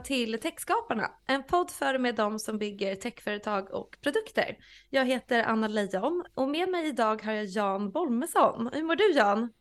[0.00, 4.56] välkomna till Techskaparna, en podd för med dem som bygger techföretag och produkter.
[4.90, 8.70] Jag heter Anna Leijon och med mig idag har jag Jan Bolmesson.
[8.72, 9.52] Hur mår du Jan?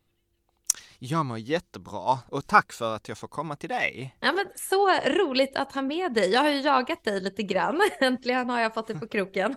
[0.99, 4.15] Jag mår jättebra och tack för att jag får komma till dig.
[4.19, 6.31] Ja, men så roligt att ha med dig.
[6.31, 7.81] Jag har ju jagat dig lite grann.
[7.99, 9.55] Äntligen har jag fått dig på kroken.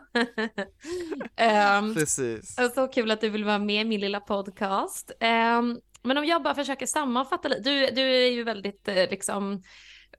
[1.78, 2.56] um, Precis.
[2.74, 5.12] Så kul att du vill vara med i min lilla podcast.
[5.20, 7.60] Um, men om jag bara försöker sammanfatta lite.
[7.60, 9.62] Du, du är ju väldigt eh, liksom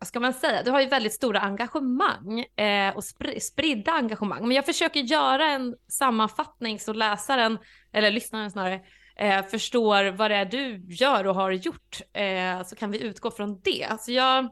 [0.03, 4.47] vad ska man säga, du har ju väldigt stora engagemang eh, och spr spridda engagemang.
[4.47, 7.57] Men jag försöker göra en sammanfattning så läsaren,
[7.93, 8.81] eller lyssnaren snarare,
[9.15, 12.01] eh, förstår vad det är du gör och har gjort.
[12.13, 13.87] Eh, så kan vi utgå från det.
[13.99, 14.49] Så jag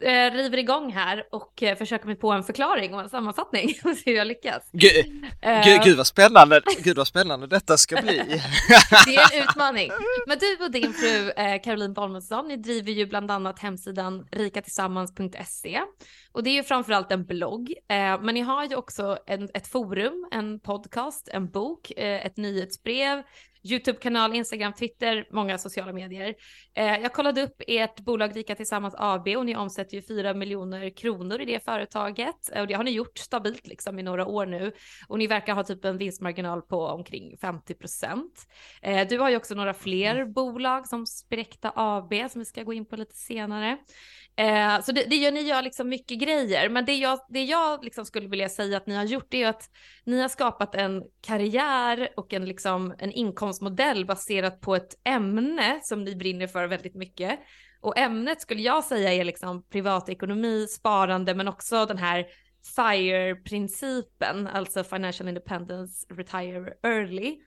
[0.00, 3.96] eh, river igång här och eh, försöker mig på en förklaring och en sammanfattning och
[3.96, 4.68] se hur jag lyckas.
[4.72, 8.16] Gud, eh, gud, gud vad spännande, gud vad spännande detta ska bli.
[9.06, 9.90] det är en utmaning.
[10.26, 15.80] Men du och din fru eh, Caroline Bolmesson, ni driver ju bland annat hemsidan rikatillsammans.se
[16.32, 19.68] och det är ju framförallt en blogg, eh, men ni har ju också en, ett
[19.68, 23.22] forum, en podcast, en bok, eh, ett nyhetsbrev,
[23.70, 26.34] YouTube-kanal, Instagram, Twitter, många sociala medier.
[26.74, 30.90] Eh, jag kollade upp ert bolag Rika Tillsammans AB och ni omsätter ju 4 miljoner
[30.96, 34.72] kronor i det företaget och det har ni gjort stabilt liksom i några år nu
[35.08, 38.46] och ni verkar ha typ en vinstmarginal på omkring 50 procent.
[38.82, 40.32] Eh, du har ju också några fler mm.
[40.32, 43.78] bolag som Spirecta AB som vi ska gå in på lite senare.
[44.38, 47.84] Eh, så det, det gör, ni gör liksom mycket grejer, men det jag, det jag
[47.84, 49.62] liksom skulle vilja säga att ni har gjort är att
[50.04, 56.04] ni har skapat en karriär och en, liksom, en inkomstmodell baserat på ett ämne som
[56.04, 57.40] ni brinner för väldigt mycket.
[57.80, 62.26] Och ämnet skulle jag säga är liksom privatekonomi, sparande, men också den här
[62.76, 67.38] FIRE-principen, alltså Financial Independence Retire Early.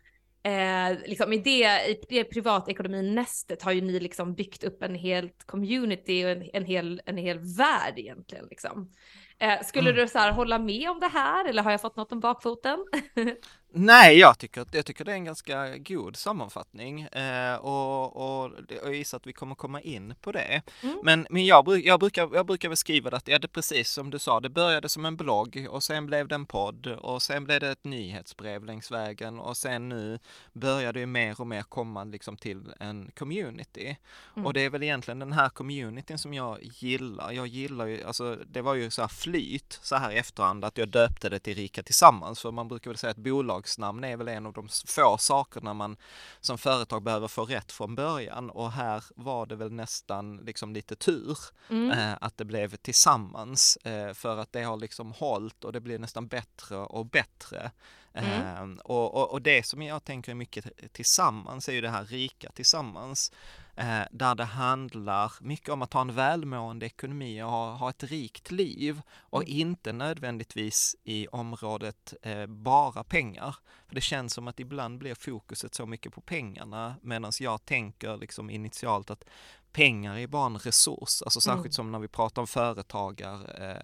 [0.43, 5.43] Eh, liksom i det, i det privatekonominästet har ju ni liksom byggt upp en helt
[5.45, 8.91] community och en, en, hel, en hel värld egentligen liksom.
[9.39, 10.01] Eh, skulle mm.
[10.01, 12.85] du så här hålla med om det här eller har jag fått något om bakfoten?
[13.73, 18.51] Nej, jag tycker, jag tycker det är en ganska god sammanfattning eh, och, och,
[18.83, 20.61] jag gissar att vi kommer komma in på det.
[20.83, 20.99] Mm.
[21.03, 24.09] Men, men jag, jag, brukar, jag brukar beskriva det att ja, det är precis som
[24.09, 27.43] du sa, det började som en blogg och sen blev det en podd och sen
[27.43, 30.19] blev det ett nyhetsbrev längs vägen och sen nu
[30.53, 33.97] börjar det mer och mer komma liksom till en community.
[34.35, 34.45] Mm.
[34.45, 37.31] Och det är väl egentligen den här communityn som jag gillar.
[37.31, 40.77] Jag gillar ju, alltså det var ju så här flyt så här i efterhand att
[40.77, 44.17] jag döpte det till Rika Tillsammans för man brukar väl säga att bolag företagsnamn är
[44.17, 45.97] väl en av de få sakerna man
[46.39, 50.95] som företag behöver få rätt från början och här var det väl nästan liksom lite
[50.95, 51.37] tur
[51.69, 51.91] mm.
[51.91, 55.99] eh, att det blev tillsammans eh, för att det har liksom hållt och det blir
[55.99, 57.71] nästan bättre och bättre.
[58.13, 58.77] Mm.
[58.77, 62.05] Eh, och, och, och, det som jag tänker är mycket tillsammans är ju det här
[62.05, 63.31] rika tillsammans
[63.75, 68.03] eh, där det handlar mycket om att ha en välmående ekonomi och ha, ha ett
[68.03, 69.57] rikt liv och mm.
[69.57, 73.55] inte nödvändigtvis i området eh, bara pengar.
[73.87, 78.17] För det känns som att ibland blir fokuset så mycket på pengarna medan jag tänker
[78.17, 79.23] liksom initialt att
[79.71, 81.71] pengar är bara en resurs, alltså särskilt mm.
[81.71, 83.77] som när vi pratar om företagare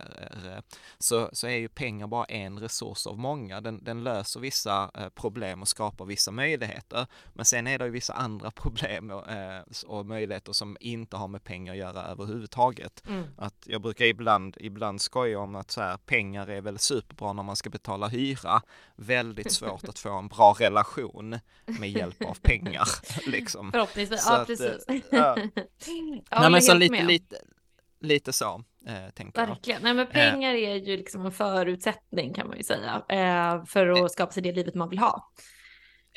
[1.00, 3.62] så, så är ju pengar bara en resurs av många.
[3.62, 7.08] Den, den löser vissa eh, problem och skapar vissa möjligheter.
[7.34, 11.28] Men sen är det ju vissa andra problem och, eh, och möjligheter som inte har
[11.28, 13.04] med pengar att göra överhuvudtaget.
[13.08, 13.24] Mm.
[13.38, 17.44] Att jag brukar ibland, ibland skoja om att så här, pengar är väl superbra när
[17.44, 18.62] man ska betala hyra.
[18.96, 22.88] Väldigt svårt att få en bra relation med hjälp av pengar.
[23.28, 23.72] Liksom.
[23.72, 24.86] Förhoppningsvis, ja att, precis.
[26.30, 26.42] Ja.
[26.42, 27.36] Nej men så lite, lite,
[28.02, 28.64] lite så.
[28.88, 29.82] Eh, tänker Verkligen.
[29.82, 30.14] Nej, men eh.
[30.14, 34.08] pengar är ju liksom en förutsättning kan man ju säga eh, för att eh.
[34.08, 35.32] skapa sig det livet man vill ha.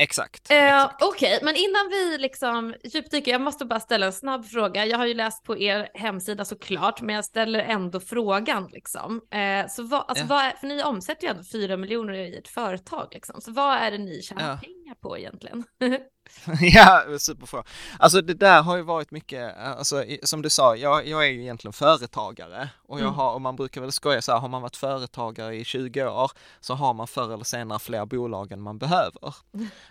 [0.00, 0.50] Exakt.
[0.50, 1.02] Eh, exakt.
[1.02, 1.44] Okej, okay.
[1.44, 4.87] men innan vi liksom djupdyker, jag måste bara ställa en snabb fråga.
[4.87, 9.20] Jag har ju läst på er hemsida såklart, men jag ställer ändå frågan liksom.
[9.31, 10.29] Eh, så vad, alltså, ja.
[10.29, 13.76] vad är, för ni omsätter ju ändå 4 miljoner i ett företag liksom, så vad
[13.76, 14.58] är det ni tjänar ja.
[14.62, 15.64] pengar på egentligen?
[16.60, 17.64] ja, superfråga.
[17.98, 21.42] Alltså det där har ju varit mycket, alltså som du sa, jag, jag är ju
[21.42, 23.14] egentligen företagare och jag mm.
[23.14, 26.31] har, och man brukar väl skoja så här, har man varit företagare i 20 år
[26.60, 29.34] så har man förr eller senare fler bolag än man behöver.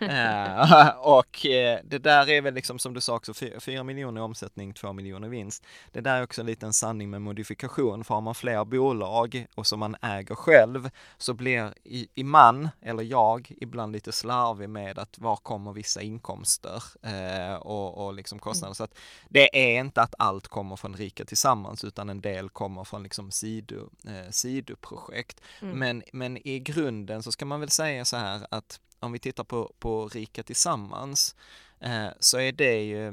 [0.00, 4.24] eh, och eh, det där är väl liksom som du sa också, 4 miljoner i
[4.24, 5.66] omsättning, 2 miljoner i vinst.
[5.92, 9.66] Det där är också en liten sanning med modifikation, för har man fler bolag och
[9.66, 14.89] som man äger själv så blir i, i man, eller jag, ibland lite slarvig med
[14.98, 18.68] att var kommer vissa inkomster eh, och, och liksom kostnader.
[18.68, 18.74] Mm.
[18.74, 18.98] Så att
[19.28, 23.30] det är inte att allt kommer från Rika Tillsammans utan en del kommer från liksom
[23.30, 25.40] sido, eh, sidoprojekt.
[25.62, 25.78] Mm.
[25.78, 29.44] Men, men i grunden så ska man väl säga så här att om vi tittar
[29.44, 31.36] på, på Rika Tillsammans
[31.80, 33.08] eh, så är det ju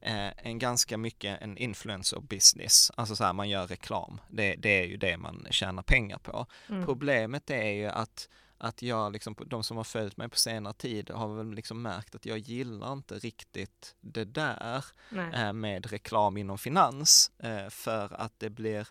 [0.00, 4.20] eh, en ganska mycket en influencer business, alltså så här man gör reklam.
[4.28, 6.46] Det, det är ju det man tjänar pengar på.
[6.68, 6.84] Mm.
[6.84, 11.10] Problemet är ju att att jag, liksom, de som har följt mig på senare tid
[11.10, 14.84] har väl liksom märkt att jag gillar inte riktigt det där
[15.34, 18.88] eh, med reklam inom finans eh, för att det blir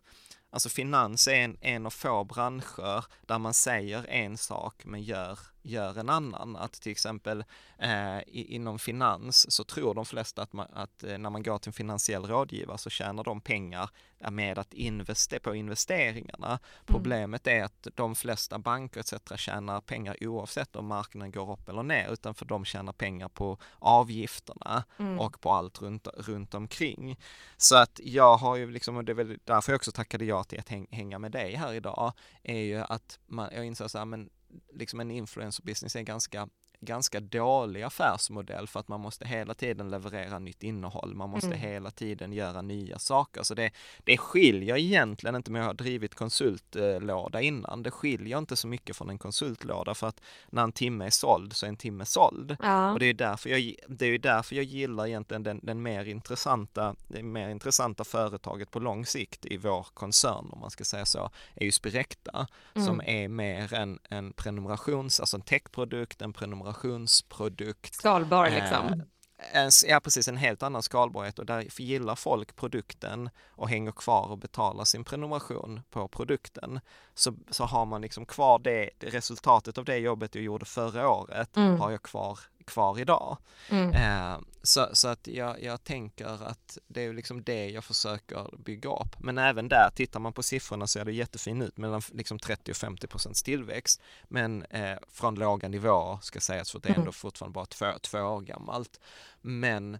[0.49, 5.39] Alltså finans är en, en av få branscher där man säger en sak men gör
[5.61, 6.55] gör en annan.
[6.55, 7.43] Att till exempel
[7.79, 11.69] eh, inom finans så tror de flesta att, man, att eh, när man går till
[11.69, 13.89] en finansiell rådgivare så tjänar de pengar
[14.31, 16.47] med att investera på investeringarna.
[16.47, 16.59] Mm.
[16.85, 19.13] Problemet är att de flesta banker etc.
[19.35, 23.57] tjänar pengar oavsett om marknaden går upp eller ner utan för de tjänar pengar på
[23.79, 25.19] avgifterna mm.
[25.19, 27.19] och på allt runt, runt omkring.
[27.57, 30.43] Så att jag har ju liksom, och det är väl därför jag också tackade ja
[30.43, 32.13] till att hänga med dig här idag,
[32.43, 34.29] är ju att man, jag inser så här, men
[34.73, 36.49] liksom en influencer business är ganska
[36.79, 41.15] ganska dålig affärsmodell för att man måste hela tiden leverera nytt innehåll.
[41.15, 41.59] Man måste mm.
[41.59, 43.43] hela tiden göra nya saker.
[43.43, 43.71] Så det,
[44.03, 47.83] det skiljer egentligen inte med att ha drivit konsultlåda innan.
[47.83, 51.53] Det skiljer inte så mycket från en konsultlåda för att när en timme är såld
[51.53, 52.57] så är en timme såld.
[52.61, 52.93] Ja.
[52.93, 56.95] Och det är därför jag, det är därför jag gillar egentligen den, den mer intressanta,
[57.07, 61.29] det mer intressanta företaget på lång sikt i vår koncern om man ska säga så,
[61.55, 62.87] är ju Spirecta mm.
[62.87, 67.93] som är mer en, en prenumerations, alltså en techprodukt, en prenumeration innovationsprodukt.
[67.93, 68.87] Skalbar liksom.
[68.87, 69.05] Eh,
[69.51, 74.27] en, ja precis, en helt annan skalbarhet och därför gillar folk produkten och hänger kvar
[74.31, 76.79] och betalar sin prenumeration på produkten
[77.13, 81.57] så, så har man liksom kvar det, resultatet av det jobbet jag gjorde förra året
[81.57, 81.79] mm.
[81.79, 83.37] har jag kvar kvar idag.
[83.69, 83.89] Mm.
[83.93, 88.89] Eh, så, så att jag, jag tänker att det är liksom det jag försöker bygga
[88.89, 89.19] upp.
[89.19, 92.71] Men även där, tittar man på siffrorna så ser det jättefint ut mellan liksom 30
[92.71, 94.01] och 50 procents tillväxt.
[94.23, 97.13] Men eh, från låga nivåer ska sägas för det är ändå mm.
[97.13, 98.99] fortfarande bara två, två år gammalt.
[99.41, 99.95] Men,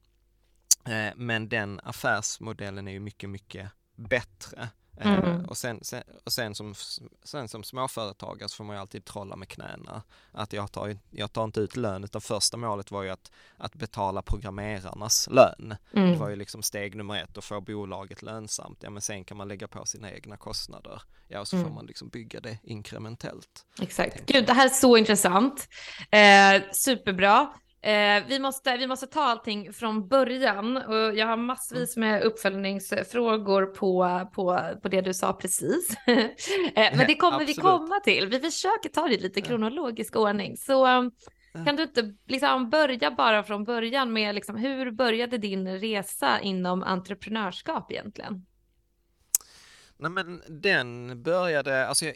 [0.86, 4.69] eh, men den affärsmodellen är ju mycket, mycket bättre.
[5.00, 5.46] Eh, mm.
[5.46, 6.74] och, sen, sen, och sen, som,
[7.24, 10.04] sen som småföretagare så får man ju alltid trolla med knäna.
[10.32, 13.76] Att jag tar, jag tar inte ut lön utan första målet var ju att, att
[13.76, 15.76] betala programmerarnas lön.
[15.94, 16.12] Mm.
[16.12, 18.80] Det var ju liksom steg nummer ett att få bolaget lönsamt.
[18.82, 21.02] Ja men sen kan man lägga på sina egna kostnader.
[21.28, 21.68] Ja och så mm.
[21.68, 23.66] får man liksom bygga det inkrementellt.
[23.82, 24.26] Exakt.
[24.26, 25.68] Gud det här är så intressant.
[26.12, 27.54] Eh, superbra.
[27.88, 33.66] Eh, vi, måste, vi måste ta allting från början och jag har massvis med uppföljningsfrågor
[33.66, 35.98] på, på, på det du sa precis.
[36.07, 38.28] eh, men det kommer vi komma till.
[38.28, 40.57] Vi försöker ta det i lite kronologisk ordning.
[40.57, 40.86] Så
[41.66, 46.83] kan du inte liksom börja bara från början med liksom, hur började din resa inom
[46.83, 48.45] entreprenörskap egentligen?
[49.98, 52.16] Nej men den började, alltså jag,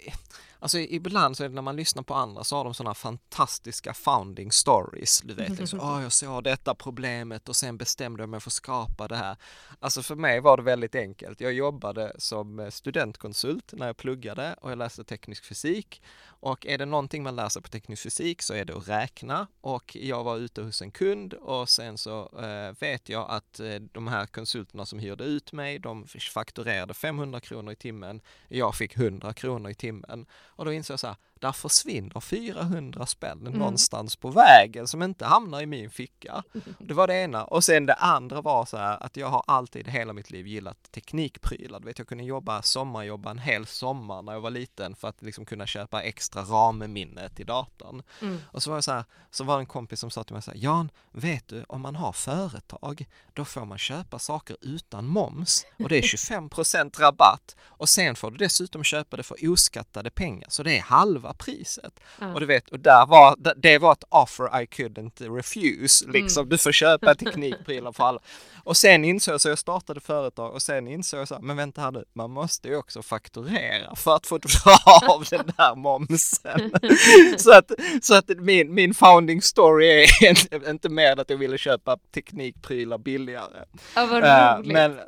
[0.64, 3.94] Alltså ibland så är det när man lyssnar på andra så har de sådana fantastiska
[3.94, 5.22] founding stories.
[5.22, 8.54] Du vet, liksom, oh, jag såg detta problemet och sen bestämde jag mig för att
[8.54, 9.38] skapa det här.
[9.80, 11.42] Alltså för mig var det väldigt enkelt.
[11.42, 16.02] Jag jobbade som studentkonsult när jag pluggade och jag läste teknisk fysik.
[16.24, 19.48] Och är det någonting man lär sig på teknisk fysik så är det att räkna
[19.62, 23.76] och jag var ute hos en kund och sen så eh, vet jag att eh,
[23.76, 28.22] de här konsulterna som hyrde ut mig, de fakturerade 500 kronor i timmen.
[28.48, 30.26] Jag fick 100 kronor i timmen
[30.62, 33.54] och då insåg jag så här, där försvinner 400 spänn mm.
[33.54, 36.44] någonstans på vägen som inte hamnar i min ficka.
[36.80, 37.44] Det var det ena.
[37.44, 40.92] Och sen det andra var så här att jag har alltid hela mitt liv gillat
[40.92, 41.80] teknikprylar.
[41.80, 45.22] Du vet, jag kunde jobba, sommarjobba en hel sommar när jag var liten för att
[45.22, 48.04] liksom kunna köpa extra RAM-minne till datorn.
[48.22, 48.40] Mm.
[48.52, 50.42] Och så var det så här, så var det en kompis som sa till mig
[50.42, 55.08] så här, Jan, vet du, om man har företag, då får man köpa saker utan
[55.08, 60.10] moms och det är 25% rabatt och sen får du dessutom köpa det för oskattade
[60.10, 62.00] pengar, så det är halva priset.
[62.22, 62.34] Mm.
[62.34, 66.42] Och du vet, och där var, det var ett offer I couldn't refuse, liksom.
[66.42, 66.50] Mm.
[66.50, 68.20] Du får köpa teknikprylar för alla.
[68.64, 71.58] Och sen insåg jag, så jag startade företag och sen insåg jag så här, men
[71.58, 74.78] vänta här nu, man måste ju också fakturera för att få dra
[75.14, 76.72] av den där momsen.
[77.38, 77.72] så att,
[78.02, 82.98] så att min, min founding story är inte, inte mer att jag ville köpa teknikprylar
[82.98, 83.66] billigare.
[83.96, 84.74] Ja, vad eh, roligt.
[84.74, 85.00] Men,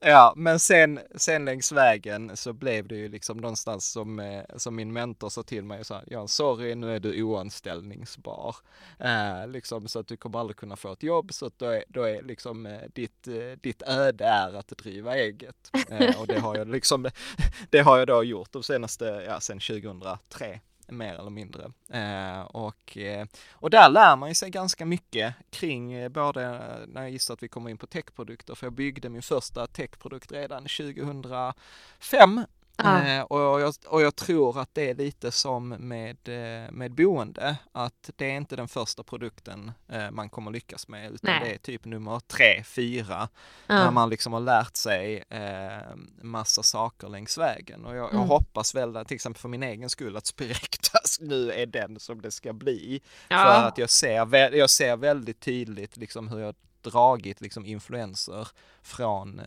[0.00, 4.76] Ja, men sen, sen längs vägen så blev det ju liksom någonstans som, eh, som
[4.76, 8.56] min mentor sa till mig och sa, Jan, sorry nu är du oanställningsbar.
[8.98, 11.84] Eh, liksom så att du kommer aldrig kunna få ett jobb så att då är,
[11.88, 15.70] då är liksom eh, ditt, eh, ditt öde är att driva eget.
[15.88, 17.10] Eh, och det har jag liksom,
[17.70, 20.60] det har jag då gjort de senaste, ja sen 2003
[20.92, 21.72] mer eller mindre.
[21.88, 27.02] Eh, och, eh, och där lär man ju sig ganska mycket kring eh, både när
[27.02, 30.62] jag gissar att vi kommer in på techprodukter, för jag byggde min första techprodukt redan
[30.62, 32.40] 2005
[32.76, 33.02] Ah.
[33.02, 37.56] Eh, och, jag, och jag tror att det är lite som med, eh, med boende,
[37.72, 41.40] att det är inte den första produkten eh, man kommer lyckas med, utan Nej.
[41.44, 43.28] det är typ nummer tre, fyra,
[43.66, 43.84] ah.
[43.84, 47.84] när man liksom har lärt sig eh, massa saker längs vägen.
[47.84, 48.20] Och jag, mm.
[48.20, 52.22] jag hoppas väl, till exempel för min egen skull, att Spirectas nu är den som
[52.22, 53.00] det ska bli.
[53.28, 53.36] Ja.
[53.36, 58.48] För att jag ser, jag ser väldigt tydligt liksom hur jag dragit liksom influenser
[58.82, 59.40] från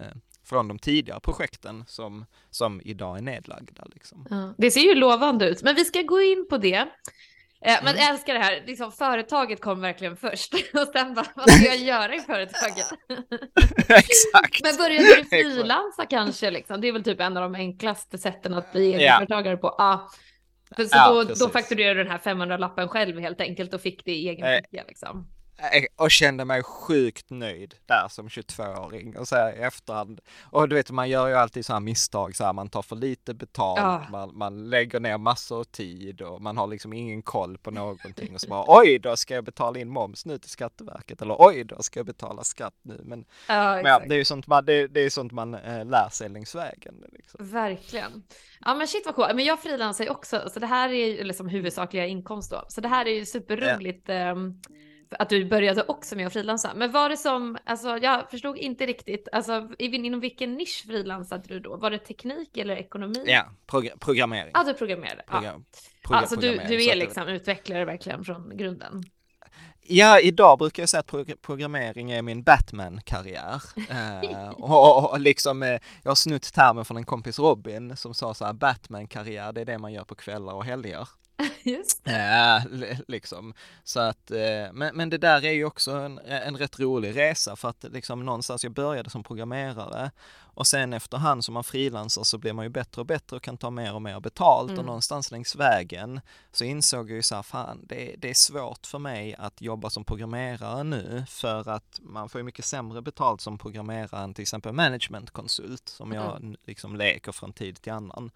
[0.45, 3.83] från de tidigare projekten som, som idag är nedlagda.
[3.93, 4.27] Liksom.
[4.29, 6.87] Ja, det ser ju lovande ut, men vi ska gå in på det.
[7.65, 8.11] Eh, men mm.
[8.11, 12.15] älskar det här, liksom, företaget kom verkligen först och sen bara, vad ska jag göra
[12.15, 12.85] i företaget?
[13.77, 14.63] Exakt.
[14.63, 16.51] Men började du frilansa kanske?
[16.51, 16.81] Liksom?
[16.81, 19.67] Det är väl typ en av de enklaste sätten att bli egenföretagare på.
[19.67, 20.09] Ah.
[20.77, 24.11] Så ja, då, då fakturerade du den här 500-lappen själv helt enkelt och fick det
[24.11, 25.27] i egen ficka liksom.
[25.57, 30.21] Eh, och kände mig sjukt nöjd där som 22-åring och så här i efterhand.
[30.43, 32.95] Och du vet, man gör ju alltid så här misstag, så här, man tar för
[32.95, 34.05] lite betalt, ja.
[34.11, 38.33] man, man lägger ner massor av tid och man har liksom ingen koll på någonting
[38.33, 41.63] och så bara oj, då ska jag betala in moms nu till Skatteverket eller oj,
[41.63, 43.01] då ska jag betala skatt nu.
[43.03, 45.85] Men, ja, men ja, det är ju sånt man, det, det är sånt man äh,
[45.85, 47.03] lär sig längs vägen.
[47.11, 47.51] Liksom.
[47.51, 48.23] Verkligen.
[48.65, 49.35] Ja men shit vad coolt.
[49.35, 52.65] Men jag frilansar ju också, så det här är ju liksom huvudsakliga inkomst då.
[52.67, 54.03] Så det här är ju superroligt.
[54.09, 54.31] Ja.
[54.31, 54.61] Um,
[55.09, 56.71] att du började också med att frilansa.
[56.75, 61.59] Men var det som, alltså jag förstod inte riktigt, alltså inom vilken nisch frilansade du
[61.59, 61.75] då?
[61.75, 63.23] Var det teknik eller ekonomi?
[63.27, 64.51] Ja, prog programmering.
[64.53, 65.23] Ja, du programmerade.
[65.27, 65.65] Program
[66.09, 66.17] ja.
[66.17, 69.03] Alltså du, du är liksom utvecklare verkligen från grunden.
[69.87, 73.61] Ja, idag brukar jag säga att programmering är min Batman-karriär.
[73.89, 78.33] eh, och, och, liksom, eh, jag har snutt termen från en kompis Robin som sa
[78.33, 81.07] så här, Batman-karriär, det är det man gör på kvällar och helger.
[81.63, 82.61] Just Ja,
[83.07, 83.53] liksom.
[83.83, 87.55] Så att, eh, men, men det där är ju också en, en rätt rolig resa
[87.55, 90.11] för att liksom någonstans, jag började som programmerare
[90.55, 93.57] och sen efterhand som man frilansar så blir man ju bättre och bättre och kan
[93.57, 94.79] ta mer och mer betalt mm.
[94.79, 96.21] och någonstans längs vägen
[96.51, 99.89] så insåg jag ju så här, fan det, det är svårt för mig att jobba
[99.89, 104.41] som programmerare nu för att man får ju mycket sämre betalt som programmerare än till
[104.41, 106.55] exempel managementkonsult som jag mm.
[106.65, 108.31] liksom leker från tid till annan.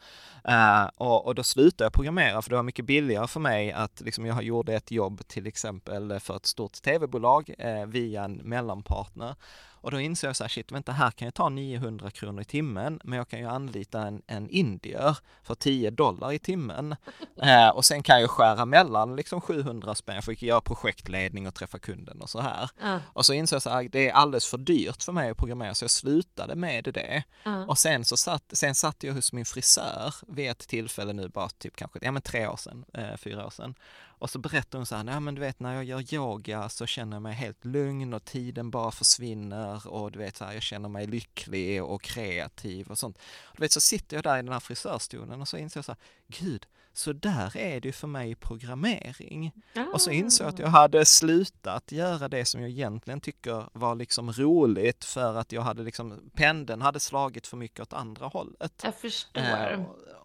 [0.50, 4.02] Uh, och, och då slutade jag programmera för det var mycket billigare för mig att
[4.02, 9.36] liksom jag gjorde ett jobb till exempel för ett stort tv-bolag eh, via en mellanpartner
[9.82, 12.46] och då inser jag så här, shit, vänta, här kan jag ta 900 kronor i
[12.46, 16.96] timmen, men jag kan ju anlita en, en indier för 10 dollar i timmen.
[17.42, 21.56] Eh, och sen kan jag skära mellan liksom 700 spänn, jag fick göra projektledning och
[21.56, 22.70] träffa kunden och så här.
[22.84, 22.98] Uh.
[23.14, 25.74] Och så inser jag så här, det är alldeles för dyrt för mig att programmera,
[25.74, 27.24] så jag slutade med det.
[27.48, 27.64] Uh.
[27.64, 31.50] Och sen så satt, sen satt jag hos min frisör vid ett tillfälle nu, bara
[31.50, 33.76] typ kanske, ja men tre år sedan, eh, fyra år sedan.
[34.20, 36.86] Och så berättar hon så här, nej men du vet när jag gör yoga så
[36.86, 40.62] känner jag mig helt lugn och tiden bara försvinner och du vet så här, jag
[40.62, 43.18] känner mig lycklig och kreativ och sånt.
[43.44, 45.86] Och du vet så sitter jag där i den här frisörstolen och så inser jag
[45.86, 49.52] så här, gud, så där är det ju för mig i programmering.
[49.76, 49.84] Ah.
[49.94, 53.96] Och så insåg jag att jag hade slutat göra det som jag egentligen tycker var
[53.96, 58.82] liksom roligt för att jag hade liksom, pendeln hade slagit för mycket åt andra hållet.
[58.84, 59.42] Jag förstår.
[59.42, 59.80] Eh,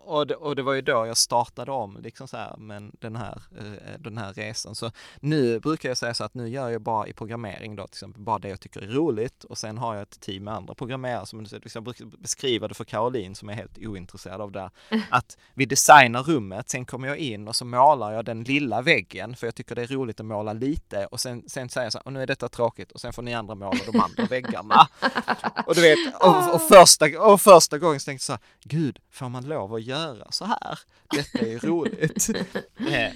[0.06, 3.16] och det, och det var ju då jag startade om liksom så här, men den
[3.16, 4.74] här, eh, den här resan.
[4.74, 7.94] Så nu brukar jag säga så att nu gör jag bara i programmering då till
[7.94, 10.74] exempel bara det jag tycker är roligt och sen har jag ett team med andra
[10.74, 14.70] programmerare som jag brukar beskriva det för Caroline som är helt ointresserad av det.
[15.10, 19.36] Att vi designar rummet, sen kommer jag in och så målar jag den lilla väggen
[19.36, 21.98] för jag tycker det är roligt att måla lite och sen, sen säger jag så
[21.98, 24.88] här, och nu är detta tråkigt och sen får ni andra måla de andra väggarna.
[25.66, 28.98] Och du vet, och, och, första, och första gången så tänkte jag så här, gud,
[29.10, 30.78] får man lov att göra göra så här.
[31.10, 32.30] Detta är ju roligt.
[32.88, 33.12] Eh,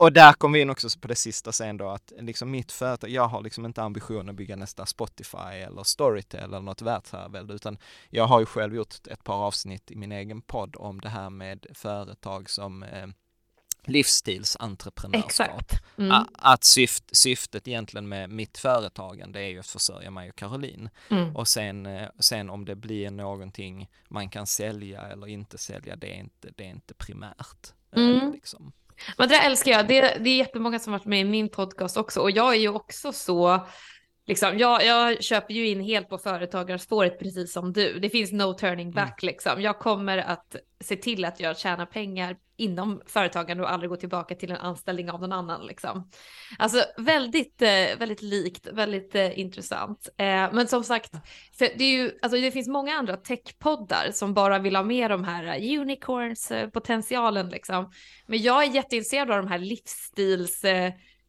[0.00, 3.10] och där kom vi in också på det sista sen då att liksom mitt företag,
[3.10, 7.78] jag har liksom inte ambition att bygga nästa Spotify eller Storytel eller något världsherravälde utan
[8.10, 11.30] jag har ju själv gjort ett par avsnitt i min egen podd om det här
[11.30, 13.06] med företag som eh,
[13.84, 15.72] livsstilsentreprenörskap.
[15.98, 16.26] Mm.
[16.34, 20.90] Att syft, syftet egentligen med mitt företagande är ju att försörja mig och Caroline.
[21.08, 21.36] Mm.
[21.36, 26.14] Och sen, eh, sen om det blir någonting man kan sälja eller inte sälja, det
[26.14, 27.72] är inte, det är inte primärt.
[27.96, 28.32] Eh, mm.
[28.32, 28.72] Liksom.
[29.16, 29.88] Men det där älskar jag.
[29.88, 32.68] Det, det är jättemånga som varit med i min podcast också och jag är ju
[32.68, 33.66] också så
[34.26, 37.98] Liksom, jag, jag köper ju in helt på företagarspåret precis som du.
[37.98, 39.32] Det finns no turning back mm.
[39.32, 39.62] liksom.
[39.62, 44.34] Jag kommer att se till att jag tjänar pengar inom företagande och aldrig gå tillbaka
[44.34, 46.10] till en anställning av någon annan liksom.
[46.58, 50.08] Alltså väldigt, eh, väldigt likt, väldigt eh, intressant.
[50.16, 51.12] Eh, men som sagt,
[51.58, 55.24] det, är ju, alltså det finns många andra techpoddar som bara vill ha med de
[55.24, 57.92] här unicorns potentialen liksom.
[58.26, 60.64] Men jag är jätteintresserad av de här livsstils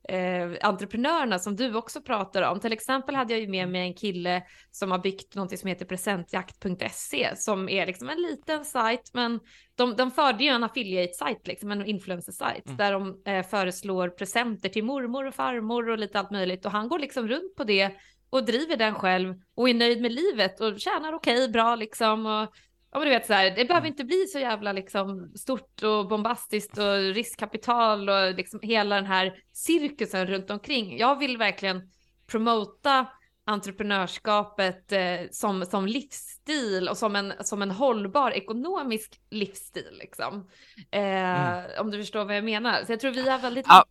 [0.09, 2.59] eh, entreprenörerna som du också pratar om.
[2.59, 5.85] Till exempel hade jag ju med mig en kille som har byggt något som heter
[5.85, 9.39] presentjakt.se som är liksom en liten sajt, men
[9.75, 12.77] de, de förde ju en affiliate-sajt, liksom en influencer-sajt, mm.
[12.77, 16.87] där de eh, föreslår presenter till mormor och farmor och lite allt möjligt och han
[16.87, 17.91] går liksom runt på det
[18.29, 22.25] och driver den själv och är nöjd med livet och tjänar okej, okay, bra liksom.
[22.25, 22.53] Och,
[22.91, 23.93] Ja men du vet så här, det behöver mm.
[23.93, 29.33] inte bli så jävla liksom stort och bombastiskt och riskkapital och liksom hela den här
[29.53, 30.97] cirkusen runt omkring.
[30.97, 31.91] Jag vill verkligen
[32.27, 33.07] promota
[33.45, 40.49] entreprenörskapet eh, som, som livsstil och som en, som en hållbar ekonomisk livsstil liksom.
[40.91, 41.71] Eh, mm.
[41.79, 42.85] Om du förstår vad jag menar.
[42.85, 43.85] Så jag tror vi har väldigt ja.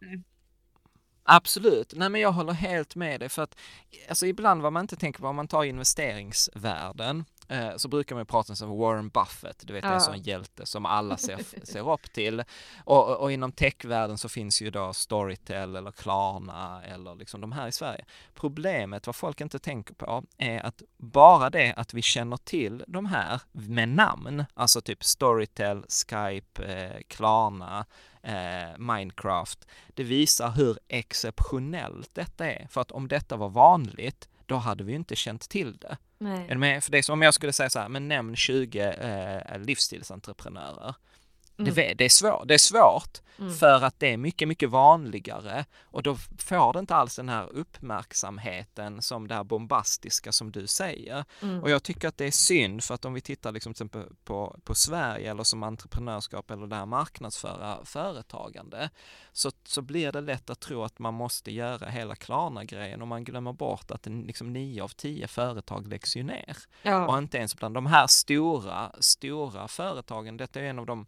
[1.23, 3.59] Absolut, nej men jag håller helt med dig för att
[4.09, 8.26] alltså ibland vad man inte tänker på om man tar investeringsvärden Eh, så brukar man
[8.26, 9.92] prata om Warren Buffett, du vet ja.
[9.92, 12.45] en sån hjälte som alla ser, ser upp till.
[12.85, 17.69] Och, och inom techvärlden så finns ju då Storytel eller Klarna eller liksom de här
[17.69, 18.04] i Sverige.
[18.35, 23.07] Problemet, vad folk inte tänker på, är att bara det att vi känner till de
[23.07, 27.87] här med namn, alltså typ Storytel, Skype, eh, Klarna,
[28.23, 32.66] eh, Minecraft, det visar hur exceptionellt detta är.
[32.71, 35.97] För att om detta var vanligt, då hade vi inte känt till det.
[36.19, 36.47] Nej.
[36.49, 36.85] Är med?
[36.85, 40.95] För det är som om jag skulle säga så här, men nämn 20 eh, livsstilsentreprenörer.
[41.62, 41.75] Mm.
[41.75, 43.55] Det, det, är svår, det är svårt mm.
[43.55, 47.52] för att det är mycket, mycket vanligare och då får det inte alls den här
[47.52, 51.25] uppmärksamheten som det här bombastiska som du säger.
[51.43, 51.62] Mm.
[51.62, 54.14] Och jag tycker att det är synd för att om vi tittar liksom till exempel
[54.25, 58.90] på, på Sverige eller som entreprenörskap eller det här marknadsföra företagande
[59.33, 63.25] så, så blir det lätt att tro att man måste göra hela Klarna-grejen och man
[63.25, 66.57] glömmer bort att liksom nio av tio företag läggs ju ner.
[66.83, 67.07] Ja.
[67.07, 71.07] Och inte ens bland de här stora, stora företagen, detta är en av de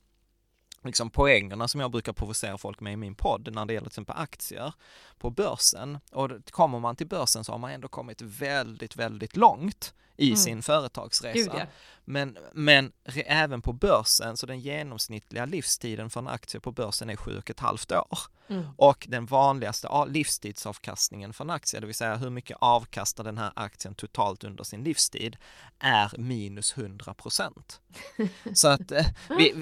[0.83, 3.93] liksom poängerna som jag brukar provocera folk med i min podd när det gäller till
[3.93, 4.73] exempel aktier
[5.19, 5.99] på börsen.
[6.13, 10.37] Och kommer man till börsen så har man ändå kommit väldigt, väldigt långt i mm.
[10.37, 11.39] sin företagsresa.
[11.39, 11.67] Gud, ja.
[12.05, 12.93] Men, men
[13.27, 17.51] även på börsen, så den genomsnittliga livstiden för en aktie på börsen är sju och
[17.51, 18.19] ett halvt år.
[18.53, 18.65] Mm.
[18.77, 23.53] Och den vanligaste livstidsavkastningen för en aktie, det vill säga hur mycket avkastar den här
[23.57, 25.37] aktien totalt under sin livstid,
[25.79, 27.81] är minus 100 procent.
[28.55, 29.07] Så att, eh,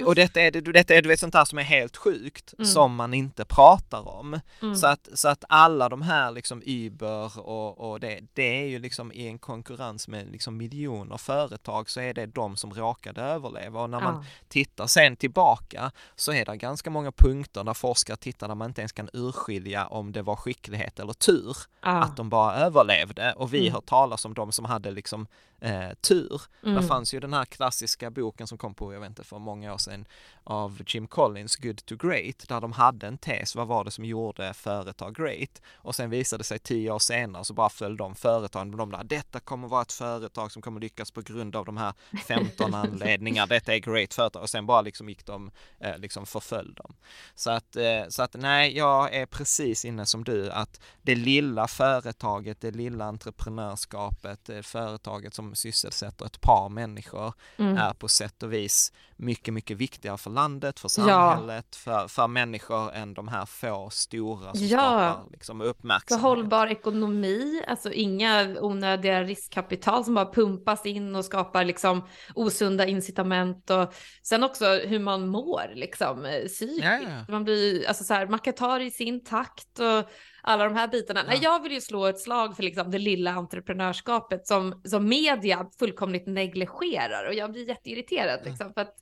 [0.06, 2.66] och detta är, detta är du vet, sånt här som är helt sjukt, mm.
[2.66, 4.40] som man inte pratar om.
[4.62, 4.76] Mm.
[4.76, 8.78] Så, att, så att alla de här liksom Uber och, och det, det är ju
[8.78, 13.82] liksom i en konkurrens med liksom miljoner företag så är det de som råkade överleva
[13.82, 18.48] och när man tittar sen tillbaka så är det ganska många punkter där forskare tittar
[18.48, 22.02] där man inte ens kan urskilja om det var skicklighet eller tur ja.
[22.02, 23.72] att de bara överlevde och vi mm.
[23.72, 25.26] hör talas om de som hade liksom
[25.60, 26.42] eh, tur.
[26.62, 26.74] Mm.
[26.74, 29.74] Där fanns ju den här klassiska boken som kom på, jag vet inte, för många
[29.74, 30.04] år sedan
[30.44, 34.04] av Jim Collins, Good to Great, där de hade en tes, vad var det som
[34.04, 35.62] gjorde företag great?
[35.74, 39.04] Och sen visade det sig tio år senare så bara föll de företagen, de där,
[39.04, 41.92] detta kommer vara ett företag som kommer lyckas på grund av de här
[42.26, 46.74] 15 anledningar, detta är great företag och sen bara liksom gick de, eh, liksom förföll
[46.74, 46.94] dem.
[47.34, 51.68] Så att, eh, så att nej, jag är precis inne som du, att det lilla
[51.68, 57.76] företaget, det lilla entreprenörskapet, företaget som sysselsätter ett par människor mm.
[57.76, 61.78] är på sätt och vis mycket, mycket viktigare för landet, för samhället, ja.
[61.78, 64.78] för, för människor än de här få stora som ja.
[64.78, 66.22] skapar liksom, uppmärksamhet.
[66.22, 72.86] För hållbar ekonomi, alltså inga onödiga riskkapital som bara pumpas in och skapar liksom osunda
[72.86, 76.84] incitament och sen också hur man mår liksom psykiskt.
[76.84, 80.10] Ja, man blir, alltså så här, man kan ta det i sin takt och
[80.42, 81.24] alla de här bitarna.
[81.28, 81.38] Ja.
[81.42, 86.26] Jag vill ju slå ett slag för liksom det lilla entreprenörskapet som, som media fullkomligt
[86.26, 88.94] negligerar och jag blir jätteirriterad liksom, för att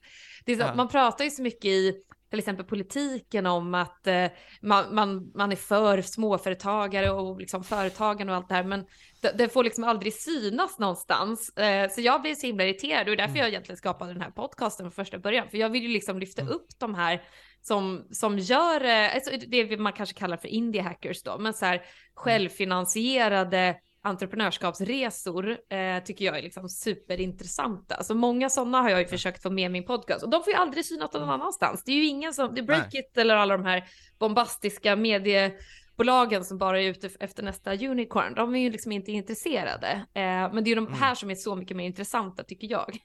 [0.44, 0.74] det är så, ja.
[0.74, 4.26] man pratar ju så mycket i till exempel politiken om att eh,
[4.60, 8.84] man, man, man är för småföretagare och liksom företagen och allt det här, men
[9.20, 11.56] det, det får liksom aldrig synas någonstans.
[11.56, 13.40] Eh, så jag blir så himla irriterad och det är därför mm.
[13.40, 16.42] jag egentligen skapade den här podcasten från första början, för jag vill ju liksom lyfta
[16.42, 16.54] mm.
[16.54, 17.22] upp de här
[17.62, 21.64] som, som gör, eh, alltså det man kanske kallar för indie hackers då, men så
[21.64, 21.82] här
[22.14, 27.94] självfinansierade entreprenörskapsresor eh, tycker jag är liksom superintressanta.
[27.94, 30.52] Alltså många sådana har jag ju försökt få med i min podcast och de får
[30.52, 31.34] ju aldrig synas någon mm.
[31.34, 31.84] annanstans.
[31.84, 33.84] Det är ju ingen som, det är Breakit eller alla de här
[34.18, 35.52] bombastiska medie
[35.98, 39.92] bolagen som bara är ute efter nästa unicorn, de är ju liksom inte intresserade.
[40.14, 40.98] Eh, men det är ju de mm.
[40.98, 41.16] här mm.
[41.16, 42.98] som är så mycket mer intressanta tycker jag.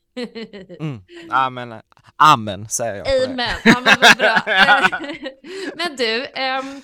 [0.80, 1.02] mm.
[1.30, 1.82] Amen,
[2.16, 3.32] amen säger jag.
[3.32, 4.42] Amen, amen vad bra.
[5.76, 6.82] men du, ehm,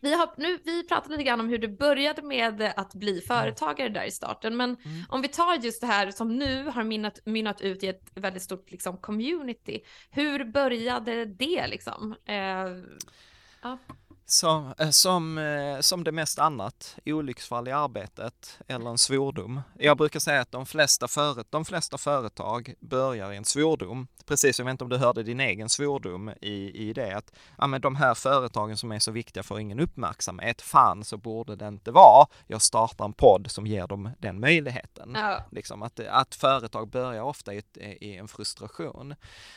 [0.00, 3.22] vi, har, nu, vi pratade lite grann om hur du började med att bli mm.
[3.28, 5.04] företagare där i starten, men mm.
[5.08, 8.42] om vi tar just det här som nu har mynnat, mynnat ut i ett väldigt
[8.42, 12.14] stort liksom, community, hur började det liksom?
[12.26, 12.36] Eh,
[13.62, 13.78] ja.
[14.30, 19.60] Som, eh, som, eh, som det mest annat, olycksfall i arbetet eller en svordom.
[19.78, 24.08] Jag brukar säga att de flesta, före, de flesta företag börjar i en svordom.
[24.26, 27.66] Precis, jag vet inte om du hörde din egen svordom i, i det att ja,
[27.66, 30.62] men de här företagen som är så viktiga får ingen uppmärksamhet.
[30.62, 32.26] Fan så borde det inte vara.
[32.46, 35.12] Jag startar en podd som ger dem den möjligheten.
[35.14, 35.44] Ja.
[35.50, 37.62] Liksom att, att företag börjar ofta i,
[38.00, 39.14] i en frustration.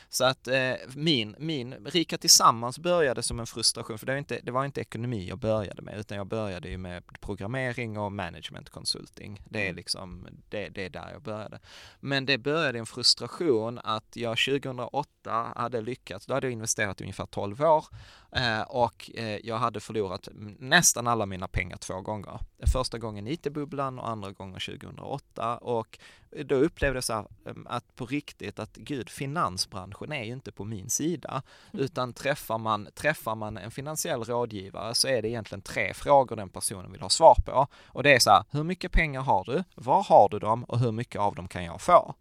[0.10, 4.40] Så att eh, min, min Rika Tillsammans började som en frustration, för det var, inte,
[4.44, 8.70] det var inte ekonomi jag började med, utan jag började ju med programmering och management
[8.70, 9.42] consulting.
[9.50, 9.76] Det är mm.
[9.76, 11.60] liksom, det, det är där jag började.
[12.00, 17.04] Men det började en frustration att jag 2008 hade lyckats, då hade jag investerat i
[17.04, 17.86] ungefär 12 år
[18.36, 20.28] Eh, och eh, jag hade förlorat
[20.60, 22.40] nästan alla mina pengar två gånger.
[22.74, 26.00] Första gången IT-bubblan och andra gången 2008 och
[26.46, 27.26] då upplevde jag så här,
[27.66, 31.86] att på riktigt att gud, finansbranschen är ju inte på min sida, mm.
[31.86, 34.53] utan träffar man, träffar man en finansiell rådgivare
[34.94, 37.68] så är det egentligen tre frågor den personen vill ha svar på.
[37.86, 39.64] Och det är så här, hur mycket pengar har du?
[39.76, 40.64] Var har du dem?
[40.64, 42.16] Och hur mycket av dem kan jag få?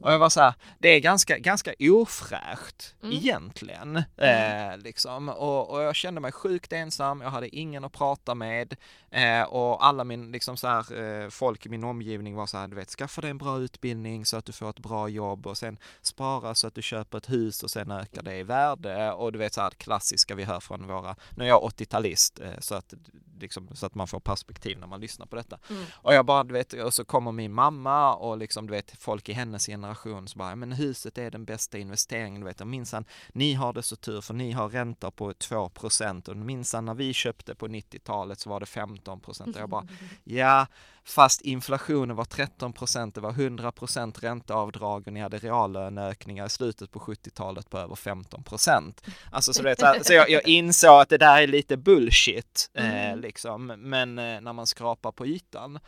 [0.00, 3.16] Och jag var så här, det är ganska, ganska ofräscht mm.
[3.16, 4.02] egentligen.
[4.16, 4.72] Mm.
[4.72, 5.28] Eh, liksom.
[5.28, 8.76] och, och, jag kände mig sjukt ensam, jag hade ingen att prata med
[9.10, 12.68] eh, och alla min, liksom så här, eh, folk i min omgivning var så här,
[12.68, 15.58] du vet, skaffa dig en bra utbildning så att du får ett bra jobb och
[15.58, 19.32] sen spara så att du köper ett hus och sen ökar det i värde och
[19.32, 22.74] du vet så här klassiska vi hör från våra, nu är jag 80-talist eh, så
[22.74, 22.94] att
[23.40, 25.58] liksom, så att man får perspektiv när man lyssnar på detta.
[25.70, 25.84] Mm.
[25.92, 29.28] Och jag bara, du vet, och så kommer min mamma och liksom, du vet, folk
[29.28, 33.54] i hennes generation så bara, men huset är den bästa investeringen, du vet, minsann, ni
[33.54, 36.28] har det så tur för ni har räntor på 2 procent.
[36.28, 39.56] Och minsann när vi köpte på 90-talet så var det 15 procent.
[39.56, 39.86] Jag bara,
[40.24, 40.66] ja,
[41.04, 46.48] fast inflationen var 13 procent, det var 100 procent ränteavdrag och ni hade reallöneökningar i
[46.48, 49.02] slutet på 70-talet på över 15 procent.
[49.30, 53.20] Alltså så, vet, så jag, jag insåg att det där är lite bullshit, eh, mm.
[53.20, 55.78] liksom, men eh, när man skrapar på ytan.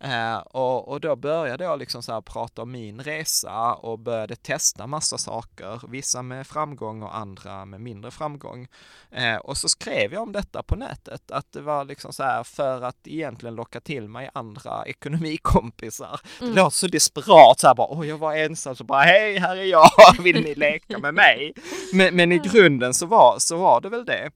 [0.00, 4.36] Eh, och, och då började jag liksom så här prata om min resa och började
[4.36, 8.68] testa massa saker, vissa med framgång och andra med mindre framgång.
[9.10, 12.44] Eh, och så skrev jag om detta på nätet, att det var liksom så här
[12.44, 14.55] för att egentligen locka till mig andra
[14.86, 16.20] ekonomikompisar.
[16.40, 16.54] Mm.
[16.54, 19.56] Det låter så desperat så här bara, åh jag var ensam, så bara hej här
[19.56, 19.90] är jag,
[20.22, 21.54] vill ni leka med mig?
[21.92, 24.30] Men, men i grunden så var, så var det väl det.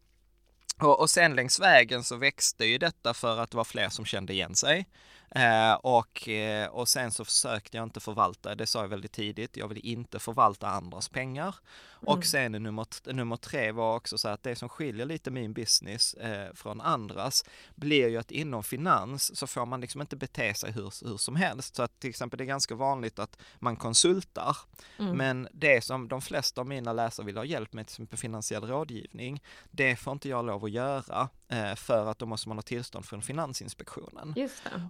[0.79, 4.05] Och, och sen längs vägen så växte ju detta för att det var fler som
[4.05, 4.87] kände igen sig.
[5.35, 9.57] Eh, och, eh, och sen så försökte jag inte förvalta, det sa jag väldigt tidigt,
[9.57, 11.55] jag vill inte förvalta andras pengar.
[12.03, 12.19] Mm.
[12.19, 16.15] Och sen nummer, nummer tre var också så att det som skiljer lite min business
[16.15, 20.73] eh, från andras blir ju att inom finans så får man liksom inte bete sig
[20.73, 21.77] hur, hur som helst.
[21.77, 24.57] Så att till exempel det är ganska vanligt att man konsultar,
[24.99, 25.17] mm.
[25.17, 28.65] men det som de flesta av mina läsare vill ha hjälp med, till exempel finansiell
[28.65, 32.63] rådgivning, det får inte jag lov att göra eh, för att då måste man ha
[32.63, 34.33] tillstånd från Finansinspektionen.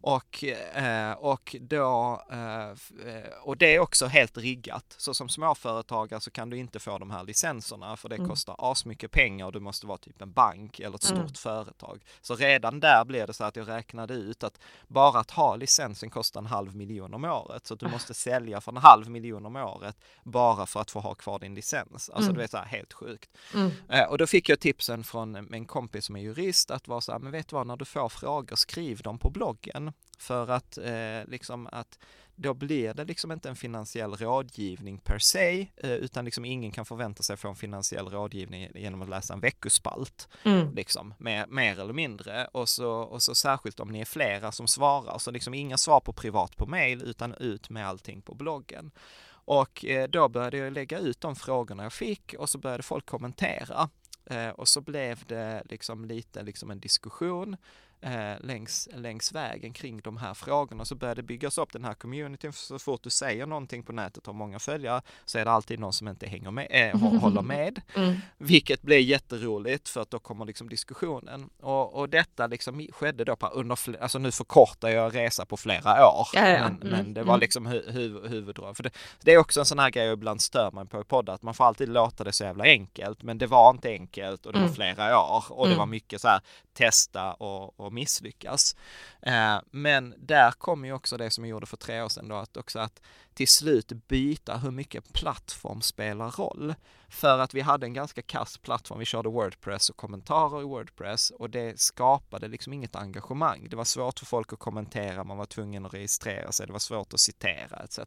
[0.03, 4.95] Och, eh, och då, eh, och det är också helt riggat.
[4.99, 8.29] Så som småföretagare så kan du inte få de här licenserna för det mm.
[8.29, 11.35] kostar asmycket pengar och du måste vara typ en bank eller ett stort mm.
[11.35, 12.05] företag.
[12.21, 16.11] Så redan där blev det så att jag räknade ut att bara att ha licensen
[16.11, 17.67] kostar en halv miljon om året.
[17.67, 17.91] Så att du ah.
[17.91, 21.55] måste sälja för en halv miljon om året bara för att få ha kvar din
[21.55, 21.93] licens.
[21.93, 22.35] Alltså mm.
[22.35, 23.31] du vet så här helt sjukt.
[23.55, 23.71] Mm.
[23.89, 27.13] Eh, och då fick jag tipsen från en kompis som är jurist att vara så
[27.13, 29.93] här, men vet du vad, när du får frågor skriv dem på bloggen.
[30.19, 31.99] För att eh, liksom att
[32.41, 36.85] då blir det liksom inte en finansiell rådgivning per se, eh, utan liksom ingen kan
[36.85, 40.75] förvänta sig få en finansiell rådgivning genom att läsa en veckospalt, mm.
[40.75, 42.47] liksom, mer, mer eller mindre.
[42.47, 46.01] Och så, och så särskilt om ni är flera som svarar, så liksom inga svar
[46.01, 48.91] på privat på mail, utan ut med allting på bloggen.
[49.33, 53.07] Och eh, då började jag lägga ut de frågorna jag fick och så började folk
[53.07, 53.89] kommentera.
[54.27, 57.57] Eh, och så blev det liksom lite liksom en diskussion
[58.01, 62.53] eh, längs, längs vägen kring de här frågorna så började byggas upp den här communityn.
[62.53, 65.93] Så fort du säger någonting på nätet och många följare så är det alltid någon
[65.93, 67.81] som inte hänger med, äh, håller med.
[67.97, 68.17] Mm.
[68.39, 71.51] Vilket blir jätteroligt för att då kommer liksom diskussionen.
[71.61, 76.07] Och, och detta liksom skedde då på, under, alltså nu förkortar jag resa på flera
[76.07, 76.29] år.
[76.33, 76.63] Ja, ja.
[76.63, 76.91] Men, mm.
[76.91, 77.41] men, det var mm.
[77.41, 78.77] liksom hu, hu, huvuddrag.
[78.77, 81.05] För det, det, är också en sån här grej jag ibland stör mig på i
[81.05, 83.23] poddar, att man får alltid låta det så jävla enkelt.
[83.23, 84.75] Men det var inte enkelt och det var mm.
[84.75, 85.79] flera år och det mm.
[85.79, 86.41] var mycket så här
[86.73, 88.77] testa och, och att misslyckas.
[89.23, 92.37] Eh, men där kommer ju också det som jag gjorde för tre år sedan då,
[92.37, 93.01] att också att
[93.35, 96.75] till slut byta hur mycket plattform spelar roll.
[97.09, 101.31] För att vi hade en ganska kass plattform, vi körde Wordpress och kommentarer i Wordpress
[101.31, 103.67] och det skapade liksom inget engagemang.
[103.71, 106.79] Det var svårt för folk att kommentera, man var tvungen att registrera sig, det var
[106.79, 107.99] svårt att citera etc.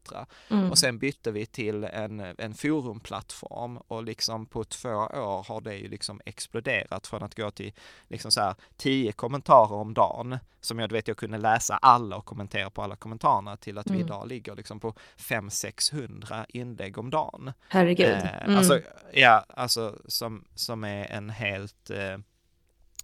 [0.50, 0.72] Mm.
[0.72, 5.76] Och sen bytte vi till en, en forumplattform och liksom på två år har det
[5.76, 7.74] ju liksom exploderat från att gå till
[8.08, 12.26] liksom så här tio kommentarer om dagen som jag vet jag kunde läsa alla och
[12.26, 13.98] kommentera på alla kommentarerna till att mm.
[13.98, 17.54] vi idag ligger liksom på 500-600 inlägg om dagen.
[17.68, 18.08] Herregud.
[18.08, 18.58] Eh, mm.
[18.58, 18.82] Alltså,
[19.14, 22.18] ja, alltså som, som är en helt eh,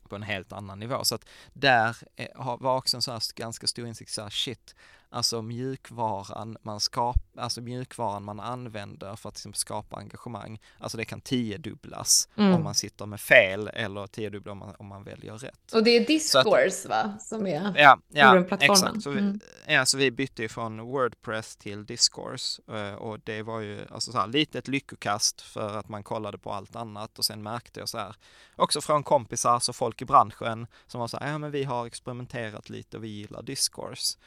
[0.10, 1.04] på en helt annan nivå.
[1.04, 4.76] Så att där eh, var också en sån här ganska stor insikt, så här, shit,
[5.10, 11.06] alltså mjukvaran man skapar, alltså mjukvaran man använder för att liksom skapa engagemang, alltså det
[11.06, 12.54] kan tiodubblas mm.
[12.54, 15.74] om man sitter med fel eller tiodubbla om man, om man väljer rätt.
[15.74, 19.04] Och det är Discourse att, va, som är ja, ja, exakt.
[19.04, 19.40] Så vi, mm.
[19.68, 24.12] ja, så vi bytte ju från Wordpress till Discourse eh, och det var ju alltså
[24.12, 27.80] så här lite ett lyckokast för att man kollade på allt annat och sen märkte
[27.80, 28.16] jag så här
[28.56, 31.86] också från kompisar, så folk i branschen som var så här, ja men vi har
[31.86, 34.18] experimenterat lite och vi gillar Discourse.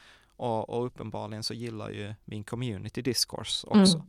[0.43, 3.97] Och, och, uppenbarligen så gillar ju min community discourse också.
[3.97, 4.07] Mm.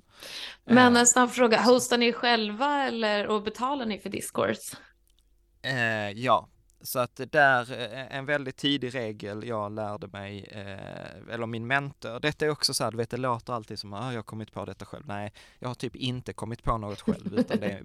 [0.64, 4.76] Men en snabb fråga, hostar ni själva eller och betalar ni för discourse?
[5.62, 6.48] Eh, ja,
[6.84, 11.66] så att det där eh, en väldigt tidig regel jag lärde mig, eh, eller min
[11.66, 14.18] mentor, detta är också så här, du vet det låter alltid som att ah, jag
[14.18, 15.06] har kommit på detta själv.
[15.06, 17.82] Nej, jag har typ inte kommit på något själv, utan det är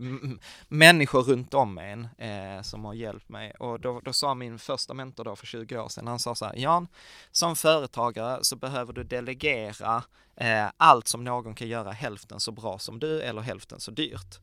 [0.67, 3.51] människor runt om en eh, som har hjälpt mig.
[3.59, 6.45] Och då, då sa min första mentor då för 20 år sedan, han sa så
[6.45, 6.87] här, Jan,
[7.31, 10.03] som företagare så behöver du delegera
[10.35, 14.39] eh, allt som någon kan göra hälften så bra som du eller hälften så dyrt.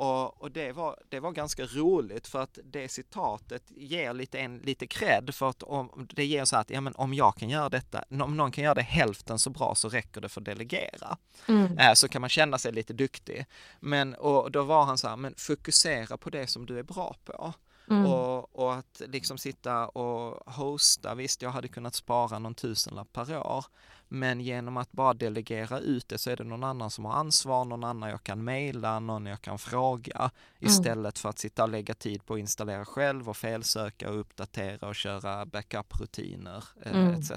[0.00, 4.58] Och, och, det, var, det var ganska roligt för att det citatet ger lite, en,
[4.58, 7.68] lite cred för att om, det ger så att ja, men om jag kan göra
[7.68, 11.16] detta, om någon kan göra det hälften så bra så räcker det för att delegera.
[11.48, 11.78] Mm.
[11.78, 13.46] Äh, så kan man känna sig lite duktig.
[13.80, 17.16] Men och då var han så här, men fokusera på det som du är bra
[17.24, 17.52] på.
[17.90, 18.06] Mm.
[18.06, 23.36] Och, och, att liksom sitta och hosta, visst jag hade kunnat spara någon tusenlapp per
[23.36, 23.64] år,
[24.12, 27.64] men genom att bara delegera ut det så är det någon annan som har ansvar,
[27.64, 30.30] någon annan jag kan mejla, någon jag kan fråga mm.
[30.58, 34.88] istället för att sitta och lägga tid på att installera själv och felsöka och uppdatera
[34.88, 37.14] och köra backup-rutiner eh, mm.
[37.14, 37.32] etc.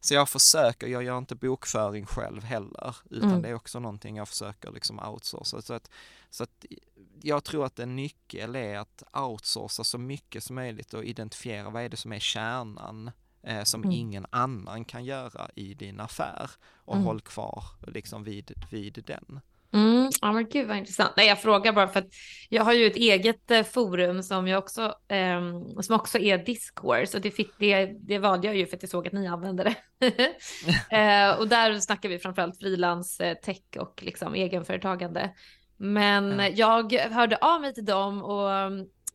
[0.00, 3.42] Så jag försöker, jag gör inte bokföring själv heller, utan mm.
[3.42, 5.62] det är också någonting jag försöker liksom outsourca.
[5.62, 5.90] Så att,
[6.30, 6.64] så att
[7.22, 11.82] jag tror att en nyckel är att outsourca så mycket som möjligt och identifiera vad
[11.82, 13.10] är det som är kärnan
[13.48, 13.96] eh, som mm.
[13.96, 16.50] ingen annan kan göra i din affär
[16.84, 17.06] och mm.
[17.06, 19.40] håll kvar liksom vid, vid den.
[19.72, 21.12] Mm, ja men gud vad intressant.
[21.16, 22.08] Nej, jag frågar bara för att
[22.48, 25.40] jag har ju ett eget eh, forum som jag också, eh,
[25.80, 28.90] som också är Discourse och det, fick, det, det valde jag ju för att jag
[28.90, 30.06] såg att ni använde det.
[30.96, 35.30] eh, och där snackar vi framförallt frilans, eh, tech och liksom egenföretagande.
[35.76, 36.48] Men ja.
[36.48, 38.50] jag hörde av mig till dem och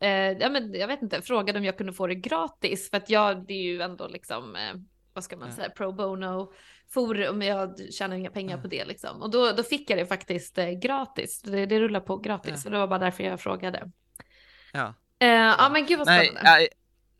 [0.03, 3.09] eh, ja, men jag vet inte, frågade om jag kunde få det gratis för att
[3.09, 4.73] jag, det är ju ändå liksom, eh,
[5.13, 5.55] vad ska man ja.
[5.55, 6.53] säga, pro bono
[6.93, 8.61] forum, jag tjänar inga pengar ja.
[8.61, 9.21] på det liksom.
[9.21, 12.71] Och då, då fick jag det faktiskt eh, gratis, det, det rullar på gratis, och
[12.71, 13.91] det var bara därför jag frågade.
[14.73, 14.93] Ja.
[15.19, 15.69] Eh, ja.
[15.73, 16.41] men gud vad spännande.
[16.43, 16.67] Nej,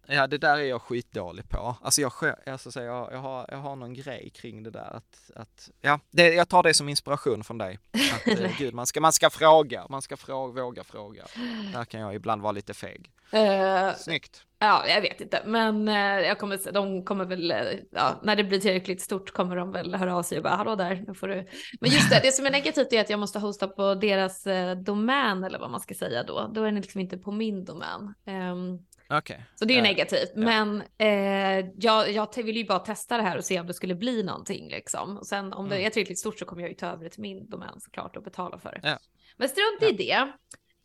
[0.08, 1.76] Ja, det där är jag skitdålig på.
[1.82, 2.12] Alltså jag,
[2.46, 6.34] alltså, jag, jag, har, jag har någon grej kring det där att, att ja, det,
[6.34, 7.80] jag tar det som inspiration från dig.
[8.14, 11.24] Att, eh, gud, man ska, man ska fråga, man ska fråga, våga fråga.
[11.74, 13.12] Där kan jag ibland vara lite feg.
[13.36, 14.46] Uh, Snyggt.
[14.60, 15.96] Ja, jag vet inte, men uh,
[16.28, 19.96] jag kommer, de kommer väl, uh, ja, när det blir tillräckligt stort kommer de väl
[19.96, 21.48] höra av sig och bara, hallå där, nu får du.
[21.82, 24.48] Men just det, det som är negativt är att jag måste hosta på deras
[24.86, 26.52] domän eller vad man ska säga då.
[26.54, 28.14] Då är det liksom inte på min domän.
[28.26, 28.86] Um,
[29.18, 29.38] Okay.
[29.56, 30.32] Så det är ju uh, negativt.
[30.36, 30.42] Ja.
[30.42, 33.96] Men eh, jag, jag vill ju bara testa det här och se om det skulle
[33.96, 35.18] bli någonting liksom.
[35.18, 35.78] Och sen om mm.
[35.78, 38.18] det är tillräckligt stort så kommer jag ju ta över det till min domän såklart
[38.18, 38.80] och betala för det.
[38.84, 38.98] Ja.
[39.38, 39.88] Men strunt ja.
[39.88, 40.32] i det.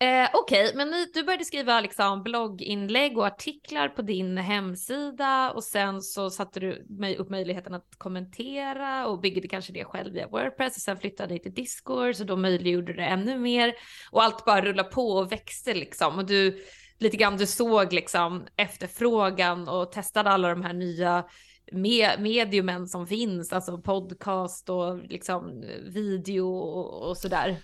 [0.00, 5.50] Eh, Okej, okay, men ni, du började skriva liksom blogginlägg och artiklar på din hemsida
[5.50, 6.86] och sen så satte du
[7.18, 11.40] upp möjligheten att kommentera och byggde kanske det själv via Wordpress och sen flyttade ni
[11.40, 13.74] till Discord så då möjliggjorde det ännu mer
[14.10, 16.64] och allt bara rullade på och växte liksom och du
[16.98, 21.24] lite grann du såg liksom efterfrågan och testade alla de här nya
[21.72, 27.56] med, mediumen som finns, alltså podcast och liksom eh, video och, och sådär.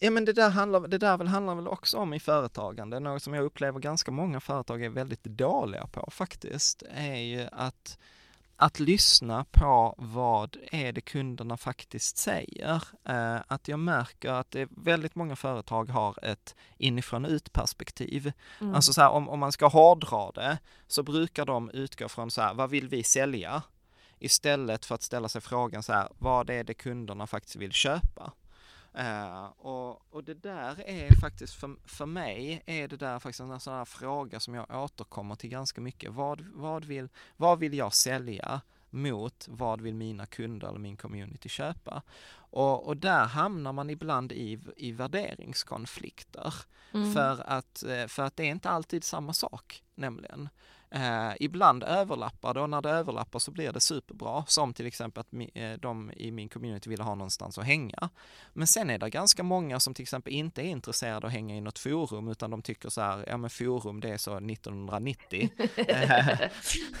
[0.00, 3.22] Ja men det där, handlar, det där väl handlar väl också om i företagande, något
[3.22, 7.98] som jag upplever ganska många företag är väldigt dåliga på faktiskt, är ju att
[8.56, 12.82] att lyssna på vad är det kunderna faktiskt säger.
[13.04, 18.32] Eh, att jag märker att det väldigt många företag har ett inifrån ut perspektiv.
[18.60, 18.74] Mm.
[18.74, 22.42] Alltså så här, om, om man ska hårdra det så brukar de utgå från så
[22.42, 23.62] här, vad vill vi sälja?
[24.18, 28.32] Istället för att ställa sig frågan så här, vad är det kunderna faktiskt vill köpa?
[28.98, 33.60] Uh, och, och det där är faktiskt för, för mig är det där faktiskt en
[33.60, 36.12] sån här fråga som jag återkommer till ganska mycket.
[36.12, 41.48] Vad, vad, vill, vad vill jag sälja mot vad vill mina kunder eller min community
[41.48, 42.02] köpa?
[42.54, 46.54] Och, och där hamnar man ibland i, i värderingskonflikter.
[46.92, 47.12] Mm.
[47.12, 50.48] För, att, eh, för att det är inte alltid samma sak nämligen.
[50.94, 55.20] Eh, ibland överlappar det och när det överlappar så blir det superbra, som till exempel
[55.20, 58.10] att mi, eh, de i min community vill ha någonstans att hänga.
[58.52, 61.56] Men sen är det ganska många som till exempel inte är intresserade av att hänga
[61.56, 65.50] i något forum utan de tycker så här, ja men forum det är så 1990.
[65.76, 66.38] eh,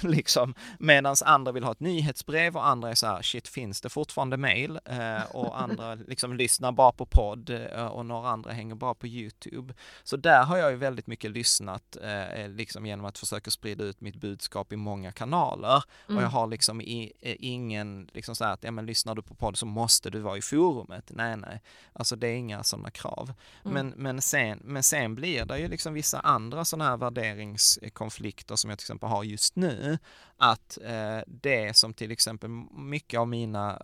[0.00, 0.54] liksom.
[0.78, 4.36] Medan andra vill ha ett nyhetsbrev och andra är så här, shit finns det fortfarande
[4.36, 4.80] mail?
[4.84, 9.06] Eh, och andra liksom lyssnar bara på podd eh, och några andra hänger bara på
[9.06, 9.74] YouTube.
[10.02, 14.00] Så där har jag ju väldigt mycket lyssnat eh, liksom genom att försöka sprida ut
[14.00, 16.16] mitt budskap i många kanaler mm.
[16.16, 19.34] och jag har liksom i, ingen liksom så här att, ja men lyssnar du på
[19.34, 21.10] podd så måste du vara i forumet.
[21.14, 23.32] Nej, nej, alltså det är inga sådana krav.
[23.64, 23.74] Mm.
[23.74, 28.70] Men, men, sen, men sen blir det ju liksom vissa andra sådana här värderingskonflikter som
[28.70, 29.98] jag till exempel har just nu.
[30.36, 33.78] Att eh, det som till exempel mycket av mina,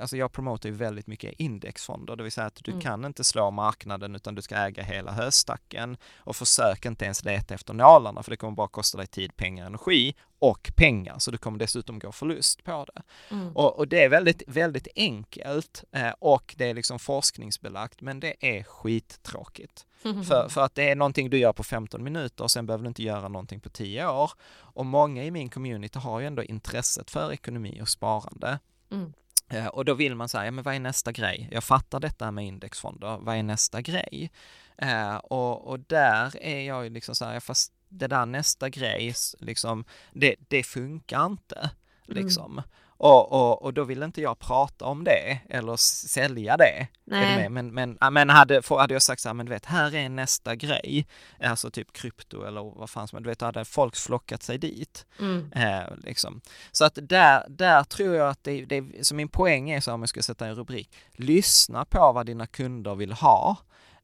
[0.00, 2.82] alltså jag promotar ju väldigt mycket indexfonder, det vill säga att du mm.
[2.82, 7.54] kan inte slå marknaden utan du ska äga hela höstacken och försök inte ens leta
[7.54, 11.38] efter nålarna för det kommer bara kosta dig tid, pengar, energi och pengar, så du
[11.38, 13.02] kommer dessutom gå förlust på det.
[13.34, 13.56] Mm.
[13.56, 18.34] Och, och, det är väldigt, väldigt enkelt eh, och det är liksom forskningsbelagt, men det
[18.40, 19.86] är skittråkigt.
[20.04, 20.24] Mm.
[20.24, 22.88] För, för att det är någonting du gör på 15 minuter och sen behöver du
[22.88, 24.30] inte göra någonting på 10 år.
[24.54, 28.58] Och många i min community har ju ändå intresset för ekonomi och sparande.
[28.90, 29.12] Mm.
[29.48, 31.48] Eh, och då vill man säga, ja, men vad är nästa grej?
[31.52, 34.30] Jag fattar detta med indexfonder, vad är nästa grej?
[34.78, 39.14] Eh, och, och där är jag ju liksom så här, fast det där nästa grej,
[39.38, 41.70] liksom, det, det funkar inte.
[42.08, 42.22] Mm.
[42.22, 42.52] Liksom.
[42.52, 42.64] Mm.
[42.98, 46.88] Och, och, och då vill inte jag prata om det eller sälja det.
[47.04, 47.48] Nej.
[47.48, 50.54] Men, men, men hade, hade jag sagt så här, men du vet, här är nästa
[50.54, 51.06] grej,
[51.40, 55.06] alltså typ krypto eller vad fan som du vet, hade folk flockat sig dit.
[55.20, 55.52] Mm.
[55.52, 56.40] Eh, liksom.
[56.72, 60.02] Så att där, där tror jag att det, det, så min poäng är så om
[60.02, 63.56] jag ska sätta en rubrik, lyssna på vad dina kunder vill ha,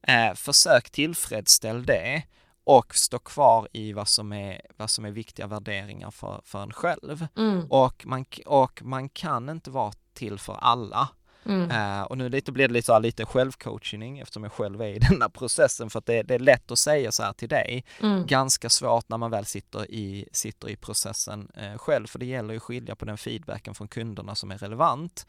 [0.07, 2.23] eh, försök tillfredsställ det
[2.63, 6.73] och stå kvar i vad som är, vad som är viktiga värderingar för, för en
[6.73, 7.27] själv.
[7.37, 7.67] Mm.
[7.69, 11.09] Och, man, och man kan inte vara till för alla.
[11.45, 11.71] Mm.
[11.71, 14.87] Uh, och nu lite, blir det lite, så här, lite självcoaching eftersom jag själv är
[14.87, 17.85] i denna processen för att det, det är lätt att säga så här till dig.
[18.01, 18.25] Mm.
[18.25, 22.53] Ganska svårt när man väl sitter i, sitter i processen uh, själv för det gäller
[22.53, 25.27] ju att skilja på den feedbacken från kunderna som är relevant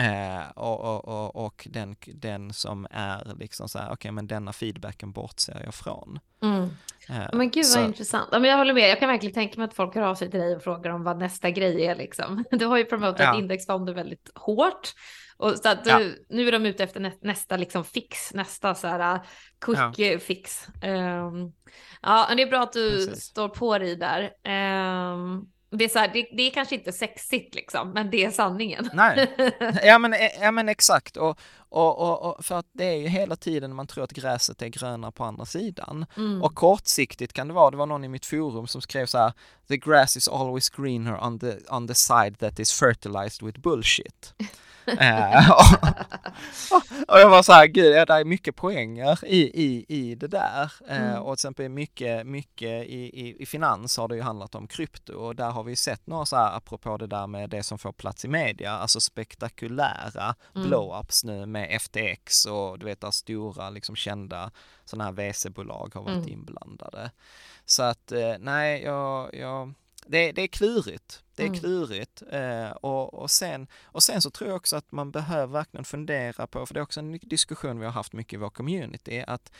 [0.00, 4.26] uh, och, och, och, och, den, den som är liksom så här, okej okay, men
[4.26, 6.18] denna feedbacken bortser jag från.
[6.42, 6.68] Mm.
[7.08, 7.84] Men gud vad så.
[7.84, 8.28] intressant.
[8.32, 10.40] men jag håller med, jag kan verkligen tänka mig att folk hör av sig till
[10.40, 12.44] dig och frågar om vad nästa grej är liksom.
[12.50, 13.38] Du har ju promotat ja.
[13.38, 14.94] indexfonder väldigt hårt.
[15.36, 16.00] Och så att, ja.
[16.28, 19.22] nu är de ute efter nä nästa liksom fix, nästa så här uh,
[19.60, 20.18] quick ja.
[20.18, 20.66] fix.
[20.66, 21.52] Um,
[22.02, 23.24] ja, det är bra att du Precis.
[23.24, 24.22] står på dig där.
[24.22, 28.30] Um, det är, så här, det, det, är kanske inte sexigt liksom, men det är
[28.30, 28.90] sanningen.
[28.92, 29.34] Nej,
[29.82, 31.16] ja men, ja, men exakt.
[31.16, 34.62] Och, och, och, och, för att det är ju hela tiden man tror att gräset
[34.62, 36.06] är grönare på andra sidan.
[36.16, 36.42] Mm.
[36.42, 39.32] Och kortsiktigt kan det vara, det var någon i mitt forum som skrev så här,
[39.68, 44.34] the grass is always greener on the, on the side that is fertilized with bullshit.
[44.86, 45.50] Eh,
[47.08, 50.28] och jag var så här, gud, ja, det är mycket poänger i, i, i det
[50.28, 50.72] där.
[50.88, 51.22] Eh, mm.
[51.22, 55.12] Och till exempel mycket, mycket i, i, i finans har det ju handlat om krypto
[55.12, 57.92] och där har vi sett några så här, apropå det där med det som får
[57.92, 60.68] plats i media, alltså spektakulära mm.
[60.68, 64.50] blow-ups nu med FTX och du vet där stora liksom kända
[64.84, 66.28] sådana här VC-bolag har varit mm.
[66.28, 67.10] inblandade.
[67.64, 69.74] Så att eh, nej, jag, jag
[70.08, 71.22] det, det är klurigt.
[71.34, 71.60] Det är mm.
[71.60, 72.22] klurigt.
[72.30, 76.46] Eh, och, och, sen, och sen så tror jag också att man behöver verkligen fundera
[76.46, 79.52] på, för det är också en diskussion vi har haft mycket i vår community, att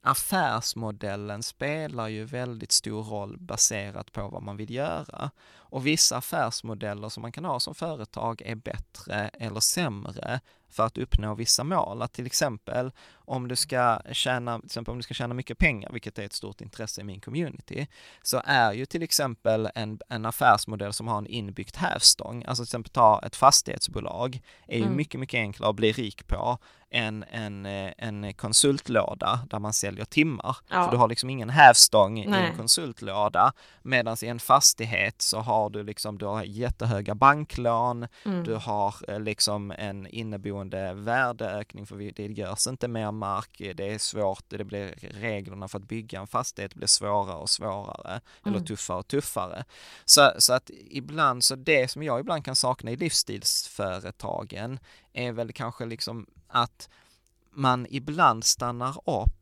[0.00, 5.30] affärsmodellen spelar ju väldigt stor roll baserat på vad man vill göra.
[5.72, 10.40] Och vissa affärsmodeller som man kan ha som företag är bättre eller sämre
[10.72, 12.02] för att uppnå vissa mål.
[12.02, 15.90] Att till exempel om du ska tjäna, till exempel om du ska tjäna mycket pengar,
[15.92, 17.86] vilket är ett stort intresse i min community,
[18.22, 22.68] så är ju till exempel en, en affärsmodell som har en inbyggt hävstång, alltså till
[22.68, 24.96] exempel ta ett fastighetsbolag, är ju mm.
[24.96, 26.58] mycket, mycket enklare att bli rik på
[26.92, 30.56] en, en, en konsultlåda där man säljer timmar.
[30.68, 30.84] Ja.
[30.84, 32.44] För du har liksom ingen hävstång Nej.
[32.44, 33.52] i en konsultlåda.
[33.82, 38.44] Medan i en fastighet så har du liksom, du har jättehöga banklån, mm.
[38.44, 43.98] du har eh, liksom en inneboende värdeökning för det görs inte mer mark, det är
[43.98, 48.54] svårt, det blir reglerna för att bygga en fastighet blir svårare och svårare mm.
[48.54, 49.64] eller tuffare och tuffare.
[50.04, 54.78] Så, så att ibland, så det som jag ibland kan sakna i livsstilsföretagen
[55.12, 56.88] är väl kanske liksom att
[57.54, 59.41] man ibland stannar upp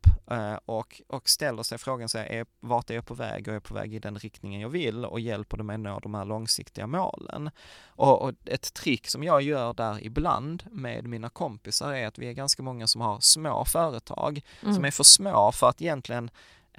[0.65, 3.63] och, och ställer sig frågan så är, vart är jag på väg och är jag
[3.63, 6.87] på väg i den riktningen jag vill och hjälper det mig nå de här långsiktiga
[6.87, 7.49] målen.
[7.85, 12.27] Och, och, ett trick som jag gör där ibland med mina kompisar är att vi
[12.27, 14.75] är ganska många som har små företag mm.
[14.75, 16.29] som är för små för att egentligen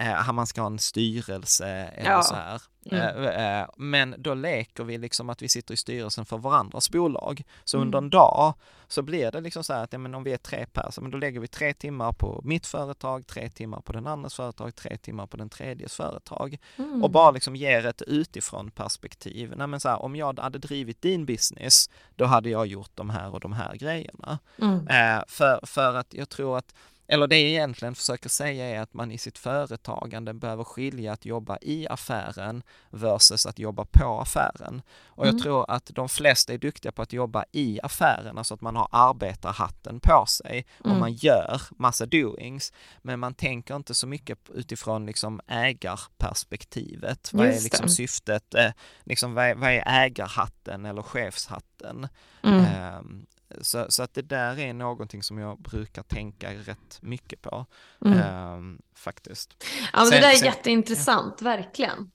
[0.03, 2.23] eh, man ska ha en styrelse eller ja.
[2.23, 2.63] så här.
[2.91, 3.25] Mm.
[3.25, 7.43] Eh, eh, men då leker vi liksom att vi sitter i styrelsen för varandras bolag.
[7.65, 7.87] Så mm.
[7.87, 8.55] under en dag
[8.89, 11.19] så blir det liksom så här att ja, men om vi är tre personer, då
[11.19, 15.27] lägger vi tre timmar på mitt företag, tre timmar på den andras företag, tre timmar
[15.27, 16.59] på den tredjes företag.
[16.77, 17.05] Mm.
[17.05, 19.55] Och bara liksom ger ett utifrån perspektiv.
[19.57, 23.11] Nej, men så här, om jag hade drivit din business, då hade jag gjort de
[23.11, 24.39] här och de här grejerna.
[24.59, 24.89] Mm.
[24.89, 26.75] Eh, för, för att jag tror att
[27.13, 31.25] eller det jag egentligen försöker säga är att man i sitt företagande behöver skilja att
[31.25, 34.83] jobba i affären versus att jobba på affären.
[35.05, 35.43] Och jag mm.
[35.43, 38.89] tror att de flesta är duktiga på att jobba i affären, alltså att man har
[38.91, 40.99] arbetarhatten på sig och mm.
[40.99, 47.31] man gör massa doings, men man tänker inte så mycket utifrån liksom ägarperspektivet.
[47.33, 48.71] Vad är liksom syftet, eh,
[49.05, 52.09] liksom vad är, vad är ägarhatten eller chefshatten?
[52.43, 52.97] Mm.
[52.99, 53.27] Um,
[53.61, 57.67] så, så, att det där är någonting som jag brukar tänka rätt mycket på
[58.05, 58.19] mm.
[58.19, 59.65] eh, faktiskt.
[59.93, 61.45] Ja men sen, det där är sen, jätteintressant, ja.
[61.45, 62.11] verkligen.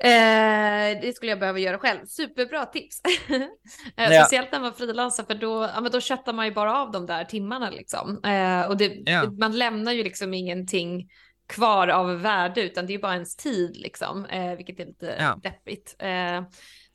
[0.00, 2.06] Eh, det skulle jag behöva göra själv.
[2.06, 3.00] Superbra tips.
[3.28, 4.24] eh, ja.
[4.24, 7.06] Speciellt när man frilansar för då, ja, men då köttar man ju bara av de
[7.06, 8.24] där timmarna liksom.
[8.24, 9.30] Eh, och det, ja.
[9.30, 11.08] man lämnar ju liksom ingenting
[11.46, 15.16] kvar av värde utan det är ju bara ens tid liksom, eh, vilket är lite
[15.18, 15.38] ja.
[15.42, 15.96] deppigt.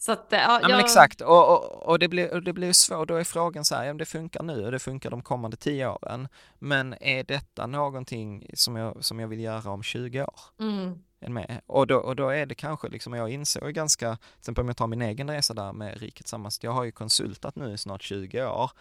[0.01, 0.71] Eh, så att, ja, ja jag...
[0.71, 3.75] men exakt, och, och, och, det blir, och det blir svårt, då är frågan så
[3.75, 6.27] här, ja, det funkar nu och det funkar de kommande tio åren,
[6.59, 10.39] men är detta någonting som jag, som jag vill göra om 20 år?
[10.59, 10.99] Mm
[11.29, 11.61] med.
[11.65, 14.77] Och då, och då är det kanske liksom, jag insåg ganska, till exempel om jag
[14.77, 18.03] tar min egen resa där med Riket Tillsammans, jag har ju konsultat nu i snart
[18.03, 18.71] 20 år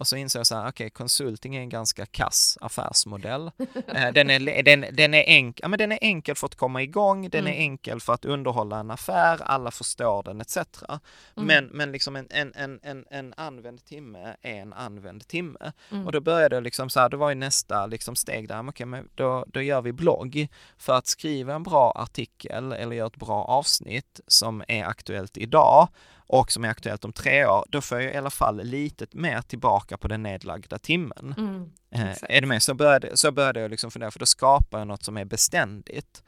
[0.00, 3.50] och så inser jag så här, okej, okay, konsulting är en ganska kass affärsmodell.
[3.94, 6.82] Eh, den, är, den, den, är enk, ja, men den är enkel för att komma
[6.82, 7.52] igång, den mm.
[7.52, 10.56] är enkel för att underhålla en affär, alla förstår den etc.
[10.56, 11.00] Mm.
[11.34, 15.72] Men, men liksom en, en, en, en, en använd timme är en använd timme.
[15.90, 16.06] Mm.
[16.06, 18.68] Och då började jag liksom så här, då var ju nästa liksom steg där, okej,
[18.68, 20.48] okay, men då, då gör vi blogg
[20.78, 25.88] för att skriva en bra artikel eller göra ett bra avsnitt som är aktuellt idag
[26.32, 29.42] och som är aktuellt om tre år, då får jag i alla fall lite mer
[29.42, 31.34] tillbaka på den nedlagda timmen.
[31.38, 32.62] Mm, eh, är du med?
[32.62, 36.22] Så började, så började jag liksom fundera, för då skapar jag något som är beständigt.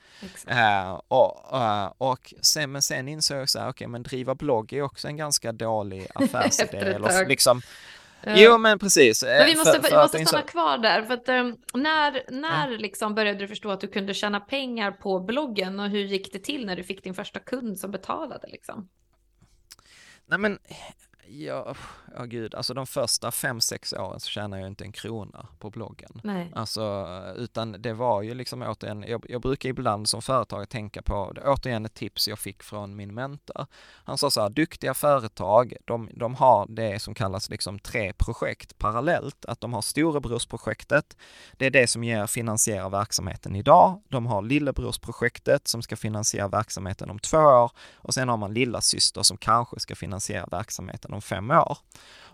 [0.47, 4.35] Eh, och, uh, och sen, men sen insåg jag så här, okej, okay, men driva
[4.35, 6.79] blogg är också en ganska dålig affärsidé.
[6.79, 7.63] eller liksom,
[8.27, 9.25] Jo men precis.
[9.25, 11.03] Men vi måste, för, för vi måste stanna kvar där.
[11.03, 12.77] För att, um, när när ja.
[12.79, 16.39] liksom började du förstå att du kunde tjäna pengar på bloggen och hur gick det
[16.39, 18.49] till när du fick din första kund som betalade?
[18.49, 18.89] Liksom?
[20.27, 20.59] Nej men
[21.35, 21.75] Ja,
[22.17, 25.71] ja gud, alltså de första fem, sex åren så tjänade jag inte en krona på
[25.71, 26.21] bloggen.
[26.25, 26.53] Nej.
[26.55, 27.07] Alltså,
[27.37, 31.87] utan det var ju liksom återigen, jag, jag brukar ibland som företagare tänka på, återigen
[31.87, 33.67] ett tips jag fick från min mentor.
[34.05, 38.79] Han sa så här, duktiga företag, de, de har det som kallas liksom tre projekt
[38.79, 41.17] parallellt, att de har storebrorsprojektet,
[41.57, 44.03] det är det som ger finansiera verksamheten idag.
[44.09, 48.81] De har lillebrorsprojektet som ska finansiera verksamheten om två år och sen har man lilla
[48.81, 51.79] syster som kanske ska finansiera verksamheten om fem år.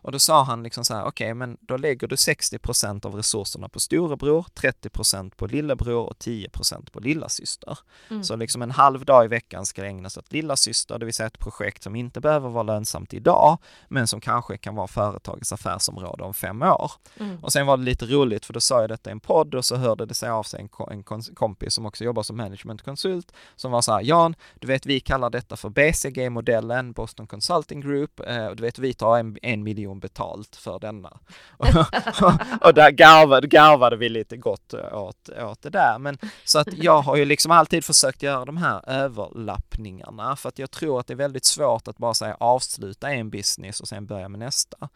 [0.03, 3.15] Och då sa han liksom så här, okej, okay, men då lägger du 60% av
[3.15, 7.79] resurserna på storebror, 30% på lillebror och 10% på lillasyster.
[8.11, 8.25] Mm.
[8.25, 11.39] Så liksom en halv dag i veckan ska ägnas åt lillasyster, det vill säga ett
[11.39, 13.59] projekt som inte behöver vara lönsamt idag,
[13.89, 16.93] men som kanske kan vara företagets affärsområde om fem år.
[17.21, 17.45] Mm.
[17.45, 19.65] Och sen var det lite roligt, för då sa jag detta i en podd och
[19.65, 21.03] så hörde det sig av sig en, en
[21.35, 25.31] kompis som också jobbar som managementkonsult, som var så här, Jan, du vet vi kallar
[25.31, 30.01] detta för BCG-modellen, Boston Consulting Group, eh, och du vet vi tar en, en miljon
[30.01, 31.21] betalt för denna.
[32.61, 35.99] och, där garvade, garvade vi lite gott åt, åt det där.
[35.99, 40.59] Men så att jag har ju liksom alltid försökt göra de här överlappningarna för att
[40.59, 44.07] jag tror att det är väldigt svårt att bara säga avsluta en business och sen
[44.07, 44.89] börja med nästa.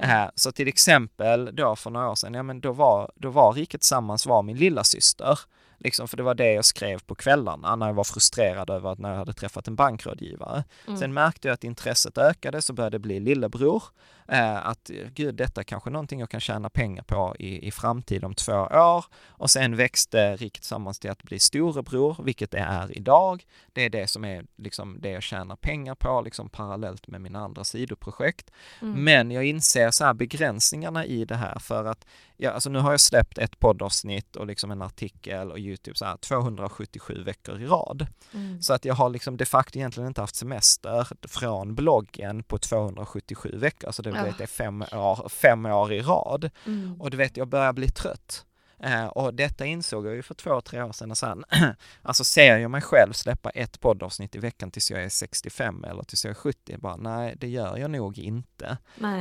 [0.00, 0.10] Mm.
[0.10, 3.52] Eh, så till exempel då för några år sedan, ja men då var, då var
[3.52, 5.38] Riket Tillsammans var min lilla syster.
[5.80, 8.98] Liksom, för det var det jag skrev på kvällarna när jag var frustrerad över att
[8.98, 10.64] när jag hade träffat en bankrådgivare.
[10.86, 10.98] Mm.
[10.98, 13.82] Sen märkte jag att intresset ökade så började det bli lillebror.
[14.30, 18.24] Eh, att gud, detta är kanske någonting jag kan tjäna pengar på i, i framtiden
[18.24, 19.04] om två år.
[19.28, 23.44] Och sen växte Rikt tillsammans till att bli storebror, vilket det är idag.
[23.72, 27.38] Det är det som är liksom det jag tjänar pengar på, liksom parallellt med mina
[27.40, 28.50] andra sidoprojekt.
[28.82, 29.04] Mm.
[29.04, 32.06] Men jag inser så här begränsningarna i det här för att
[32.36, 36.04] ja, alltså nu har jag släppt ett poddavsnitt och liksom en artikel och YouTube så
[36.04, 38.06] här 277 veckor i rad.
[38.34, 38.62] Mm.
[38.62, 43.58] Så att jag har liksom de facto egentligen inte haft semester från bloggen på 277
[43.58, 43.92] veckor.
[43.92, 46.50] Så det, vet, det är fem år, fem år i rad.
[46.66, 47.00] Mm.
[47.00, 48.46] Och du vet, jag börjar bli trött.
[48.82, 51.44] Eh, och detta insåg jag ju för två, tre år sedan och sen,
[52.02, 56.02] alltså ser jag mig själv släppa ett poddavsnitt i veckan tills jag är 65 eller
[56.02, 58.78] tills jag är 70, bara nej, det gör jag nog inte.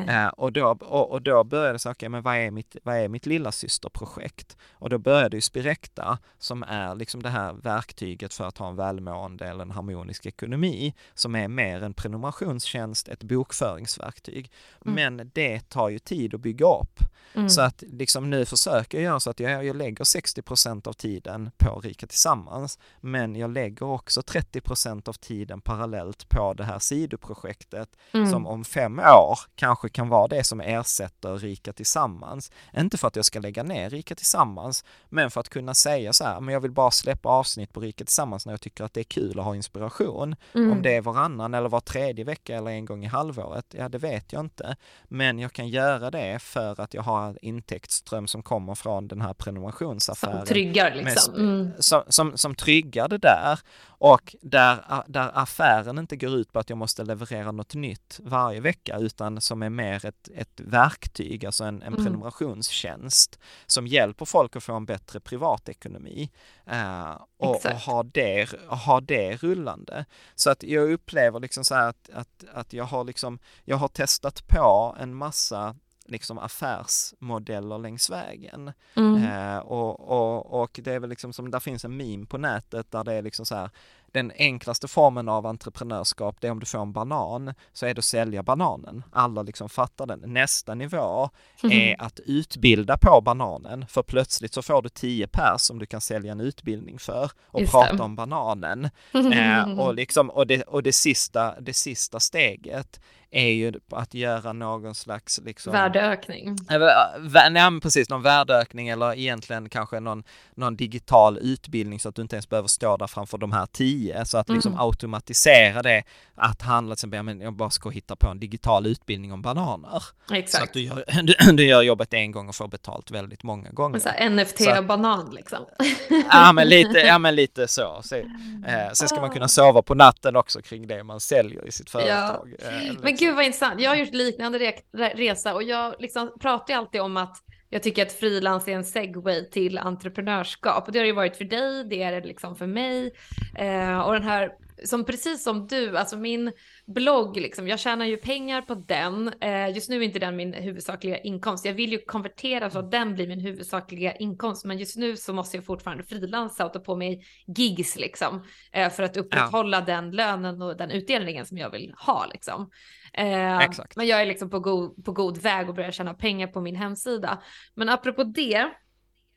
[0.10, 3.08] Eh, och, då, och, och då började jag okay, men vad är mitt, vad är
[3.08, 4.58] mitt lilla systerprojekt?
[4.72, 8.76] Och då började ju Spirecta, som är liksom det här verktyget för att ha en
[8.76, 14.52] välmående eller en harmonisk ekonomi, som är mer en prenumerationstjänst, ett bokföringsverktyg.
[14.86, 14.96] Mm.
[14.96, 17.00] Men det tar ju tid att bygga upp.
[17.36, 17.50] Mm.
[17.50, 20.94] Så att liksom nu försöker jag göra så att jag jag, jag lägger 60% av
[20.94, 26.80] tiden på Rika Tillsammans, men jag lägger också 30% av tiden parallellt på det här
[26.80, 28.32] sidoprojektet mm.
[28.32, 32.52] som om fem år kanske kan vara det som ersätter Rika Tillsammans.
[32.78, 36.24] Inte för att jag ska lägga ner Rika Tillsammans, men för att kunna säga så
[36.24, 39.02] här, men jag vill bara släppa avsnitt på Rika Tillsammans när jag tycker att det
[39.02, 40.36] är kul att ha inspiration.
[40.54, 40.72] Mm.
[40.72, 43.98] Om det är varannan eller var tredje vecka eller en gång i halvåret, ja det
[43.98, 44.76] vet jag inte.
[45.04, 49.34] Men jag kan göra det för att jag har intäktsström som kommer från den här
[49.40, 50.38] prenumerationsaffären.
[50.38, 51.36] Som tryggar liksom.
[51.36, 51.72] Mm.
[51.80, 56.70] Som, som, som tryggar det där och där, där affären inte går ut på att
[56.70, 61.64] jag måste leverera något nytt varje vecka utan som är mer ett, ett verktyg, alltså
[61.64, 62.04] en, en mm.
[62.04, 66.32] prenumerationstjänst som hjälper folk att få en bättre privatekonomi
[66.72, 70.06] uh, och, och ha, det, ha det rullande.
[70.36, 73.88] Så att jag upplever liksom så här att, att, att jag har liksom, jag har
[73.88, 75.76] testat på en massa
[76.12, 78.72] liksom affärsmodeller längs vägen.
[78.96, 79.24] Mm.
[79.24, 82.92] Eh, och, och, och det är väl liksom som, där finns en meme på nätet
[82.92, 83.70] där det är liksom så här,
[84.12, 88.00] den enklaste formen av entreprenörskap, det är om du får en banan, så är det
[88.00, 89.04] att sälja bananen.
[89.12, 90.20] Alla liksom fattar den.
[90.26, 91.30] Nästa nivå
[91.64, 96.02] är att utbilda på bananen, för plötsligt så får du tio pers som du kan
[96.02, 98.04] sälja en utbildning för och Just prata det.
[98.04, 98.90] om bananen.
[99.34, 103.00] eh, och, liksom, och, det, och det, sista, det sista steget
[103.32, 105.74] är ju att göra någon slags liksom...
[105.74, 106.58] Värdeökning.
[106.70, 110.24] Nej, men precis, någon värdeökning eller egentligen kanske någon,
[110.56, 113.99] någon digital utbildning så att du inte ens behöver stå där framför de här tio.
[114.26, 114.82] Så att liksom mm.
[114.82, 116.04] automatisera det,
[116.36, 120.04] att handla till exempel, men jag bara ska hitta på en digital utbildning om bananer.
[120.32, 120.52] Exakt.
[120.52, 123.70] Så att du gör, du, du gör jobbet en gång och får betalt väldigt många
[123.70, 124.00] gånger.
[124.00, 125.66] Så NFT-banan liksom.
[126.32, 128.00] Ja men lite, ja, men lite så.
[128.04, 131.72] så eh, sen ska man kunna sova på natten också kring det man säljer i
[131.72, 132.56] sitt företag.
[132.62, 132.68] Ja.
[132.68, 133.04] Eh, liksom.
[133.04, 133.82] Men gud vad intressant.
[133.82, 137.38] Jag har gjort liknande re resa och jag liksom pratar alltid om att
[137.70, 141.38] jag tycker att frilans är en segway till entreprenörskap och det har det ju varit
[141.38, 143.12] för dig, det är det liksom för mig.
[143.56, 144.52] Eh, och den här,
[144.86, 146.52] som precis som du, alltså min
[146.86, 149.34] blogg, liksom, jag tjänar ju pengar på den.
[149.42, 151.66] Eh, just nu är inte den min huvudsakliga inkomst.
[151.66, 155.34] Jag vill ju konvertera så att den blir min huvudsakliga inkomst, men just nu så
[155.34, 157.26] måste jag fortfarande frilansa och ta på mig
[157.58, 159.86] gigs liksom eh, för att upprätthålla ja.
[159.86, 162.70] den lönen och den utdelningen som jag vill ha liksom.
[163.14, 163.96] Eh, Exakt.
[163.96, 166.76] Men jag är liksom på god, på god väg och börjar tjäna pengar på min
[166.76, 167.42] hemsida.
[167.74, 168.70] Men apropå det,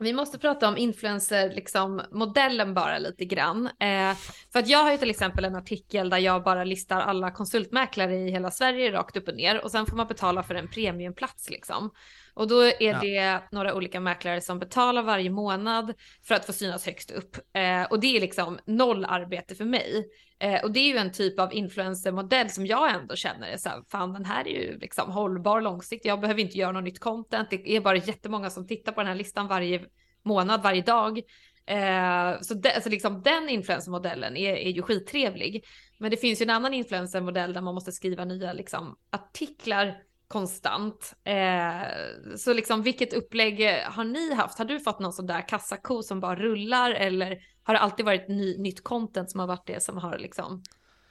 [0.02, 3.66] vi måste prata om influencer, liksom modellen bara lite grann.
[3.66, 4.14] Eh,
[4.52, 8.16] för att jag har ju till exempel en artikel där jag bara listar alla konsultmäklare
[8.16, 11.50] i hela Sverige rakt upp och ner och sen får man betala för en premiumplats
[11.50, 11.90] liksom.
[12.34, 13.00] Och då är ja.
[13.00, 15.94] det några olika mäklare som betalar varje månad
[16.24, 17.36] för att få synas högst upp.
[17.56, 20.06] Eh, och det är liksom noll arbete för mig.
[20.42, 23.68] Eh, och det är ju en typ av influencermodell som jag ändå känner är så
[23.68, 26.06] här, fan den här är ju liksom hållbar långsiktigt.
[26.06, 27.50] Jag behöver inte göra något nytt content.
[27.50, 29.80] Det är bara jättemånga som tittar på den här listan varje
[30.22, 31.18] månad, varje dag.
[31.66, 35.64] Eh, så de, alltså liksom den influencermodellen är, är ju skittrevlig.
[35.98, 39.96] Men det finns ju en annan influencermodell där man måste skriva nya liksom, artiklar
[40.28, 41.14] konstant.
[41.24, 44.58] Eh, så liksom vilket upplägg har ni haft?
[44.58, 48.28] Har du fått någon sån där kassako som bara rullar eller har det alltid varit
[48.28, 50.62] ny, nytt content som har varit det som har liksom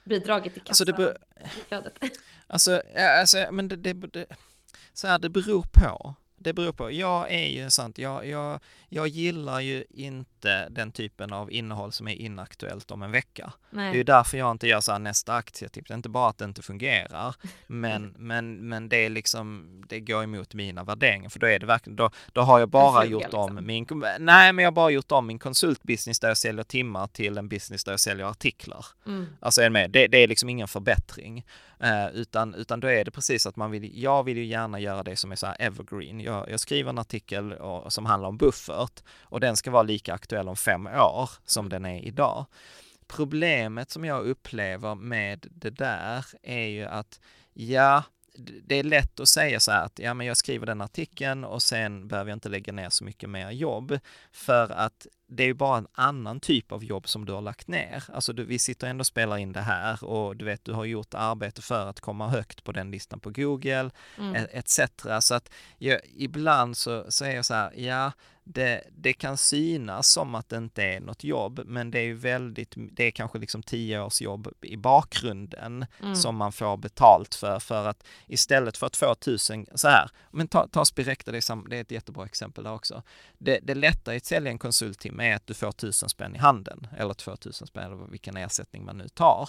[0.04, 0.86] bidragit till kassan?
[0.88, 1.16] Alltså det,
[1.68, 1.98] flödet?
[2.46, 2.82] Alltså,
[3.18, 4.26] alltså men det, det, det,
[4.92, 6.90] så här, det beror på det beror på.
[6.90, 12.08] Jag är ju sant, jag, jag, jag gillar ju inte den typen av innehåll som
[12.08, 13.52] är inaktuellt om en vecka.
[13.70, 13.90] Nej.
[13.90, 15.88] Det är ju därför jag inte gör så här nästa aktietips.
[15.88, 17.34] Det är inte bara att det inte fungerar,
[17.66, 21.66] men, men, men det är liksom, det går emot mina värderingar, för då är det
[21.66, 23.58] verkligen, då, då har jag bara gjort liksom.
[23.58, 23.86] om min,
[24.18, 27.48] nej men jag har bara gjort om min konsultbusiness där jag säljer timmar till en
[27.48, 28.86] business där jag säljer artiklar.
[29.06, 29.26] Mm.
[29.40, 29.90] Alltså är med?
[29.90, 31.44] Det, det är liksom ingen förbättring.
[31.82, 35.02] Eh, utan, utan då är det precis att man vill, jag vill ju gärna göra
[35.02, 36.20] det som är så här evergreen.
[36.20, 40.14] Jag, jag skriver en artikel och, som handlar om buffert och den ska vara lika
[40.14, 42.46] aktuell om fem år som den är idag.
[43.06, 47.20] Problemet som jag upplever med det där är ju att
[47.52, 48.02] ja,
[48.64, 51.62] det är lätt att säga så här att ja, men jag skriver den artikeln och
[51.62, 53.98] sen behöver jag inte lägga ner så mycket mer jobb
[54.32, 55.06] för att
[55.36, 58.04] det är ju bara en annan typ av jobb som du har lagt ner.
[58.12, 60.84] Alltså du, vi sitter ändå och spelar in det här och du vet, du har
[60.84, 64.46] gjort arbete för att komma högt på den listan på Google, mm.
[64.52, 64.80] etc.
[65.20, 68.12] Så att jag, ibland så, så är jag så här, ja,
[68.44, 72.14] det, det kan synas som att det inte är något jobb, men det är ju
[72.14, 76.16] väldigt, det är kanske liksom tio års jobb i bakgrunden mm.
[76.16, 80.48] som man får betalt för, för att istället för att få tusen, så här, men
[80.48, 83.02] ta, ta Spirecta, det är, det är ett jättebra exempel där också.
[83.38, 86.86] Det, det lättare att sälja en konsulttimme är att du får tusen spänn i handen,
[86.96, 89.48] eller två tusen spänn, eller vilken ersättning man nu tar.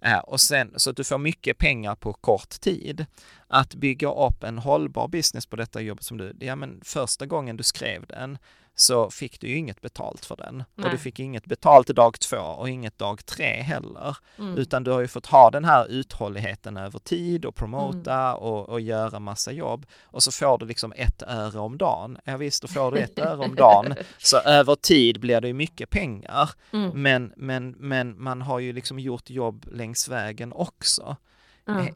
[0.00, 3.06] Eh, och sen, så att du får mycket pengar på kort tid
[3.48, 7.56] att bygga upp en hållbar business på detta jobbet som du, ja men första gången
[7.56, 8.38] du skrev den
[8.74, 10.64] så fick du ju inget betalt för den.
[10.74, 10.84] Nej.
[10.84, 14.16] Och du fick inget betalt dag två och inget dag tre heller.
[14.38, 14.58] Mm.
[14.58, 18.34] Utan du har ju fått ha den här uthålligheten över tid och promota mm.
[18.34, 19.86] och, och göra massa jobb.
[20.02, 22.18] Och så får du liksom ett öre om dagen.
[22.24, 23.94] Ja visst, då får du ett öre om dagen.
[24.18, 26.50] Så över tid blir det ju mycket pengar.
[26.72, 27.02] Mm.
[27.02, 31.16] Men, men, men man har ju liksom gjort jobb längs vägen också.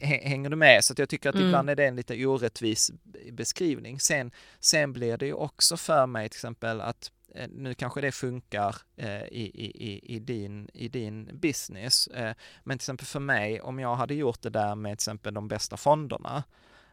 [0.01, 0.83] Hänger du med?
[0.83, 1.47] Så jag tycker att mm.
[1.47, 2.91] ibland är det en lite orättvis
[3.31, 3.99] beskrivning.
[3.99, 8.11] Sen, sen blir det ju också för mig till exempel att eh, nu kanske det
[8.11, 13.61] funkar eh, i, i, i, din, i din business, eh, men till exempel för mig,
[13.61, 16.43] om jag hade gjort det där med till exempel de bästa fonderna,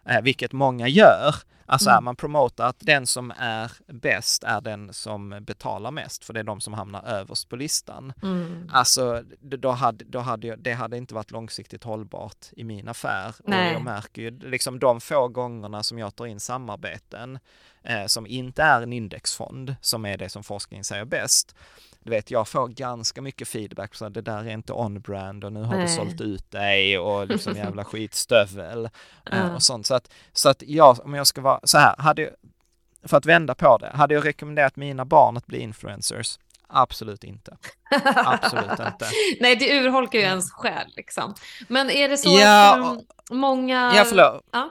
[0.06, 1.34] eh, vilket många gör.
[1.66, 2.04] Alltså mm.
[2.04, 6.44] man promotar att den som är bäst är den som betalar mest, för det är
[6.44, 8.12] de som hamnar överst på listan.
[8.22, 8.70] Mm.
[8.72, 13.34] Alltså, då hade, då hade jag, det hade inte varit långsiktigt hållbart i min affär.
[13.44, 13.68] Nej.
[13.68, 17.38] Och jag märker ju liksom de få gångerna som jag tar in samarbeten
[17.82, 21.54] eh, som inte är en indexfond, som är det som forskningen säger bäst,
[22.04, 25.62] du vet, jag får ganska mycket feedback så det där är inte on-brand och nu
[25.62, 25.86] har Nej.
[25.86, 28.88] du sålt ut dig och liksom jävla skitstövel
[29.32, 29.54] uh.
[29.54, 29.86] och sånt.
[29.86, 32.30] Så att, så att jag, om jag ska vara så här, hade,
[33.04, 36.38] för att vända på det, hade jag rekommenderat mina barn att bli influencers?
[36.68, 37.56] Absolut inte.
[38.14, 39.06] Absolut inte.
[39.40, 41.34] Nej, det urholkar ju ens själ liksom.
[41.68, 42.98] Men är det så ja, att
[43.30, 43.92] um, många...
[43.96, 44.44] Ja, förlåt.
[44.52, 44.70] Ja?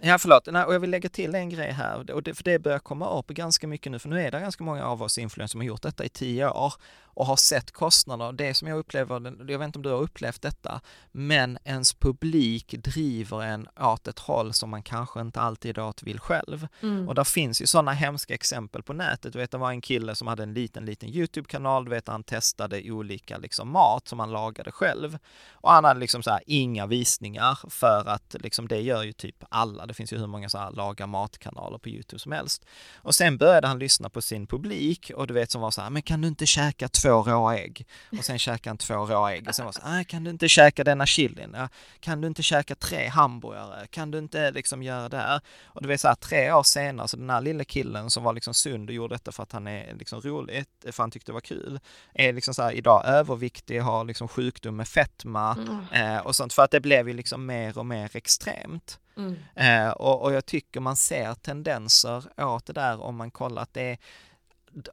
[0.00, 0.48] Ja, förlåt.
[0.52, 3.18] Nej, och jag vill lägga till en grej här, och det, för det börjar komma
[3.18, 5.66] upp ganska mycket nu, för nu är det ganska många av oss influencers som har
[5.66, 6.72] gjort detta i tio år
[7.18, 8.32] och har sett kostnader.
[8.32, 10.80] Det som jag upplever, jag vet inte om du har upplevt detta,
[11.12, 16.20] men ens publik driver en åt ett håll som man kanske inte alltid åt vill
[16.20, 16.68] själv.
[16.82, 17.08] Mm.
[17.08, 19.32] Och där finns ju sådana hemska exempel på nätet.
[19.32, 22.24] Du vet, det var en kille som hade en liten, liten YouTube-kanal, du vet, han
[22.24, 25.18] testade olika liksom mat som han lagade själv.
[25.52, 29.44] Och han hade liksom så här inga visningar för att liksom det gör ju typ
[29.48, 29.86] alla.
[29.88, 32.66] Det finns ju hur många så här laga matkanaler på YouTube som helst.
[32.96, 35.90] Och sen började han lyssna på sin publik och du vet som var så här,
[35.90, 37.86] men kan du inte käka två råa ägg
[38.18, 40.48] och sen käkade han två råa ägg och sen var så ah, kan du inte
[40.48, 41.50] käka denna chilin?
[41.54, 41.68] Ja,
[42.00, 43.86] kan du inte käka tre hamburgare?
[43.86, 45.40] Kan du inte liksom göra det här?
[45.64, 48.32] Och du vet så här, tre år senare, så den här lilla killen som var
[48.32, 51.34] liksom sund och gjorde detta för att han är liksom roligt, för han tyckte det
[51.34, 51.80] var kul,
[52.14, 56.16] är liksom så här idag överviktig, har liksom sjukdom med fetma mm.
[56.16, 58.98] eh, och sånt, för att det blev ju liksom mer och mer extremt.
[59.18, 59.36] Mm.
[59.54, 63.74] Eh, och, och jag tycker man ser tendenser åt det där om man kollar att
[63.74, 63.98] det är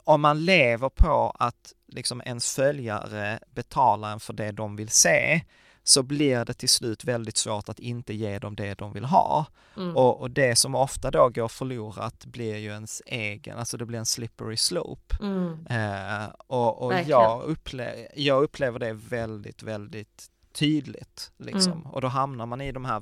[0.04, 5.42] om man lever på att liksom ens följare betalar en för det de vill se,
[5.84, 9.46] så blir det till slut väldigt svårt att inte ge dem det de vill ha.
[9.78, 9.98] Mm.
[9.98, 14.00] Och, och, det som ofta då går förlorat blir ju ens egen, alltså det blir
[14.00, 15.16] en slippery slope.
[15.22, 15.68] Mm.
[15.70, 21.72] Eh, och, och jag, upple jag upplever det väldigt, väldigt tydligt liksom.
[21.72, 21.86] Mm.
[21.86, 23.00] Och då hamnar man i de här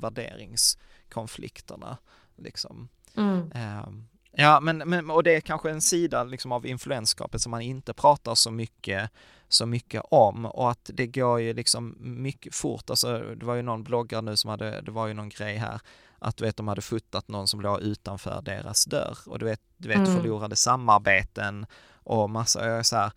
[1.14, 1.98] värderingskonflikterna
[2.38, 2.90] liksom.
[3.56, 3.88] Eh,
[4.36, 7.94] Ja, men, men, och det är kanske en sida liksom av influenskapet som man inte
[7.94, 9.12] pratar så mycket,
[9.48, 13.62] så mycket om och att det går ju liksom mycket fort, alltså det var ju
[13.62, 15.80] någon bloggare nu som hade, det var ju någon grej här,
[16.20, 19.62] att du vet de hade fotat någon som låg utanför deras dörr och du vet,
[19.78, 20.16] du vet mm.
[20.16, 23.12] förlorade samarbeten och massa, jag är så här,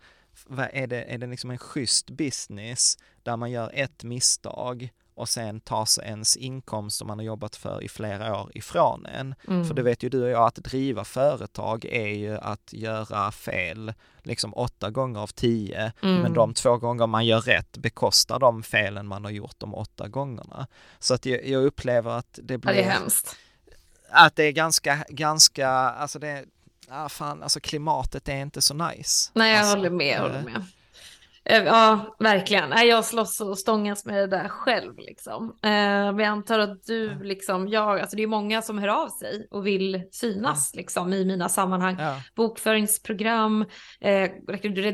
[0.71, 5.59] är det, är det liksom en schysst business där man gör ett misstag och sen
[5.59, 9.35] tas ens inkomst som man har jobbat för i flera år ifrån en.
[9.47, 9.65] Mm.
[9.67, 13.93] För det vet ju du och jag att driva företag är ju att göra fel
[14.23, 16.21] liksom åtta gånger av tio, Mm.
[16.21, 20.07] men de två gånger man gör rätt bekostar de felen man har gjort de åtta
[20.07, 20.67] gångerna.
[20.99, 23.35] Så att jag, jag upplever att det Ja, blir, det är hemskt.
[24.09, 26.45] att det är ganska, ganska, alltså det,
[26.89, 29.31] ah, fan, alltså klimatet är inte så nice.
[29.33, 30.65] Nej, jag alltså, håller med, jag håller eh, med.
[31.49, 32.87] Eh, Ja, verkligen.
[32.87, 35.43] Jag slåss och stångas med det där själv liksom.
[35.63, 39.07] Eh, Men jag antar att du liksom, jag, alltså det är många som hör av
[39.09, 41.95] sig och vill synas liksom i mina sammanhang.
[41.99, 43.65] Ja, Bokföringsprogram,
[44.01, 44.29] eh,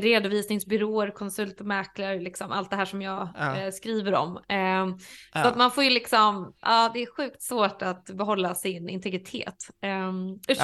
[0.00, 3.56] redovisningsbyråer, konsult och mäklare, liksom allt det här som jag Ja.
[3.56, 4.36] eh, skriver om.
[4.36, 4.98] Eh, Så
[5.38, 9.56] ja, att man får ju liksom, ja det är sjukt svårt att behålla sin integritet.
[9.82, 10.12] Eh,
[10.52, 10.58] usch.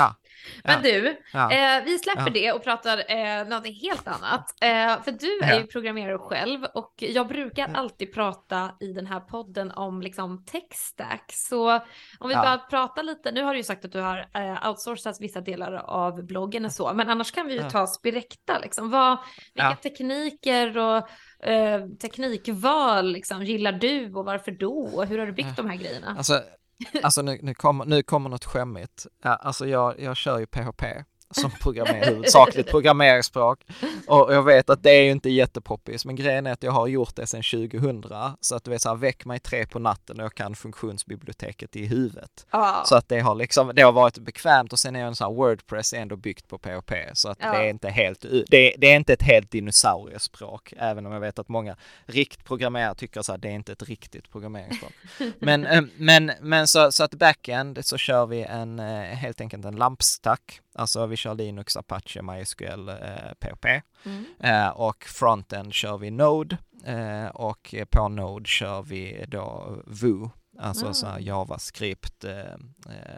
[0.64, 1.52] Men ja, du, ja.
[1.52, 2.30] Eh, vi släpper Ja.
[2.32, 4.54] det och pratar eh, någonting helt annat.
[4.62, 9.20] Eh, för du är ju programmerare själv och jag brukar alltid prata i den här
[9.20, 11.24] podden om liksom tech stack.
[11.34, 11.70] Så
[12.18, 15.20] om vi bara pratar lite, nu har du ju sagt att du har eh, outsourcat
[15.20, 18.90] vissa delar av bloggen och så, men annars kan vi ju ta Spirecta liksom.
[18.90, 19.18] Vad,
[19.54, 21.08] vilka tekniker och
[21.48, 24.90] eh, teknikval liksom, gillar du och varför då?
[24.94, 26.14] Och hur har du byggt de här grejerna?
[26.18, 26.40] Alltså,
[27.02, 29.06] alltså nu, nu, kommer, nu kommer något skämmigt.
[29.22, 30.84] Alltså jag, jag kör ju PHP
[31.30, 33.60] som programmer, huvudsakligt programmeringsspråk.
[34.06, 36.86] Och jag vet att det är ju inte jättepoppis, men grejen är att jag har
[36.86, 38.04] gjort det sedan 2000.
[38.40, 41.76] Så att du vet så här, väck mig tre på natten och jag kan funktionsbiblioteket
[41.76, 42.46] i huvudet.
[42.50, 42.82] Ja.
[42.86, 45.34] Så att det har liksom, det har varit bekvämt och sen är en sån här
[45.34, 46.92] Wordpress ändå byggt på PHP.
[47.14, 47.52] Så att Ja.
[47.52, 51.38] det är inte helt, det, det är inte ett helt dinosauriespråk, även om jag vet
[51.38, 51.76] att många
[52.06, 54.92] riktprogrammerare tycker så här, det är inte ett riktigt programmeringsspråk.
[55.38, 59.64] men, eh, men, men så, så att backend så kör vi en, eh, helt enkelt
[59.64, 60.60] en lampstack.
[60.74, 63.82] Alltså vi kör Linux, Apache, MySQL, eh, PHP.
[64.04, 64.24] Mm.
[64.40, 70.86] Eh, och frontend kör vi Node eh, och på Node kör vi då Vue, alltså
[70.88, 70.92] Ah.
[70.92, 72.44] så här JavaScript eh, eh,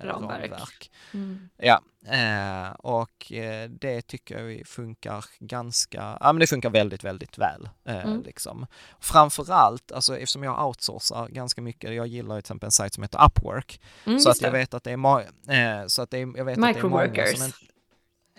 [0.02, 0.50] Ramverk.
[0.50, 0.90] ramverk.
[1.14, 1.48] Mm.
[1.56, 7.04] Ja, eh, och eh, det tycker jag vi funkar ganska, ja men det funkar väldigt,
[7.04, 7.68] väldigt väl.
[7.84, 8.22] Mm.
[8.22, 8.66] liksom.
[9.00, 13.24] Framförallt, alltså eftersom jag outsourcar ganska mycket, jag gillar till exempel en sajt som heter
[13.26, 14.58] Upwork, Mm, så att jag det.
[14.58, 17.36] vet att det är, så att det är, jag vet att det är många Microworkers.
[17.38, 17.58] som inte,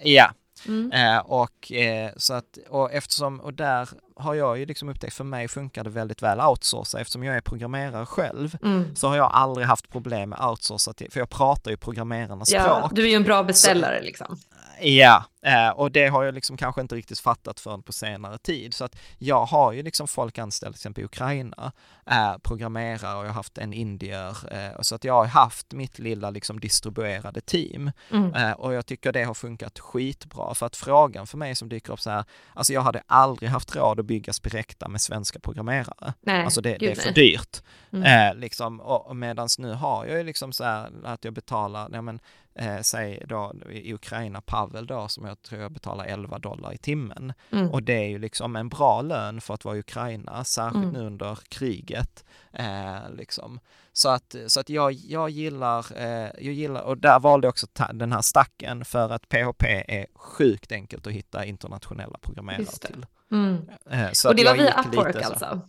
[0.02, 0.32] Ja,
[0.68, 0.92] Mm.
[0.92, 5.24] Eh, och, eh, så att, och eftersom, och där har jag ju liksom upptäckt, för
[5.24, 8.96] mig funkar det väldigt väl outsourca, eftersom jag är programmerare själv, Mm.
[8.96, 12.64] så har jag aldrig haft problem med outsourca till, för jag pratar ju programmerarnas Ja,
[12.78, 12.92] språk.
[12.96, 14.38] du är ju en bra beställare liksom.
[14.82, 18.74] Ja, eh, och det har jag liksom kanske inte riktigt fattat förrän på senare tid.
[18.74, 21.72] Så att jag har ju liksom folk anställda till exempel i Ukraina,
[22.06, 24.54] är programmerare och jag har haft en indier.
[24.54, 27.92] Eh, så att jag har haft mitt lilla liksom distribuerade team.
[28.12, 28.34] Mm.
[28.34, 30.54] Eh, och jag tycker det har funkat skitbra.
[30.56, 32.24] För att frågan för mig som dyker upp så här,
[32.54, 36.14] alltså jag hade aldrig haft råd att bygga Spirecta med svenska programmerare.
[36.22, 37.14] Nej, Alltså det, det är för nej.
[37.14, 37.64] dyrt.
[37.92, 38.30] Mm.
[38.30, 41.90] Eh, liksom, och, och medans nu har jag ju liksom så här att jag betalar,
[41.94, 42.20] ja men,
[42.56, 46.78] eh, säg då i Ukraina, Pavel då, som jag tror jag betalar 11 dollar i
[46.78, 47.34] timmen.
[47.52, 47.70] Mm.
[47.72, 50.94] Och det är ju liksom en bra lön för att vara i Ukraina, särskilt Mm.
[50.94, 52.26] nu under kriget.
[52.54, 53.60] Eh, liksom.
[53.94, 57.68] Så att, så att jag, jag gillar, eh, jag gillar, och där valde jag också
[57.94, 63.06] den här stacken för att PHP är sjukt enkelt att hitta internationella programmerare till.
[63.32, 63.70] Mm.
[63.90, 65.62] Eh, så Och det var jag via Upwork så- alltså?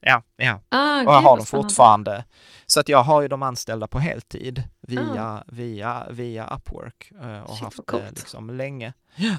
[0.00, 0.60] Ja, ja.
[0.68, 2.24] Ah, Och jag har dem fortfarande.
[2.66, 5.42] Så att jag har ju dem anställda på heltid via, Ah.
[5.46, 8.92] via, via Upwork eh, och Shit, haft det liksom länge.
[9.16, 9.36] Ja.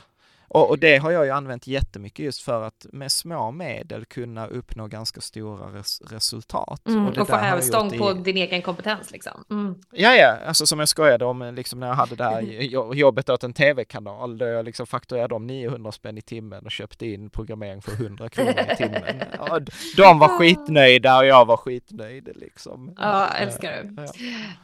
[0.54, 4.48] Och, och det har jag ju använt jättemycket just för att med små medel kunna
[4.48, 6.88] uppnå ganska stora res, resultat.
[6.88, 9.44] Mm, det och få hävstång på i- din egen kompetens liksom.
[9.50, 9.76] Mm.
[9.92, 13.30] Ja, ja, alltså som jag skojade om liksom när jag hade det här jo- jobbet
[13.30, 17.30] åt en tv-kanal där jag liksom fakturerade om 900 spänn i timmen och köpte in
[17.30, 19.02] programmering för 100 kronor i timmen.
[19.38, 19.60] Ja,
[19.98, 22.94] de var skitnöjda och jag var skitnöjd liksom.
[22.98, 24.08] Ja, älskar det.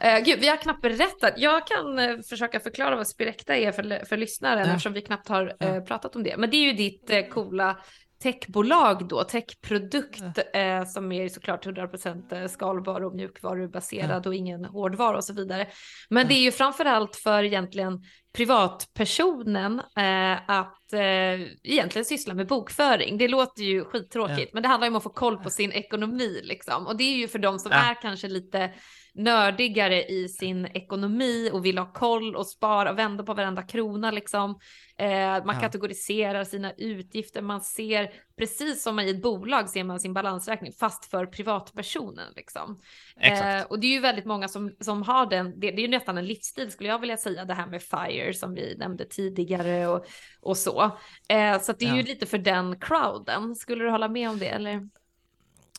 [0.00, 0.18] Ja.
[0.18, 1.32] Uh, gud, vi har knappt berättat.
[1.36, 4.64] Jag kan eh, försöka förklara vad Spirecta är för, för lyssnaren Ja.
[4.66, 6.36] eftersom vi knappt har eh, pratat om det.
[6.36, 7.76] Men det är ju ditt uh, coola
[8.22, 15.24] techbolag då, techprodukt eh, som är såklart 100% skalbar och mjukvarubaserad och ingen hårdvara och
[15.24, 15.68] så vidare.
[16.10, 18.02] Men det är ju framförallt för egentligen
[18.36, 23.18] privatpersonen eh, att eh, egentligen syssla med bokföring.
[23.18, 26.40] Det låter ju skittråkigt, men det handlar ju om att få koll på sin ekonomi
[26.44, 26.86] liksom.
[26.86, 28.70] Och det är ju för de som är kanske lite
[29.18, 34.58] nördigare i sin ekonomi och vill ha koll och spara, vända på varenda krona liksom.
[34.98, 35.60] Eh, man Ja.
[35.60, 41.04] kategoriserar sina utgifter, man ser precis som i ett bolag ser man sin balansräkning fast
[41.10, 42.80] för privatpersonen liksom.
[43.20, 45.88] Eh, och det är ju väldigt många som, som har den, det, det är ju
[45.88, 49.86] nästan en livsstil skulle jag vilja säga, det här med FIRE som vi nämnde tidigare
[49.88, 50.06] och,
[50.40, 50.82] och så.
[51.28, 52.06] Eh, så det är ju Ja.
[52.06, 54.88] lite för den crowden, skulle du hålla med om det eller?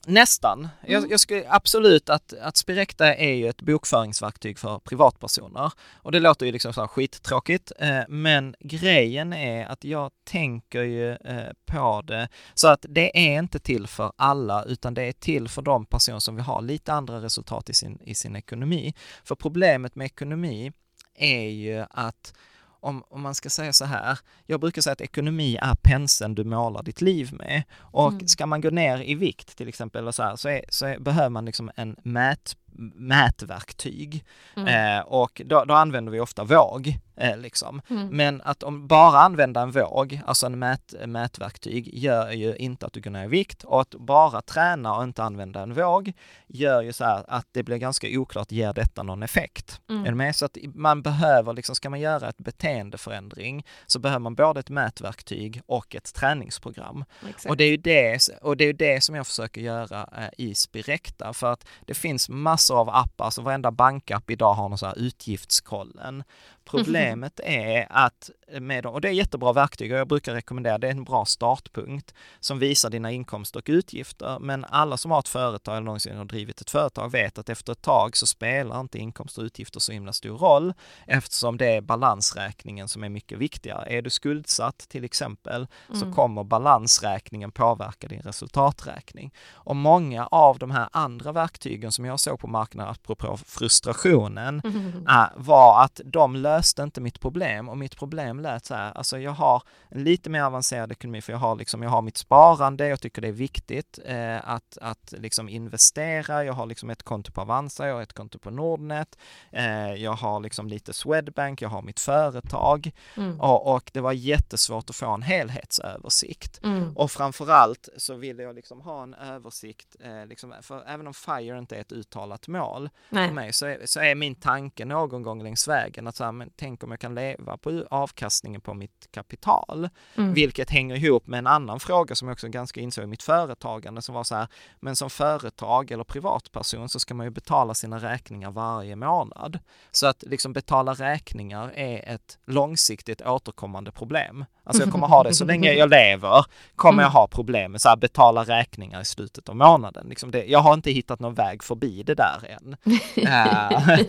[0.08, 0.68] Nästan.
[0.82, 1.12] Jag, mm.
[1.12, 5.72] jag skulle absolut att, att Spirecta är ju ett bokföringsverktyg för privatpersoner.
[5.96, 10.84] Och det låter ju liksom så här skittråkigt, eh, men grejen är att jag tänker
[10.84, 15.12] ju eh, på det så att det är inte till för alla, utan det är
[15.12, 18.94] till för de personer som vill ha lite andra resultat i sin, i sin ekonomi.
[19.24, 20.72] För problemet med ekonomi
[21.16, 22.34] är ju att
[22.80, 26.44] om, om man ska säga så här, jag brukar säga att ekonomi är penseln du
[26.44, 27.64] målar ditt liv med.
[27.78, 28.28] Och mm.
[28.28, 31.30] ska man gå ner i vikt till exempel, så, här, så, är, så är, behöver
[31.30, 32.58] man liksom en mät,
[32.96, 34.26] mätverktyg.
[34.58, 34.98] Mm.
[34.98, 36.98] Eh, och då, då, använder vi ofta våg.
[37.16, 37.82] Eh, liksom.
[37.90, 38.08] Mm.
[38.08, 42.94] Men att om bara använda en våg, alltså en mät, mätverktyg, gör ju inte att
[42.94, 43.64] du går ner i vikt.
[43.64, 46.14] Och att bara träna och inte använda en våg
[46.48, 49.82] gör ju så här att det blir ganska oklart, ger detta någon effekt?
[49.90, 50.06] Mm.
[50.06, 50.36] Är med?
[50.36, 54.70] Så att man behöver, liksom, ska man göra ett beteendeförändring så behöver man både ett
[54.70, 57.06] mätverktyg och ett träningsprogram.
[57.48, 60.56] Och det är ju det, och det, är det som jag försöker göra eh, i
[60.56, 64.86] Spirecta, för att det finns massor av appar, så varenda bankapp idag har någon så
[64.86, 66.24] här utgiftskollen.
[66.70, 70.92] Problemet är att med och det är jättebra verktyg och jag brukar rekommendera, det är
[70.92, 74.38] en bra startpunkt som visar dina inkomster och utgifter.
[74.40, 77.72] Men alla som har ett företag eller någonsin har drivit ett företag vet att efter
[77.72, 80.74] ett tag så spelar inte inkomster och utgifter så himla stor roll
[81.08, 83.86] eftersom det är balansräkningen som är mycket viktigare.
[83.90, 86.00] Är du skuldsatt till exempel mm.
[86.00, 89.34] så kommer balansräkningen påverka din resultaträkning.
[89.52, 95.06] Och många av de här andra verktygen som jag såg på marknaden, apropå frustrationen, mm.
[95.36, 99.32] var att de löste inte mitt problem och mitt problem lät så här, alltså jag
[99.32, 103.02] har en lite mer avancerad ekonomi för jag har liksom, jag har mitt sparande, jag
[103.02, 107.42] tycker det är viktigt eh, att, att liksom investera, jag har liksom ett konto på
[107.42, 109.18] Avanza, jag har ett konto på Nordnet,
[109.52, 113.42] eh, jag har liksom lite Swedbank, jag har mitt företag mm.
[113.42, 116.60] och, och, det var jättesvårt att få en helhetsöversikt.
[116.64, 116.98] Mm.
[116.98, 121.58] Och framförallt så ville jag liksom ha en översikt, eh, liksom, för även om FIRE
[121.58, 123.28] inte är ett uttalat mål Nej.
[123.28, 126.49] för mig så är, så är min tanke någon gång längs vägen att så här,
[126.50, 130.34] men tänk om jag kan leva på avkastningen på mitt kapital, mm.
[130.34, 134.02] vilket hänger ihop med en annan fråga som jag också ganska insåg i mitt företagande
[134.02, 134.48] som var så här,
[134.80, 139.60] men som företag eller privatperson så ska man ju betala sina räkningar varje månad.
[139.92, 144.46] Så att liksom betala räkningar är ett långsiktigt återkommande problem.
[144.64, 146.46] Alltså jag kommer ha det så länge jag lever,
[146.76, 147.16] kommer jag mm.
[147.16, 150.08] ha problem med så här, betala räkningar i slutet av månaden.
[150.10, 152.76] Liksom det, jag har inte hittat någon väg förbi det där än.
[153.18, 154.00] uh,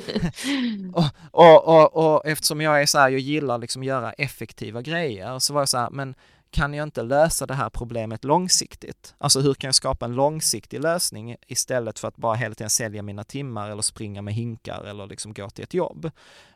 [1.33, 5.55] och, och, och, eftersom jag är så här, jag gillar liksom göra effektiva grejer, så
[5.55, 6.15] var jag så här, men
[6.51, 9.15] kan jag inte lösa det här problemet långsiktigt?
[9.19, 13.03] Alltså hur kan jag skapa en långsiktig lösning istället för att bara hela tiden sälja
[13.03, 16.11] mina timmar eller springa med hinkar eller liksom gå till ett jobb?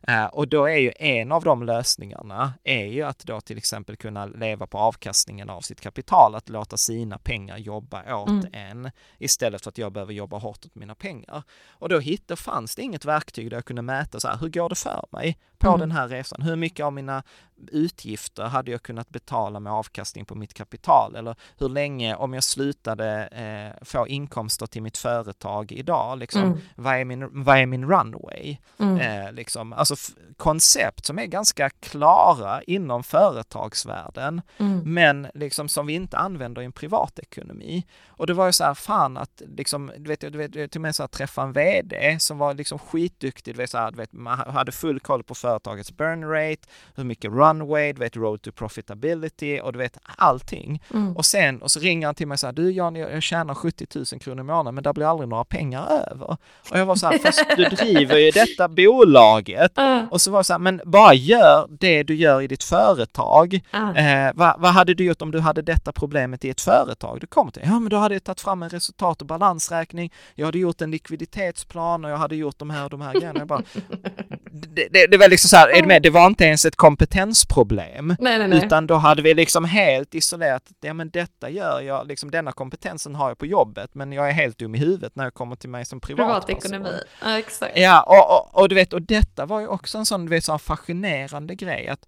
[0.09, 3.97] Uh, och då är ju en av de lösningarna är ju att då till exempel
[3.97, 8.47] kunna leva på avkastningen av sitt kapital, att låta sina pengar jobba åt mm.
[8.53, 11.43] en istället för att jag behöver jobba hårt åt mina pengar.
[11.69, 14.69] Och då hittade, fanns det inget verktyg där jag kunde mäta så här, hur går
[14.69, 15.81] det för mig på mm.
[15.81, 16.43] den här resan?
[16.43, 17.23] Hur mycket av mina
[17.71, 21.17] utgifter hade jag kunnat betala med avkastning på mitt kapital?
[21.17, 26.59] Eller hur länge, om jag slutade eh, få inkomster till mitt företag idag, liksom, mm.
[26.77, 28.57] vad, är min, vad är min runway?
[28.79, 29.01] Mm.
[29.01, 29.95] Eh, liksom, alltså
[30.37, 34.95] koncept som är ganska klara inom företagsvärlden, mm.
[34.95, 37.87] men liksom som vi inte använder i en privatekonomi.
[38.07, 40.81] Och det var ju så här, fan att liksom, du vet, du vet, till och
[40.81, 43.97] med så här, träffa en VD som var liksom skitduktig, du vet, så här, du
[43.97, 48.43] vet, man hade full koll på företagets burn rate, hur mycket runway, du vet, road
[48.43, 50.83] to profitability och du vet allting.
[50.95, 51.17] Mm.
[51.17, 53.55] Och sen, och så ringer han till mig så här, du Jan, jag, jag tjänar
[53.55, 56.37] 70 000 kronor i månaden, men det blir aldrig några pengar över.
[56.71, 59.79] Och jag var så här, fast du driver ju detta bolaget.
[59.79, 60.05] Uh.
[60.11, 63.61] Och så var det så här, men bara gör det du gör i ditt företag.
[63.75, 63.99] Uh.
[63.99, 67.21] Eh, vad, vad hade du gjort om du hade detta problemet i ett företag?
[67.21, 70.47] Du kommer till, ja men då hade jag tagit fram en resultat och balansräkning, jag
[70.47, 73.39] hade gjort en likviditetsplan och jag hade gjort de här och de här grejerna.
[73.39, 73.63] Jag bara,
[74.51, 76.03] det, det, det var liksom så här, är du med?
[76.03, 78.17] det var inte ens ett kompetensproblem.
[78.19, 78.67] Nej, nej, nej.
[78.67, 83.15] Utan då hade vi liksom helt isolerat, ja men detta gör jag, liksom denna kompetensen
[83.15, 85.71] har jag på jobbet, men jag är helt dum i huvudet när jag kommer till
[85.71, 86.61] mig som privatperson.
[86.61, 87.79] Privatekonomi, ja exakt.
[87.79, 90.45] Ja, och, och, och, du vet, och detta var ju också en sån, du vet,
[90.45, 92.01] sån fascinerande grej att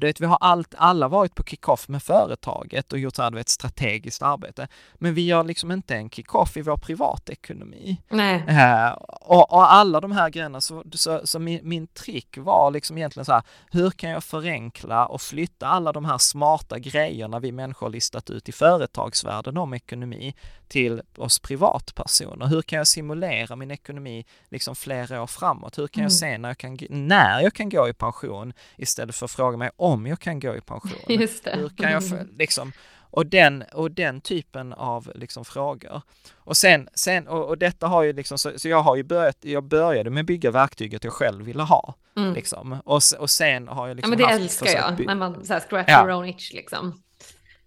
[0.00, 3.36] du vet, vi har allt, alla varit på kickoff med företaget och gjort så här,
[3.36, 4.68] ett strategiskt arbete.
[4.94, 8.02] Men vi gör liksom inte en kickoff i vår privatekonomi.
[8.08, 8.44] Nej.
[8.48, 12.98] Uh, och, och, alla de här grejerna, så, så, så min, min, trick var liksom
[12.98, 17.52] egentligen så här, hur kan jag förenkla och flytta alla de här smarta grejerna vi
[17.52, 20.34] människor listat ut i företagsvärlden om ekonomi
[20.68, 22.46] till oss privatpersoner?
[22.46, 25.78] Hur kan jag simulera min ekonomi liksom flera år framåt?
[25.78, 26.18] Hur kan jag mm.
[26.18, 29.70] se när jag kan, när jag kan gå i pension istället för att fråga mig
[29.76, 31.00] om jag kan gå i pension?
[31.20, 31.56] Just det.
[31.56, 32.02] Hur kan jag,
[32.38, 32.72] liksom,
[33.10, 36.02] Och den, och den typen av liksom frågor.
[36.34, 39.38] Och sen, sen och, och detta har ju liksom, så, så, jag har ju börjat,
[39.40, 41.94] jag började med att bygga verktyget jag själv ville ha.
[42.16, 42.34] Mm.
[42.34, 42.80] Liksom.
[42.84, 45.52] Och, och sen har jag liksom Ja men det haft, älskar jag, när man så
[45.52, 46.02] här scratch ja.
[46.02, 47.02] your own itch liksom.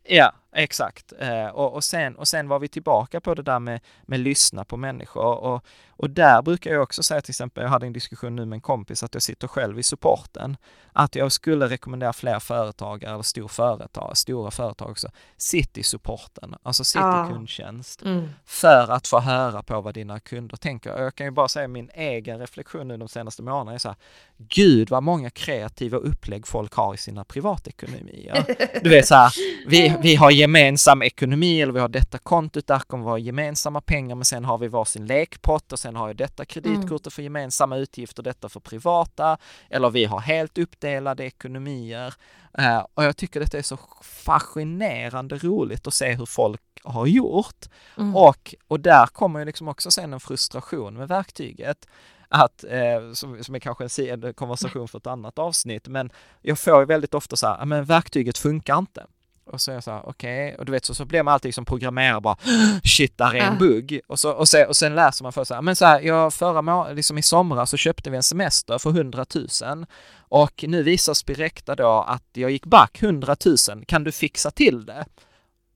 [0.03, 1.13] Ja, exakt.
[1.19, 4.65] Eh, och, och, sen, och sen var vi tillbaka på det där med, med lyssna
[4.65, 5.65] på människor och,
[5.99, 8.61] och där brukar jag också säga till exempel, jag hade en diskussion nu med en
[8.61, 10.57] kompis att jag sitter själv i supporten,
[10.93, 16.55] att jag skulle rekommendera fler företagare eller stor företag, stora företag också, sitt i supporten,
[16.63, 17.29] alltså sitt ja.
[17.29, 18.29] i kundtjänst, mm.
[18.45, 20.93] för att få höra på vad dina kunder tänker.
[20.93, 23.87] Och jag kan ju bara säga min egen reflektion nu de senaste månaderna är så
[23.87, 23.97] här,
[24.37, 28.45] gud vad många kreativa upplägg folk har i sina privatekonomier.
[28.83, 29.33] Du vet så här,
[29.67, 34.15] vi, vi har gemensam ekonomi eller vi har detta kontot, där kommer vara gemensamma pengar
[34.15, 37.11] men sen har vi varsin lekpott och sen har jag detta kreditkortet mm.
[37.11, 39.37] för gemensamma utgifter, detta för privata
[39.69, 42.13] eller vi har helt uppdelade ekonomier.
[42.59, 47.65] Uh, och jag tycker detta är så fascinerande roligt att se hur folk har gjort.
[47.97, 48.15] Mm.
[48.15, 51.87] Och, och där kommer ju liksom också sen en frustration med verktyget
[52.29, 56.11] att, eh, som, som är kanske en konversation för ett annat avsnitt, men
[56.41, 59.05] jag får ju väldigt ofta så här, men verktyget funkar inte.
[59.51, 60.57] Och så är jag så här, okej, okay.
[60.57, 62.37] och du vet så, så blir man alltid som programmerare bara,
[62.83, 64.01] shit, där är en bugg.
[64.07, 66.33] Och, så, och, sen, och sen läser man för så här, men så här, jag
[66.33, 69.85] förra må liksom i somras så köpte vi en semester för 100 000
[70.17, 74.85] och nu visar Spirecta då att jag gick back 100 000, kan du fixa till
[74.85, 75.05] det?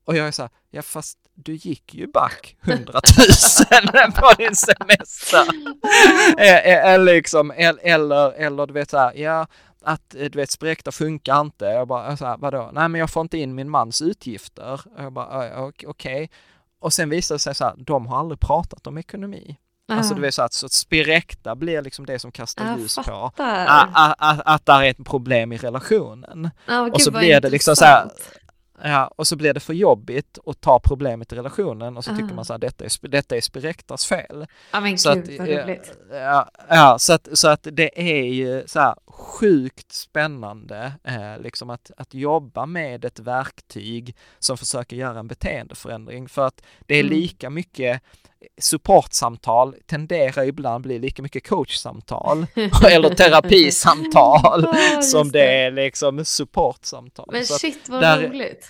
[0.06, 3.02] Och jag är så här, ja fast du gick ju back 100
[4.04, 5.46] 000 på din semester.
[6.38, 9.48] eller liksom, eller, eller du vet så här, ja
[9.84, 11.66] att eh, du vet spräkta funkar inte.
[11.66, 12.70] Jag bara, så här, vadå?
[12.74, 14.82] Nej men jag får inte in min mans utgifter.
[14.98, 15.88] Jag bara, okej.
[15.88, 16.28] Okay.
[16.80, 19.58] Och sen visar det sig så här, de har aldrig pratat om ekonomi.
[19.88, 19.96] Ah.
[19.96, 22.96] Alltså du vet så att, så att Spirekta blir liksom det som kastar jag ljus
[22.96, 23.12] fattar.
[23.12, 26.50] på att, att, att, att det är ett problem i relationen.
[26.68, 28.10] Oh, och så blir det liksom så här,
[28.86, 32.36] Ja, och så blir det för jobbigt att ta problemet i relationen och så tycker
[32.36, 34.46] man så här, detta är, detta är Spirektas fel.
[34.72, 35.98] Ja men så gud att, vad roligt.
[36.12, 41.70] Ja, ja, så att, så att det är ju så här sjukt spännande eh, liksom
[41.70, 47.04] att, att jobba med ett verktyg som försöker göra en beteendeförändring för att det är
[47.04, 47.14] mm.
[47.14, 48.02] lika mycket
[48.62, 52.46] supportsamtal tenderar ibland bli lika mycket coachsamtal
[52.92, 55.40] eller terapisamtal oh, som det.
[55.40, 57.30] det är liksom supportsamtal.
[57.32, 58.68] Men så shit vad där, roligt.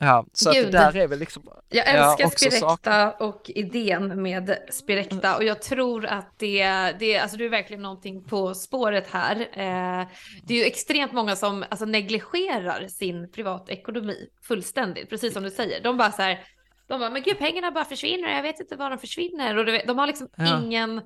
[0.00, 0.66] Ja, så Gud.
[0.66, 1.42] att där är väl liksom...
[1.68, 7.36] Jag älskar ja, Spirekta och idén med Spirekta och jag tror att det, det, alltså
[7.36, 9.36] du är verkligen någonting på spåret här.
[9.40, 10.08] Eh,
[10.42, 15.82] det är ju extremt många som alltså, negligerar sin privatekonomi fullständigt, precis som du säger.
[15.82, 16.40] De bara så här,
[16.86, 19.56] de bara, men gud pengarna bara försvinner, jag vet inte var de försvinner.
[19.56, 20.62] Och de har liksom ja.
[20.62, 21.02] ingen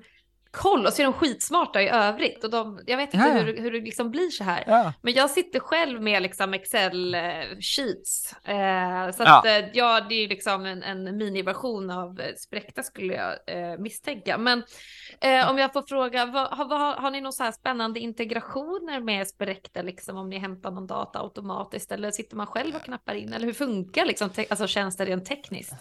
[0.51, 2.43] koll och så är de skitsmarta i övrigt.
[2.43, 3.33] Och de, jag vet inte ja.
[3.33, 4.63] hur, hur det liksom blir så här.
[4.67, 4.93] Ja.
[5.01, 7.21] Men jag sitter själv med liksom Excel eh,
[7.59, 8.33] sheets.
[8.43, 9.47] Eh, så att, ja.
[9.47, 14.37] Eh, ja, det är liksom en, en miniversion av Spräkta skulle jag eh, misstänka.
[14.37, 14.63] Men
[15.21, 18.99] eh, om jag får fråga, vad, har, vad, har ni några så här spännande integrationer
[18.99, 23.15] med Spräkta, liksom om ni hämtar någon data automatiskt eller sitter man själv och knappar
[23.15, 23.33] in?
[23.33, 25.75] Eller hur funkar liksom, alltså tjänster rent tekniskt?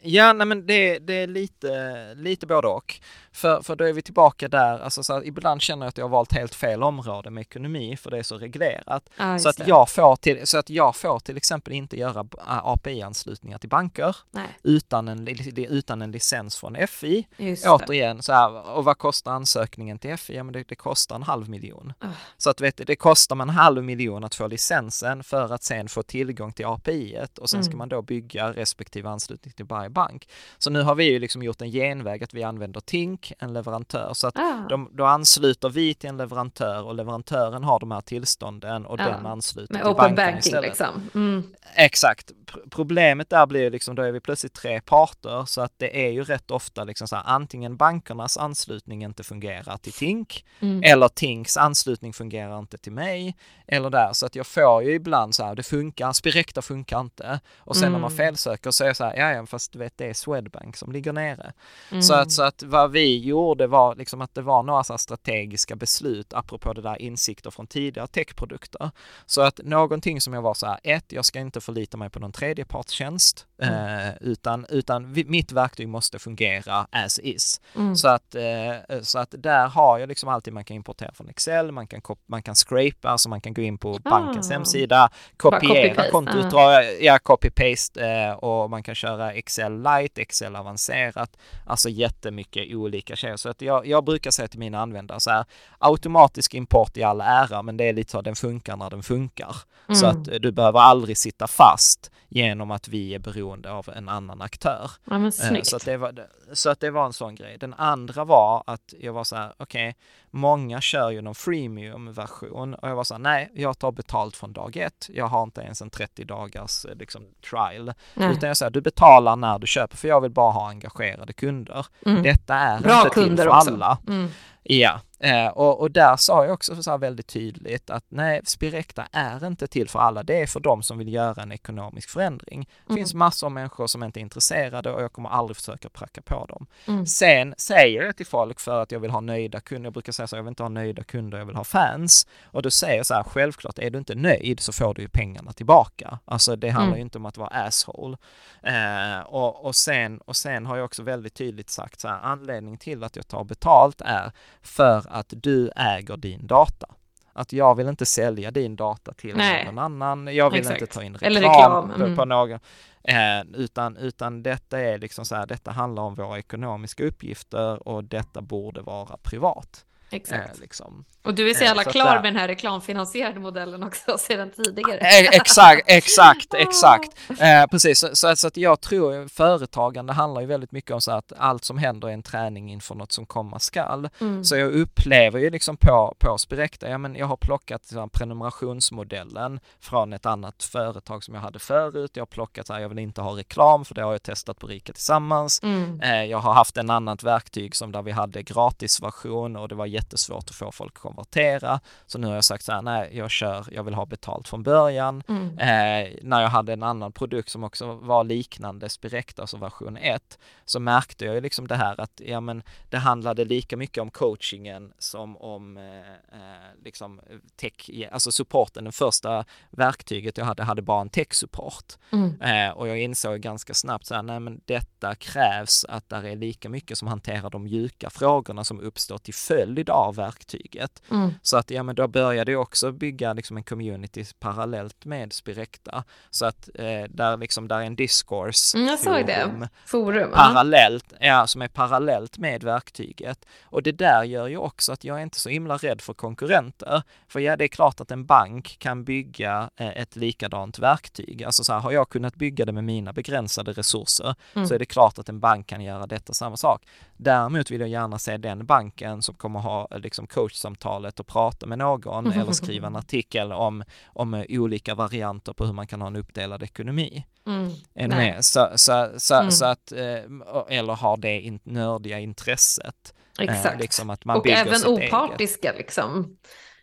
[0.00, 3.00] Ja, nej men det, det är lite, lite både och.
[3.32, 6.04] För, för då är vi tillbaka där, alltså så här, ibland känner jag att jag
[6.04, 9.08] har valt helt fel område med ekonomi för det är så reglerat.
[9.16, 13.58] Ah, så, att jag får till, så att jag får till exempel inte göra API-anslutningar
[13.58, 14.16] till banker
[14.62, 17.26] utan en, utan en licens från FI.
[17.36, 18.22] Just Återigen, det.
[18.22, 20.36] så här, och vad kostar ansökningen till FI?
[20.36, 21.92] Ja, men det, det kostar en halv miljon.
[22.04, 22.10] Uh.
[22.36, 25.62] Så att vet du, det kostar man en halv miljon att få licensen för att
[25.62, 27.64] sen få tillgång till API och sen mm.
[27.70, 30.28] ska man då bygga respektive anslutning till varje bank.
[30.58, 34.10] Så nu har vi ju liksom gjort en genväg att vi använder Tink en leverantör.
[34.14, 34.66] Så att ah.
[34.68, 39.04] de, då ansluter vi till en leverantör och leverantören har de här tillstånden och ah.
[39.04, 40.68] den ansluter Med till open banken banking, istället.
[40.68, 41.10] Liksom.
[41.14, 41.44] Mm.
[41.74, 42.32] Exakt.
[42.70, 46.24] Problemet där blir liksom, då är vi plötsligt tre parter så att det är ju
[46.24, 50.82] rätt ofta liksom så här, antingen bankernas anslutning inte fungerar till Tink mm.
[50.82, 53.36] eller Tinks anslutning fungerar inte till mig
[53.66, 57.40] eller där så att jag får ju ibland så här, det funkar, Spirecta funkar inte
[57.58, 57.92] och sen mm.
[57.92, 58.16] när man mm.
[58.16, 61.12] felsöker så är jag så här, ja ja fast vet det är Swedbank som ligger
[61.12, 61.52] nere.
[62.00, 65.76] Så att, så att vad vi gjorde var liksom att det var några så strategiska
[65.76, 68.90] beslut apropå det där insikter från tidigare techprodukter.
[69.26, 72.18] Så att någonting som jag var så här, ett, jag ska inte förlita mig på
[72.18, 74.08] någon tredjepartstjänst, mm.
[74.08, 77.60] eh, utan, utan vi, mitt verktyg måste fungera as is.
[77.76, 77.96] Mm.
[77.96, 81.72] Så, att, eh, så att där har jag liksom alltid man kan importera från Excel,
[81.72, 84.52] man kan, man kan scrapa, alltså man kan gå in på bankens ah.
[84.54, 91.36] hemsida, kopiera kontoutdrag, ja copy-paste eh, och man kan köra Excel Excel light, Excel avancerat,
[91.66, 93.36] alltså jättemycket olika tjejer.
[93.36, 95.44] Så att jag, jag brukar säga till mina användare så här,
[95.78, 99.02] automatisk import i all ära, men det är lite så att den funkar när den
[99.02, 99.56] funkar.
[99.88, 99.96] Mm.
[99.96, 104.42] Så att du behöver aldrig sitta fast genom att vi är beroende av en annan
[104.42, 104.90] aktör.
[105.04, 106.14] Ja, eh, så, att det var,
[106.52, 107.58] så att det var en sån grej.
[107.58, 109.94] Den andra var att jag var så här, okej, okay,
[110.30, 114.52] många kör ju någon freemium-version och jag var så här, nej, jag tar betalt från
[114.52, 115.10] dag ett.
[115.12, 117.92] Jag har inte ens en 30 dagars eh, liksom trial.
[118.14, 118.32] Nej.
[118.32, 121.86] Utan jag säger, du betalar när du köper för jag vill bara ha engagerade kunder.
[122.06, 122.22] Mm.
[122.22, 123.70] Detta är Bra inte till för också.
[123.70, 123.98] alla.
[124.08, 124.28] Mm.
[124.70, 129.46] Ja, eh, och, och, där sa jag också så väldigt tydligt att nej, Spirecta är
[129.46, 130.22] inte till för alla.
[130.22, 132.68] Det är för dem som vill göra en ekonomisk förändring.
[132.86, 132.96] Det mm.
[133.00, 136.46] finns massor av människor som inte är intresserade och jag kommer aldrig försöka pracka på
[136.46, 136.66] dem.
[136.86, 137.06] Mm.
[137.06, 139.86] Sen säger jag till folk för att jag vill ha nöjda kunder.
[139.86, 142.26] Jag brukar säga så, jag vill inte ha nöjda kunder, jag vill ha fans.
[142.44, 145.08] Och då säger jag så här, självklart är du inte nöjd så får du ju
[145.08, 146.18] pengarna tillbaka.
[146.24, 146.98] Alltså det handlar mm.
[146.98, 148.16] ju inte om att vara asshole.
[148.62, 152.78] Eh, och, och, sen, och sen har jag också väldigt tydligt sagt så här, anledningen
[152.78, 154.32] till att jag tar betalt är
[154.62, 156.86] för att du äger din data.
[157.32, 159.64] Att jag vill inte sälja din data till Nej.
[159.64, 160.34] någon annan.
[160.34, 160.80] Jag vill Exakt.
[160.80, 161.90] inte ta in reklam, reklam.
[161.90, 162.16] Mm.
[162.16, 162.58] på någon.
[163.02, 168.04] Eh, utan, utan detta är liksom så här, detta handlar om våra ekonomiska uppgifter och
[168.04, 169.84] detta borde vara privat.
[170.10, 170.54] Exakt.
[170.54, 171.04] Eh, liksom.
[171.28, 174.98] Och du är så jävla eh, klar med den här reklamfinansierade modellen också sedan tidigare.
[174.98, 177.18] Eh, exakt, exakt, exakt.
[177.40, 181.12] Eh, precis, så, så, så, att jag tror företagande handlar ju väldigt mycket om så
[181.12, 184.08] att allt som händer är en träning inför något som komma skall.
[184.20, 184.44] Mm.
[184.44, 188.06] Så jag upplever ju liksom på, på Spirecta, ja men jag har plockat så här,
[188.06, 192.10] prenumerationsmodellen från ett annat företag som jag hade förut.
[192.14, 194.58] Jag har plockat så här, jag vill inte ha reklam för det har jag testat
[194.58, 195.60] på Rika Tillsammans.
[195.62, 196.00] Mm.
[196.00, 199.86] Eh, jag har haft en annat verktyg som där vi hade gratisversion och det var
[199.98, 201.80] jättesvårt att få folk att konvertera.
[202.06, 204.62] Så nu har jag sagt så här, nej, jag kör, jag vill ha betalt från
[204.62, 205.22] början.
[205.28, 205.58] Mm.
[205.58, 210.38] Eh, när jag hade en annan produkt som också var liknande Spirecta, alltså version 1,
[210.64, 214.10] så märkte jag ju liksom det här att, ja men det handlade lika mycket om
[214.10, 215.98] coachingen som om eh,
[216.32, 217.20] eh liksom
[217.56, 218.84] tech, alltså supporten.
[218.84, 221.98] Den första verktyget jag hade, hade bara en tech-support.
[222.12, 222.40] Mm.
[222.40, 226.36] Eh, och jag insåg ganska snabbt så här, nej men detta krävs att där är
[226.36, 231.02] lika mycket som hanterar de mjuka frågorna som uppstår till följd av verktyget.
[231.10, 231.30] Mm.
[231.42, 236.04] Så att ja men då började jag också bygga liksom en community parallellt med Spirecta.
[236.30, 238.88] Så att eh, där liksom, där är en discourse mm,
[239.26, 239.68] det.
[239.86, 240.30] Forum.
[240.32, 243.44] Parallellt, ja som är parallellt med verktyget.
[243.62, 247.02] Och det där gör ju också att jag är inte så himla rädd för konkurrenter.
[247.28, 251.42] För ja, det är klart att en bank kan bygga eh, ett likadant verktyg.
[251.42, 254.68] Alltså så här, har jag kunnat bygga det med mina begränsade resurser mm.
[254.68, 256.86] så är det klart att en bank kan göra detta samma sak.
[257.16, 261.78] Däremot vill jag gärna se den banken som kommer ha liksom coachsamtalet och prata med
[261.78, 266.16] någon eller skriva en artikel om, om olika varianter på hur man kan ha en
[266.16, 267.26] uppdelad ekonomi.
[267.46, 267.70] Mm.
[267.94, 268.44] Är med?
[268.44, 269.50] Så, så, så, mm.
[269.50, 273.14] så att, eh, eller ha det in, nördiga intresset.
[273.40, 273.80] Eh, exakt.
[273.80, 275.78] Liksom att man och även opartiska eget.
[275.78, 276.36] liksom.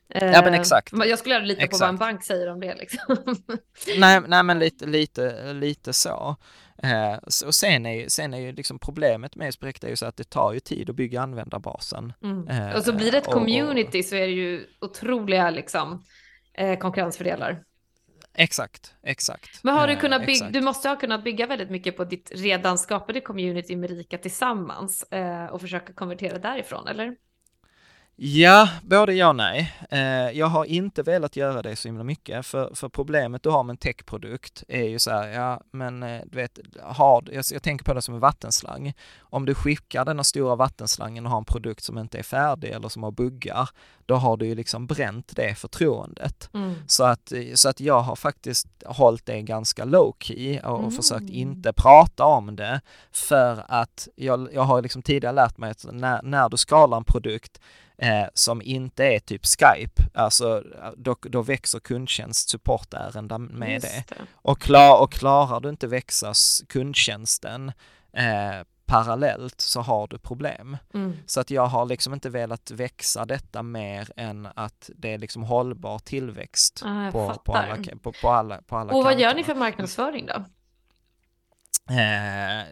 [0.07, 0.93] Ja men exakt.
[1.05, 1.71] Jag skulle lite exakt.
[1.71, 3.17] på vad en bank säger om det liksom.
[3.97, 6.35] nej, nej men lite, lite, lite så.
[6.83, 10.17] Eh, och sen är, sen är ju liksom problemet med Sprekt är ju så att
[10.17, 12.13] det tar ju tid att bygga användarbasen.
[12.23, 12.47] Mm.
[12.47, 16.03] Eh, och så blir det ett community och, och, så är det ju otroliga liksom,
[16.53, 17.63] eh, konkurrensfördelar.
[18.33, 19.63] Exakt, exakt.
[19.63, 22.77] Men har du kunnat bygga, du måste ha kunnat bygga väldigt mycket på ditt redan
[22.77, 25.05] skapade community med Rika tillsammans
[25.51, 27.15] och försöka konvertera därifrån, eller?
[28.17, 29.73] Ja, både ja och nej.
[29.89, 29.99] Eh,
[30.31, 33.73] jag har inte velat göra det så himla mycket, för, för problemet du har med
[33.73, 37.85] en techprodukt är ju så här, ja men eh, du vet, har, jag, jag tänker
[37.85, 38.93] på det som en vattenslang.
[39.19, 42.89] Om du skickar denna stora vattenslangen och har en produkt som inte är färdig eller
[42.89, 43.69] som har buggar,
[44.05, 46.49] då har du ju liksom bränt det förtroendet.
[46.53, 46.75] Mm.
[46.87, 50.91] Så, att, så att jag har faktiskt hållit det ganska low key och mm.
[50.91, 55.85] försökt inte prata om det för att jag, jag har liksom tidigare lärt mig att
[55.91, 57.59] när, när du skalar en produkt
[57.97, 60.63] eh, som inte är typ Skype, alltså
[60.97, 64.03] då, då växer kundtjänst supportärenden med det.
[64.07, 64.15] det.
[64.33, 66.33] Och, klar, och klarar du inte växa
[66.67, 67.71] kundtjänsten
[68.13, 70.77] eh, parallellt så har du problem.
[70.93, 71.17] Mm.
[71.25, 75.43] Så att jag har liksom inte velat växa detta mer än att det är liksom
[75.43, 79.43] hållbar tillväxt ah, på, på, alla, på, på, alla, på alla Och vad gör ni
[79.43, 80.45] för marknadsföring då?
[81.89, 82.65] Eh,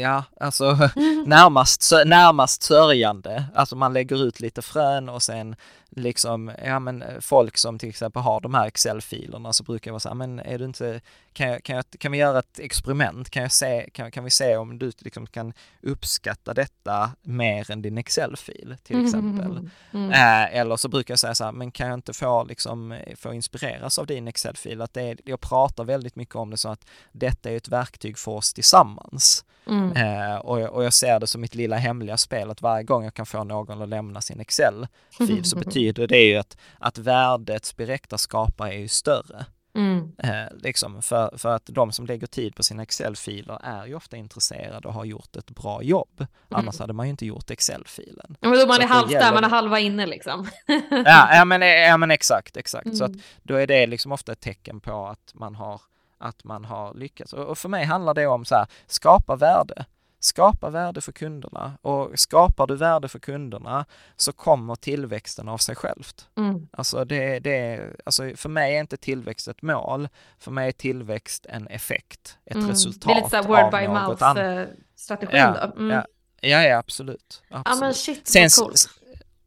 [0.00, 0.64] ja, alltså
[1.26, 3.44] närmast, närmast sörjande.
[3.54, 5.56] Alltså man lägger ut lite frön och sen
[5.90, 9.92] liksom, ja men eh, folk som till exempel har de här Excel-filerna så brukar jag
[9.92, 11.00] vara så här, men är du inte,
[11.32, 13.30] kan, jag, kan, jag, kan vi göra ett experiment?
[13.30, 17.82] Kan, jag se, kan, kan vi se om du liksom kan uppskatta detta mer än
[17.82, 19.50] din Excel-fil till mm, exempel?
[19.50, 20.10] Mm, mm.
[20.10, 23.34] Äh, eller så brukar jag säga så här, men kan jag inte få, liksom, få
[23.34, 24.82] inspireras av din Excel-fil?
[24.82, 28.18] Att det är, jag pratar väldigt mycket om det så att detta är ett verktyg
[28.18, 29.44] för oss oss tillsammans.
[29.66, 29.92] Mm.
[29.92, 33.04] Eh, och, jag, och, jag ser det som mitt lilla hemliga spel att varje gång
[33.04, 37.64] jag kan få någon att lämna sin Excel-fil så betyder det ju att, att värdet
[37.64, 39.46] Spirecta skapar är ju större.
[39.74, 40.12] Mm.
[40.18, 44.16] Eh, liksom för, för att de som lägger tid på sina Excel-filer är ju ofta
[44.16, 46.20] intresserade och har gjort ett bra jobb.
[46.20, 46.28] Mm.
[46.48, 48.36] Annars hade man ju inte gjort Excel-filen.
[48.40, 50.48] Ja, men då man är halvt där, man är halva inne liksom.
[50.90, 52.86] ja, ja, men, ja men exakt, exakt.
[52.86, 52.96] Mm.
[52.96, 53.22] Så att mm.
[53.42, 55.80] då är det liksom ofta ett tecken på att man har,
[56.18, 57.32] att man har lyckats.
[57.32, 59.84] Och, och för mig handlar det om så här, skapa värde
[60.20, 63.84] skapa värde för kunderna och skapar du värde för kunderna
[64.16, 66.28] så kommer tillväxten av sig självt.
[66.36, 66.68] Mm.
[66.72, 70.08] Alltså, det, det, alltså för mig är inte tillväxt ett mål,
[70.38, 72.68] för mig är tillväxt en effekt, ett mm.
[72.68, 75.80] resultat Det är lite så word by mouth strategin ja, då.
[75.80, 76.02] Mm.
[76.40, 77.42] Ja, ja, absolut.
[77.48, 77.66] absolut.
[77.66, 78.88] Ja men shit Sen, vad coolt.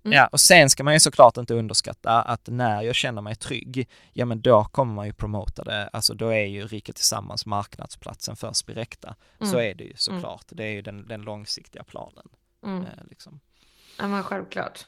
[0.03, 0.17] Mm.
[0.17, 3.89] Ja, och sen ska man ju såklart inte underskatta att när jag känner mig trygg,
[4.13, 8.35] ja men då kommer man ju promota det, alltså då är ju Rika Tillsammans marknadsplatsen
[8.35, 9.15] för Spirecta.
[9.39, 9.51] Mm.
[9.51, 10.57] Så är det ju såklart, mm.
[10.57, 12.29] det är ju den, den långsiktiga planen.
[12.65, 12.81] Mm.
[12.81, 13.39] Eh, liksom.
[13.97, 14.85] Ja men självklart.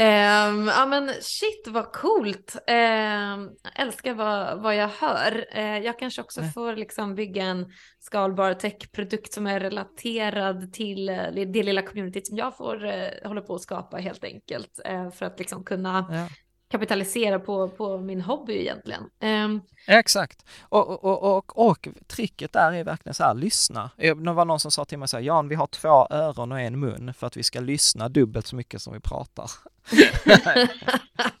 [0.00, 2.56] Um, ja men shit vad coolt.
[2.68, 5.46] Um, jag älskar vad, vad jag hör.
[5.56, 6.52] Uh, jag kanske också mm.
[6.52, 7.66] får liksom bygga en
[8.00, 13.40] skalbar techprodukt som är relaterad till uh, det lilla communityt som jag får uh, hålla
[13.40, 14.80] på att skapa helt enkelt.
[15.14, 16.28] för att liksom kunna ja
[16.70, 19.02] kapitalisera på, på min hobby egentligen.
[19.20, 20.44] Um, Exakt.
[20.60, 23.90] Och, och, och, och, tricket där är verkligen så här, lyssna.
[23.96, 26.60] Det var någon som sa till mig så här, Jan vi har två öron och
[26.60, 29.50] en mun för att vi ska lyssna dubbelt så mycket som vi pratar.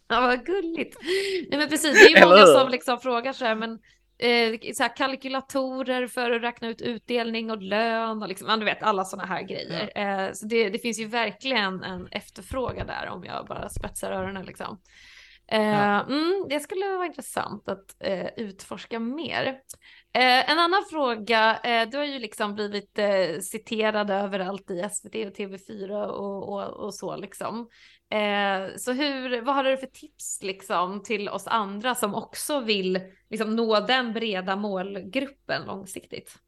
[0.08, 0.96] ja, vad gulligt.
[1.50, 3.78] Nej men precis, det är många som liksom frågar så här, men
[4.18, 8.82] eh, så här, kalkylatorer för att räkna ut utdelning och lön och liksom, du vet
[8.82, 9.90] alla sådana här grejer.
[9.94, 10.00] Ja.
[10.00, 14.46] Eh, så det, det, finns ju verkligen en efterfrågan där om jag bara spetsar öronen
[14.46, 14.78] liksom.
[15.50, 16.04] Eh, ja.
[16.04, 19.44] Mm, det skulle vara intressant att eh, utforska mer.
[20.12, 25.14] Eh, en annan fråga, eh, du har ju liksom blivit eh, citerad överallt i SVT
[25.14, 27.68] och TV4 och, och, och så liksom.
[28.10, 33.00] Eh, så hur, vad har du för tips liksom till oss andra som också vill
[33.30, 36.38] liksom nå den breda målgruppen långsiktigt?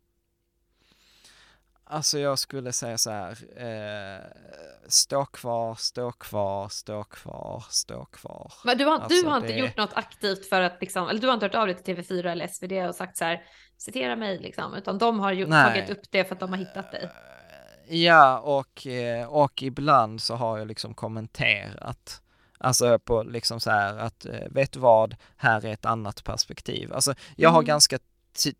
[1.92, 4.24] Alltså jag skulle säga så här, eh,
[4.88, 8.52] stå kvar, stå kvar, stå kvar, stå kvar.
[8.64, 11.26] Men du har, alltså du har inte gjort något aktivt för att liksom, eller du
[11.26, 13.42] har inte hört av dig till TV4 eller SvD och sagt så här,
[13.78, 16.92] citera mig liksom, utan de har ju tagit upp det för att de har hittat
[16.92, 17.10] dig.
[17.88, 22.22] Eh, ja, och, eh, och ibland så har jag liksom kommenterat
[22.62, 26.92] Alltså på liksom så här att, eh, vet du vad, här är ett annat perspektiv.
[26.92, 27.66] Alltså jag har mm.
[27.66, 27.98] ganska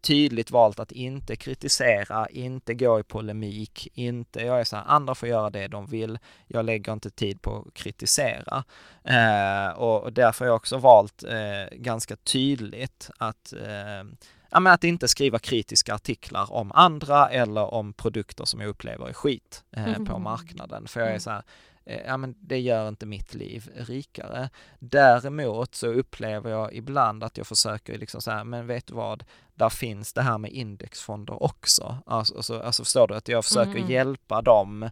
[0.01, 5.15] tydligt valt att inte kritisera, inte gå i polemik, inte, jag är så här, andra
[5.15, 8.65] får göra det de vill, jag lägger inte tid på att kritisera.
[9.05, 14.11] Eh, och, och därför har jag också valt eh, ganska tydligt att eh,
[14.51, 19.09] ja, men att inte skriva kritiska artiklar om andra eller om produkter som jag upplever
[19.09, 20.07] är skit eh, mm.
[20.07, 20.89] på marknaden.
[20.89, 21.21] För jag är mm.
[21.21, 21.43] så här,
[21.85, 24.51] ja men det gör inte mitt liv rikare.
[24.79, 29.25] Däremot så upplever jag ibland att jag försöker liksom så här, men vet du vad,
[29.55, 31.97] där finns det här med indexfonder också.
[32.07, 33.91] Alltså, alltså, alltså förstår du att jag försöker mm.
[33.91, 34.91] hjälpa dem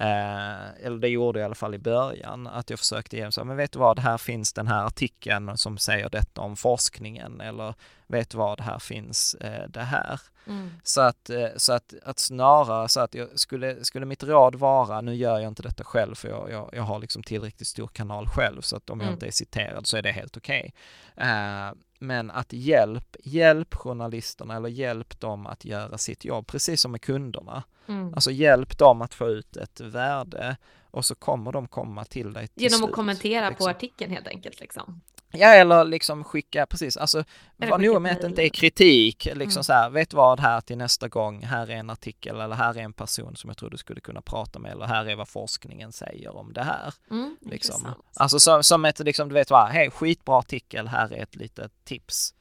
[0.00, 3.44] Eh, eller det gjorde jag i alla fall i början, att jag försökte ge så
[3.44, 7.74] men vet du vad, här finns den här artikeln som säger detta om forskningen, eller
[8.08, 10.20] vet vad, här finns eh, det här.
[10.46, 10.70] Mm.
[10.82, 15.00] Så, att, eh, så att, att snarare så att jag skulle, skulle mitt råd vara,
[15.00, 18.28] nu gör jag inte detta själv för jag, jag, jag har liksom tillräckligt stor kanal
[18.28, 19.06] själv så att om mm.
[19.06, 20.72] jag inte är citerad så är det helt okej.
[21.16, 21.28] Okay.
[21.28, 26.92] Eh, men att hjälp, hjälp journalisterna eller hjälp dem att göra sitt jobb, precis som
[26.92, 27.62] med kunderna.
[27.86, 28.14] Mm.
[28.14, 30.56] Alltså hjälp dem att få ut ett värde
[30.90, 33.64] och så kommer de komma till dig till Genom slut, att kommentera liksom.
[33.64, 35.00] på artikeln helt enkelt liksom.
[35.30, 37.24] Ja, eller liksom skicka, precis, alltså
[37.56, 39.64] var noga med att det inte är kritik, liksom mm.
[39.64, 42.82] så här, vet vad här till nästa gång, här är en artikel eller här är
[42.82, 45.92] en person som jag tror du skulle kunna prata med eller här är vad forskningen
[45.92, 46.94] säger om det här.
[47.10, 47.94] Mm, liksom.
[48.14, 51.72] Alltså som, som ett, liksom, du vet vad, hej, skitbra artikel, här är ett litet
[51.84, 52.34] tips.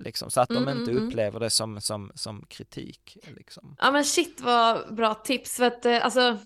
[0.00, 1.08] Liksom, så att de mm, inte mm, mm.
[1.08, 3.16] upplever det som, som, som kritik.
[3.36, 3.76] Liksom.
[3.78, 6.38] Ja men shit vad bra tips, för att eh, alltså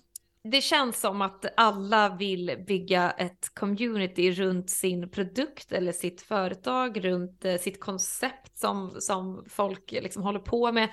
[0.43, 7.05] det känns som att alla vill bygga ett community runt sin produkt eller sitt företag,
[7.05, 10.89] runt eh, sitt koncept som, som folk liksom håller på med.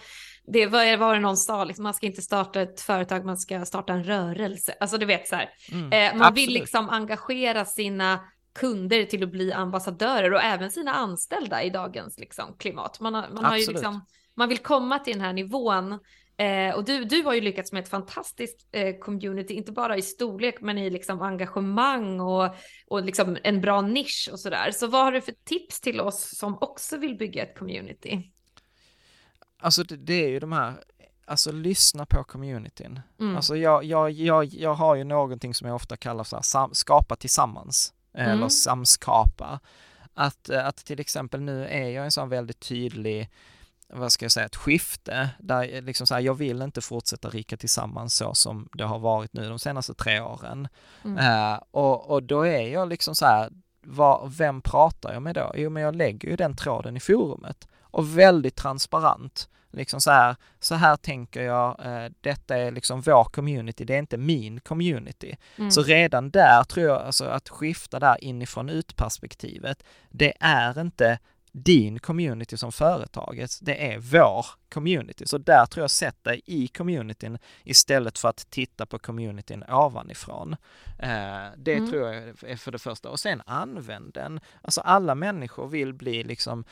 [0.47, 3.65] Det var, var det någon sa, liksom, man ska inte starta ett företag, man ska
[3.65, 4.75] starta en rörelse.
[4.81, 6.49] Alltså du vet så här, mm, eh, man absolut.
[6.49, 8.21] vill liksom engagera sina
[8.55, 13.01] kunder till att bli ambassadörer och även sina anställda i dagens liksom, klimat.
[13.01, 14.05] Man, har, man, har ju liksom,
[14.35, 15.99] man vill komma till den här nivån
[16.39, 20.03] Eh, och du, du har ju lyckats med ett fantastiskt eh, community, inte bara i
[20.03, 22.55] storlek men i liksom engagemang och,
[22.87, 24.71] och liksom en bra nisch och sådär.
[24.71, 28.33] Så vad har du för tips till oss som också vill bygga ett community?
[29.61, 30.75] alltså det, det är ju de här
[31.25, 33.01] alltså lyssna på communityn.
[33.21, 33.37] Mm.
[33.37, 36.75] Alltså jag, jag, jag, jag har ju någonting som jag ofta kallar så här, sam,
[36.75, 38.31] skapa tillsammans, mm.
[38.31, 39.61] eller samskapa.
[40.15, 43.31] Att, att till exempel nu är jag en sån väldigt tydlig
[43.93, 47.57] vad ska jag säga, ett skifte där liksom så här, jag vill inte fortsätta rika
[47.57, 50.69] tillsammans så som det har varit nu de senaste tre åren.
[51.05, 51.19] Mm.
[51.19, 53.51] Uh, och, och då är jag liksom så här,
[53.83, 55.53] vad, vem pratar jag med då?
[55.57, 59.49] Jo, men jag lägger ju den tråden i forumet och väldigt transparent.
[59.71, 63.99] Liksom så här, så här tänker jag, eh, detta är liksom vår community, det är
[63.99, 65.37] inte min community.
[65.57, 65.71] Mm.
[65.71, 71.19] Så redan där tror jag, alltså att skifta där inifrån ut perspektivet, det är inte
[71.53, 75.27] din community som företaget, det är vår community.
[75.27, 80.57] Så där tror jag sätt dig i communityn istället för att titta på communityn ovanifrån.
[80.99, 81.91] Eh, det mm.
[81.91, 83.11] tror jag är för det första.
[83.11, 84.41] Och sen använd den.
[84.63, 86.65] Alltså alla människor vill bli liksom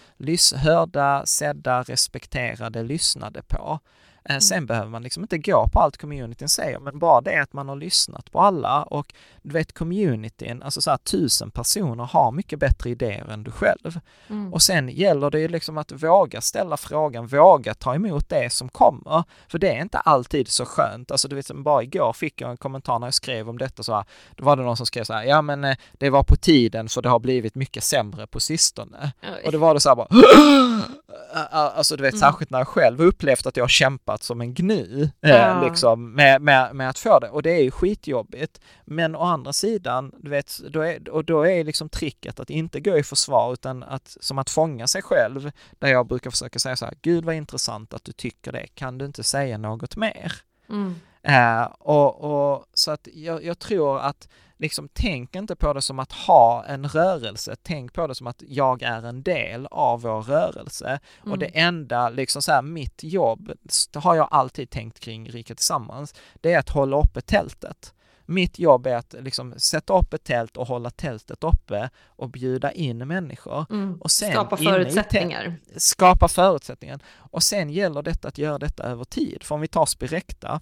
[0.54, 3.80] hörda, sedda, respekterade, lyssnade på.
[4.28, 4.40] Eh, mm.
[4.40, 7.68] Sen behöver man liksom inte gå på allt communityn säger, men bara det att man
[7.68, 12.58] har lyssnat på alla och du vet communityn, alltså så här tusen personer har mycket
[12.58, 13.98] bättre idéer än du själv.
[14.28, 14.52] Mm.
[14.52, 18.68] Och sen gäller det ju liksom att våga ställa frågan, våga ta emot det som
[18.68, 19.24] kommer.
[19.48, 21.10] För det är inte alltid så skönt.
[21.10, 23.94] Alltså du vet, bara igår fick jag en kommentar när jag skrev om detta så
[23.94, 24.04] här,
[24.36, 26.88] då var det någon som skrev så här, ja men eh, det var på tiden
[26.88, 29.12] för det har blivit mycket sämre på sistone.
[29.22, 29.42] Oj.
[29.44, 30.08] Och då var det så här bara,
[31.50, 32.20] alltså du vet, mm.
[32.20, 33.68] särskilt när jag själv upplevt att jag har
[34.16, 37.30] kämpat som en gnu, eh, liksom, med, med, med att få det.
[37.30, 38.60] Och det är ju skitjobbigt.
[38.86, 42.80] Men å andra sidan, du vet, då är, och då är liksom tricket att inte
[42.80, 46.76] gå i försvar, utan att, som att fånga sig själv, där jag brukar försöka säga
[46.76, 50.32] så här, gud vad intressant att du tycker det, kan du inte säga något mer?
[50.68, 50.94] Mm.
[51.22, 54.28] Eh, och, och, så att jag, jag tror att
[54.58, 58.42] liksom tänk inte på det som att ha en rörelse, tänk på det som att
[58.46, 60.98] jag är en del av vår rörelse.
[61.20, 61.32] Mm.
[61.32, 63.52] Och det enda, liksom så här, mitt jobb,
[63.92, 67.92] det har jag alltid tänkt kring Rika Tillsammans, det är att hålla uppe tältet.
[68.28, 72.72] Mitt jobb är att liksom sätta upp ett tält och hålla tältet uppe och bjuda
[72.72, 73.66] in människor.
[73.70, 74.00] Mm.
[74.00, 75.56] Och sen skapa förutsättningar.
[75.76, 77.00] Skapa förutsättningar.
[77.16, 79.42] Och sen gäller detta att göra detta över tid.
[79.42, 80.60] För om vi tar Spirecta,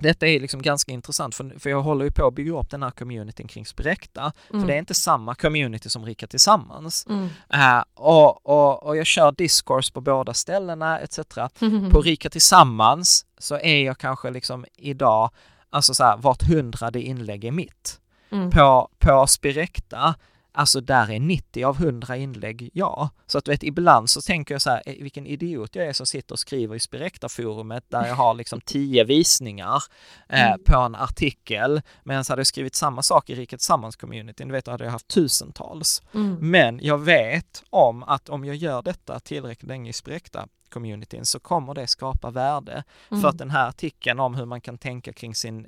[0.00, 2.82] detta är liksom ganska intressant för, för jag håller ju på att bygga upp den
[2.82, 4.32] här communityn kring Spirecta.
[4.50, 4.60] Mm.
[4.62, 7.06] För det är inte samma community som Rika Tillsammans.
[7.08, 7.24] Mm.
[7.54, 11.18] Uh, och, och, och jag kör discourse på båda ställena etc.
[11.60, 11.90] Mm.
[11.90, 15.30] På Rika Tillsammans så är jag kanske liksom idag,
[15.70, 18.00] alltså så här, vart hundrade inlägg är mitt.
[18.30, 18.50] Mm.
[18.50, 20.14] På, på Spirecta
[20.60, 23.10] Alltså där är 90 av 100 inlägg ja.
[23.26, 25.92] Så att du vet, ibland så tänker jag så här, eh, vilken idiot jag är
[25.92, 29.82] som sitter och skriver i Spirecta-forumet där jag har liksom 10 visningar
[30.28, 30.60] eh, mm.
[30.66, 31.82] på en artikel.
[32.04, 35.08] Medan hade jag skrivit samma sak i Riket Sammans-communityn, du vet, då hade jag haft
[35.08, 36.02] tusentals.
[36.14, 36.50] Mm.
[36.50, 41.40] Men jag vet om att om jag gör detta tillräckligt länge i Spirecta communityn så
[41.40, 42.84] kommer det skapa värde.
[43.10, 43.22] Mm.
[43.22, 45.66] För att den här artikeln om hur man kan tänka kring sin,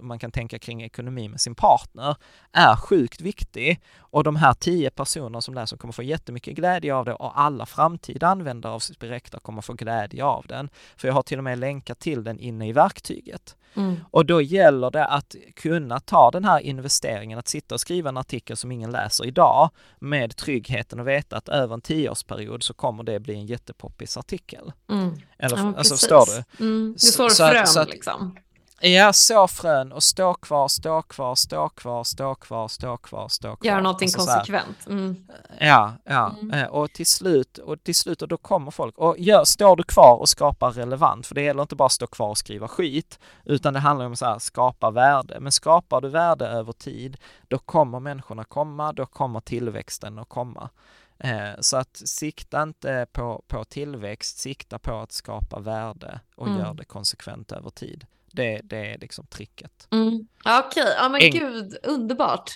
[0.00, 2.16] man kan tänka kring ekonomi med sin partner
[2.52, 7.04] är sjukt viktig och de här tio personerna som läser kommer få jättemycket glädje av
[7.04, 10.68] det och alla framtida användare av Spirecta kommer få glädje av den.
[10.96, 13.56] För jag har till och med länkat till den inne i verktyget.
[13.74, 13.96] Mm.
[14.10, 18.16] Och då gäller det att kunna ta den här investeringen, att sitta och skriva en
[18.16, 23.02] artikel som ingen läser idag med tryggheten och veta att över en tioårsperiod så kommer
[23.02, 24.72] det bli en jättepoppis artikel.
[24.90, 25.10] Mm.
[25.38, 26.64] Eller, ja, alltså förstår du?
[26.64, 26.96] Mm.
[27.00, 28.36] Du får frön så att, liksom.
[28.84, 33.56] Ja, så frön och stå kvar, stå kvar, stå kvar, stå kvar, stå kvar, stå
[33.56, 33.66] kvar.
[33.66, 34.86] Göra någonting alltså, konsekvent.
[34.86, 35.26] Mm.
[35.60, 36.36] Ja, ja.
[36.40, 36.50] Mm.
[36.50, 38.98] Eh, och till slut, och till slut, och då kommer folk.
[38.98, 42.06] Och gör, står du kvar och skapar relevant, för det gäller inte bara att stå
[42.06, 45.40] kvar och skriva skit, utan det handlar om att skapa värde.
[45.40, 47.16] Men skapar du värde över tid,
[47.48, 50.70] då kommer människorna komma, då kommer tillväxten att komma.
[51.18, 56.58] Eh, så att sikta inte på, på tillväxt, sikta på att skapa värde och mm.
[56.58, 58.06] gör det konsekvent över tid.
[58.32, 59.88] Det, det är liksom tricket.
[59.92, 60.26] Mm.
[60.44, 60.94] Okej, okay.
[60.96, 62.50] ja men Eng gud, underbart.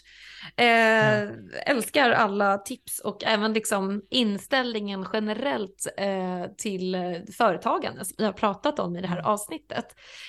[0.57, 1.28] Eh, ja.
[1.66, 6.97] Älskar alla tips och även liksom inställningen generellt eh, till
[7.36, 9.31] företagande som vi har pratat om i det här mm.
[9.31, 9.86] avsnittet.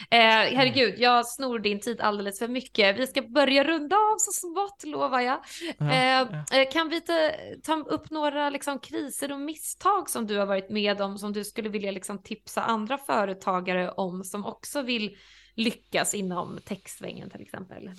[0.10, 3.00] Eh, herregud, jag snor din tid alldeles för mycket.
[3.00, 5.40] Vi ska börja runda av så smått lovar jag.
[5.78, 6.60] Ja, eh, ja.
[6.60, 7.32] Eh, kan vi ta,
[7.64, 11.44] ta upp några liksom, kriser och misstag som du har varit med om som du
[11.44, 15.18] skulle vilja liksom, tipsa andra företagare om som också vill
[15.58, 17.92] lyckas inom textsvängen till exempel?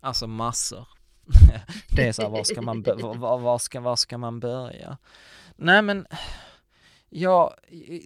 [0.00, 0.88] Alltså massor.
[1.96, 4.98] det är så här, var ska man, var, var, ska, var ska man börja?
[5.56, 6.06] Nej men,
[7.14, 7.54] Ja,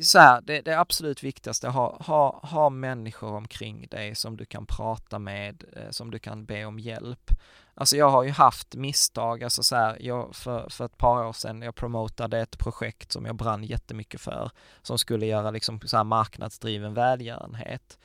[0.02, 4.66] så här, det, det absolut viktigaste, ha, ha, ha människor omkring dig som du kan
[4.66, 7.30] prata med, eh, som du kan be om hjälp.
[7.74, 11.32] Alltså jag har ju haft misstag, alltså så här, jag, för, för ett par år
[11.32, 14.50] sedan, jag promotade ett projekt som jag brann jättemycket för,
[14.82, 17.98] som skulle göra liksom så här marknadsdriven välgörenhet.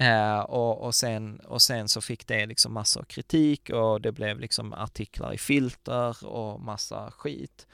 [0.00, 4.40] Eh, och, och, sen, och sen så fick det liksom massor kritik och det blev
[4.40, 7.66] liksom artiklar i filter och massa skit.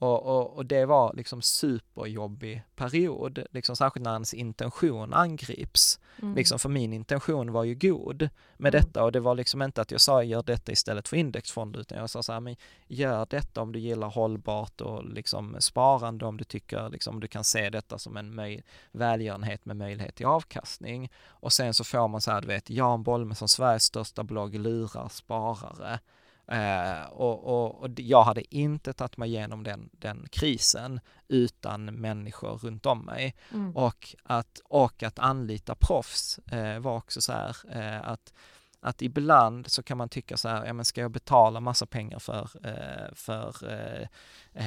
[0.00, 6.00] Och, och, och, det var liksom superjobbig period, liksom särskilt när ens intention angrips.
[6.22, 6.34] Mm.
[6.34, 8.82] Liksom för min intention var ju god med mm.
[8.84, 11.98] detta och det var liksom inte att jag sa gör detta istället för indexfond utan
[11.98, 12.56] jag sa så här, men
[12.86, 17.44] gör detta om du gillar hållbart och liksom sparande om du tycker liksom du kan
[17.44, 18.62] se detta som en möj
[18.92, 21.10] välgörenhet med möjlighet till avkastning.
[21.26, 24.54] Och sen så får man så här, du vet, Jan Bolme som Sveriges största blogg
[24.54, 26.00] lurar sparare.
[26.48, 32.58] Eh, och, och, och, jag hade inte tagit mig igenom den, den krisen utan människor
[32.58, 33.36] runt om mig.
[33.52, 33.76] Mm.
[33.76, 38.32] Och, att, och att anlita proffs eh, var också så här eh, att
[38.80, 42.18] att ibland så kan man tycka så här, ja men ska jag betala massa pengar
[42.18, 44.08] för, eh, för eh,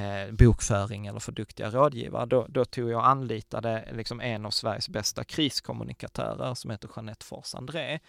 [0.02, 4.52] eh, bokföring eller för duktiga rådgivare, då, då tog jag och anlitade liksom en av
[4.52, 8.00] Sveriges bästa kriskommunikatörer som heter Jeanette Fors André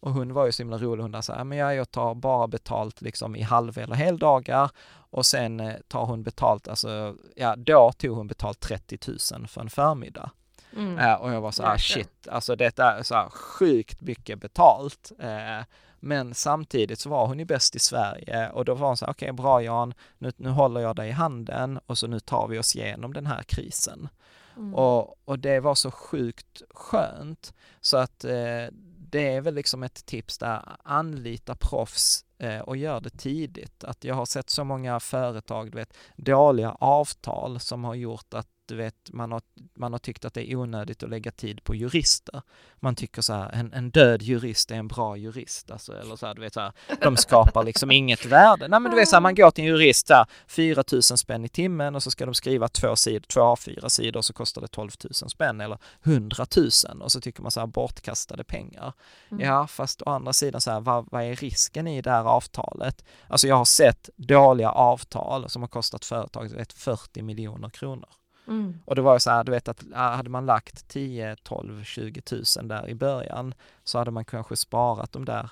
[0.00, 3.36] och hon var ju så himla rolig, hon sa, men jag tar bara betalt liksom
[3.36, 4.70] i halv eller heldagar
[5.10, 8.98] och sen eh, tar hon betalt, alltså, ja då tog hon betalt 30
[9.32, 10.30] 000 för en förmiddag.
[10.76, 10.98] Mm.
[10.98, 15.12] Uh, och jag var så här, shit, alltså detta är så här sjukt mycket betalt.
[15.22, 15.64] Uh,
[16.00, 19.12] men samtidigt så var hon ju bäst i Sverige och då var hon så här,
[19.12, 22.48] okej okay, bra Jan, nu, nu håller jag dig i handen och så nu tar
[22.48, 24.08] vi oss igenom den här krisen.
[24.56, 24.74] Mm.
[24.74, 28.66] Och, och det var så sjukt skönt så att eh,
[29.10, 33.84] det är väl liksom ett tips där, anlita proffs eh, och gör det tidigt.
[33.84, 38.48] Att jag har sett så många företag, du vet, dåliga avtal som har gjort att
[38.66, 39.42] du vet, man har,
[39.74, 42.42] man har tyckt att det är onödigt att lägga tid på jurister.
[42.76, 46.26] Man tycker så här, en, en död jurist är en bra jurist, alltså, eller så
[46.26, 48.68] här, du vet så här, de skapar liksom inget värde.
[48.68, 51.02] Nej men du vet så här, man går till en jurist så här, 4 000
[51.02, 54.62] spänn i timmen och så ska de skriva två sidor, två A4 sidor så kostar
[54.62, 58.92] det 12 000 spänn eller 100 000 och så tycker man så här bortkastade pengar.
[59.30, 59.46] Mm.
[59.46, 63.04] Ja, fast å andra sidan så här, vad, vad är risken i det här avtalet?
[63.28, 68.08] Alltså jag har sett dåliga avtal som har kostat företaget 40 miljoner kronor.
[68.48, 68.78] Mm.
[68.84, 72.20] Och det var ju så här, du vet att hade man lagt 10, 12, 20
[72.20, 73.54] tusen där i början
[73.84, 75.50] så hade man kanske sparat de där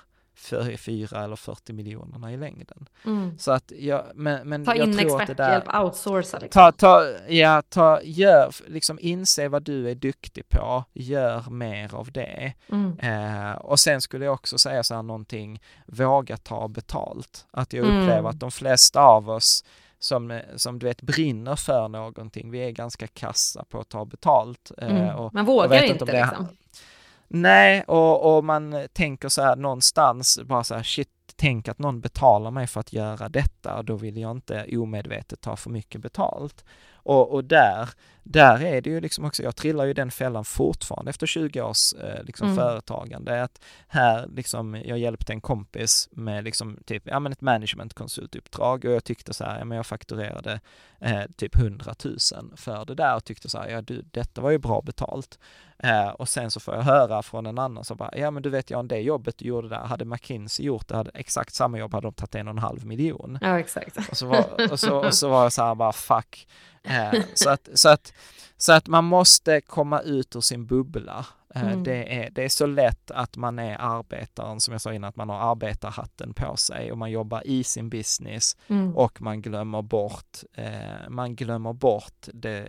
[0.77, 2.89] 4 eller 40 miljonerna i längden.
[3.05, 3.37] Mm.
[3.37, 5.83] Så att jag, men, men ta jag in tror att det där...
[5.83, 6.49] outsourca liksom.
[6.49, 12.11] Ta, ta, ja, ta, gör, liksom inse vad du är duktig på, gör mer av
[12.11, 12.53] det.
[12.71, 12.99] Mm.
[12.99, 17.47] Eh, och sen skulle jag också säga så här någonting, våga ta betalt.
[17.51, 18.25] Att jag upplever mm.
[18.25, 19.63] att de flesta av oss
[19.99, 22.51] som, som du vet brinner för någonting.
[22.51, 24.71] Vi är ganska kassa på att ta betalt.
[24.77, 25.15] Eh, mm.
[25.15, 26.47] Och, man vågar inte, inte det, liksom.
[27.27, 32.01] Nej, och, och man tänker så här någonstans bara så här shit, tänk att någon
[32.01, 36.01] betalar mig för att göra detta och då vill jag inte omedvetet ta för mycket
[36.01, 36.65] betalt.
[36.93, 37.89] Och, och där,
[38.27, 41.93] där är det ju liksom också, jag trillar ju den fällan fortfarande efter 20 års
[41.93, 42.57] eh, liksom mm.
[42.57, 43.43] företagande.
[43.43, 48.91] Att här liksom, jag hjälpte en kompis med liksom typ, ja men ett managementkonsultuppdrag och
[48.91, 50.59] jag tyckte så här, ja men jag fakturerade
[50.99, 52.17] eh, typ 100 000
[52.55, 55.39] för det där och tyckte så här, ja du, detta var ju bra betalt.
[55.77, 58.49] Eh, och sen så får jag höra från en annan som bara, ja men du
[58.49, 61.93] vet Jan, det jobbet du gjorde där, hade McKinsey gjort det, hade exakt samma jobb
[61.93, 63.37] hade de tagit en och en halv miljon.
[63.41, 63.97] Ja, exakt.
[64.11, 66.47] Och så var, och så, och så var jag så här bara, fuck.
[66.85, 68.13] Eh, så, att, så, att,
[68.57, 71.25] så att man måste komma ut ur sin bubbla.
[71.55, 71.83] Eh, mm.
[71.83, 75.15] Det, är, det är så lätt att man är arbetaren, som jag sa innan, att
[75.15, 78.95] man har arbetarhatten på sig och man jobbar i sin business mm.
[78.95, 82.65] och man glömmer bort, eh, man glömmer bort det,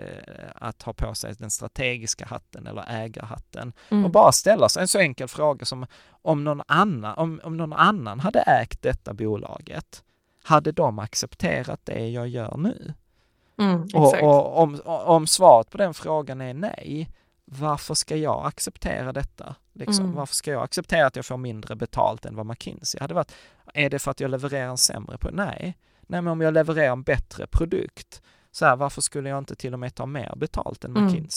[0.54, 4.04] att ha på sig den strategiska hatten eller ägarhatten mm.
[4.04, 5.86] och bara ställa sig en så enkel fråga som
[6.22, 10.02] om någon annan, om, om någon annan hade ägt detta bolaget,
[10.44, 12.94] hade de accepterat det jag gör nu?
[13.58, 17.08] Mm, och, och om, om svaret på den frågan är nej,
[17.44, 19.54] varför ska jag acceptera detta?
[19.72, 20.04] Liksom?
[20.04, 20.16] Mm.
[20.16, 23.32] Varför ska jag acceptera att jag får mindre betalt än vad McKinsey hade varit?
[23.74, 25.30] Är det för att jag levererar en sämre på?
[25.32, 25.76] Nej.
[26.00, 29.72] Nej, men om jag levererar en bättre produkt, så här, varför skulle jag inte till
[29.72, 31.28] och med ta mer betalt än mm.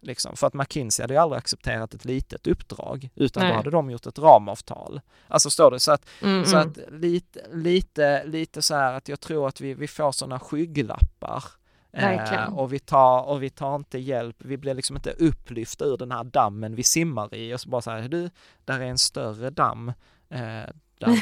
[0.00, 3.52] Liksom, för att McKinsey hade ju aldrig accepterat ett litet uppdrag, utan Nej.
[3.52, 5.00] då hade de gjort ett ramavtal.
[5.28, 6.68] Alltså står det så att, mm, så mm.
[6.68, 11.44] att lite, lite, lite så här att jag tror att vi, vi får sådana skygglappar
[11.92, 15.96] Eh, och, vi tar, och vi tar inte hjälp, vi blir liksom inte upplyfta ur
[15.96, 18.30] den här dammen vi simmar i och så bara så här, du,
[18.64, 19.88] där är en större damm
[20.30, 21.20] eh, där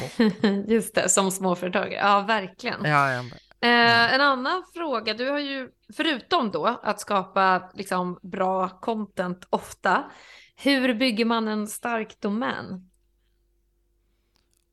[0.71, 2.85] Just det, som småföretagare, ja verkligen.
[2.85, 3.25] Ja, ja,
[3.61, 10.05] Eh, en annan fråga, du har ju förutom då att skapa liksom bra content ofta,
[10.57, 12.91] hur bygger man en stark domän?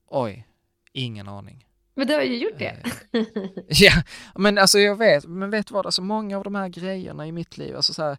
[0.07, 0.47] Oj,
[0.91, 1.65] ingen aning.
[1.95, 2.83] Men du har ju gjort det.
[3.11, 3.25] Eh,
[3.67, 4.03] ja,
[4.35, 7.57] men alltså jag vet, men vet vad, alltså många av de här grejerna i mitt
[7.57, 8.17] liv, alltså så här,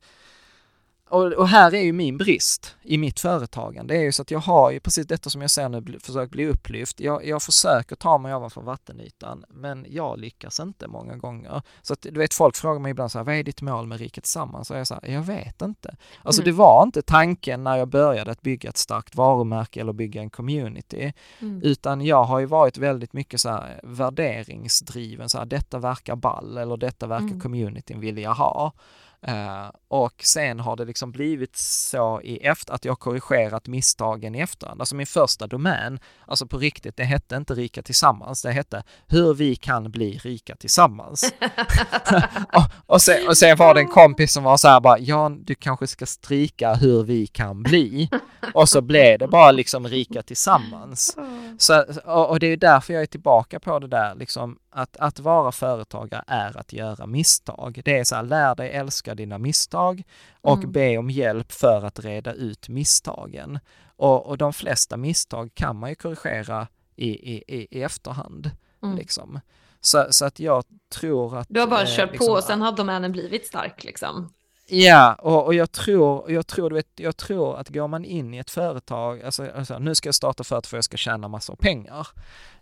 [1.15, 4.31] och, och, här är ju min brist i mitt företagande, det är ju så att
[4.31, 7.01] jag har ju precis detta som jag säger nu, försökt bli upplyft.
[7.01, 11.62] Jag, jag försöker ta mig ovanför vattenytan, men jag lyckas inte många gånger.
[11.82, 13.99] Så att du vet, folk frågar mig ibland så här, vad är ditt mål med
[13.99, 14.70] Riket Tillsammans?
[14.70, 15.97] Och jag säger, jag vet inte.
[16.23, 16.53] Alltså mm.
[16.53, 20.31] det var inte tanken när jag började att bygga ett starkt varumärke eller bygga en
[20.31, 21.62] community, mm.
[21.62, 26.59] utan jag har ju varit väldigt mycket så här värderingsdriven, så här, detta verkar ball
[26.59, 27.41] eller detta verkar mm.
[27.41, 28.73] communityn vilja ha.
[29.28, 34.40] Uh, och sen har det liksom blivit så i efter att jag korrigerat misstagen i
[34.40, 34.80] efterhand.
[34.80, 39.34] Alltså min första domän, alltså på riktigt, det hette inte Rika Tillsammans, det hette Hur
[39.34, 41.32] vi kan bli rika tillsammans.
[42.52, 45.32] och, och, sen, och sen var det en kompis som var så här bara, ja
[45.44, 48.09] du kanske ska strika hur vi kan bli.
[48.54, 51.16] Och så blev det bara liksom Rika Tillsammans.
[51.58, 55.52] Så, och, det är därför jag är tillbaka på det där liksom, att, att vara
[55.52, 57.80] företagare är att göra misstag.
[57.84, 60.02] Det är så här, lär dig älska dina misstag
[60.40, 60.72] och mm.
[60.72, 63.58] be om hjälp för att reda ut misstagen.
[63.96, 68.50] Och, och de flesta misstag kan man ju korrigera i, i, i efterhand.
[68.82, 68.96] Mm.
[68.96, 69.40] Liksom.
[69.80, 70.64] Så, så att jag
[70.94, 71.46] tror att...
[71.50, 74.32] Du har bara eh, kört liksom, på och sen har domänen blivit stark liksom?
[74.66, 78.35] Ja, och, och jag tror, jag tror, du vet, jag tror att går man in
[78.35, 81.28] i ett företag, alltså, alltså nu ska jag starta företag för att jag ska tjäna
[81.28, 82.09] massor av pengar.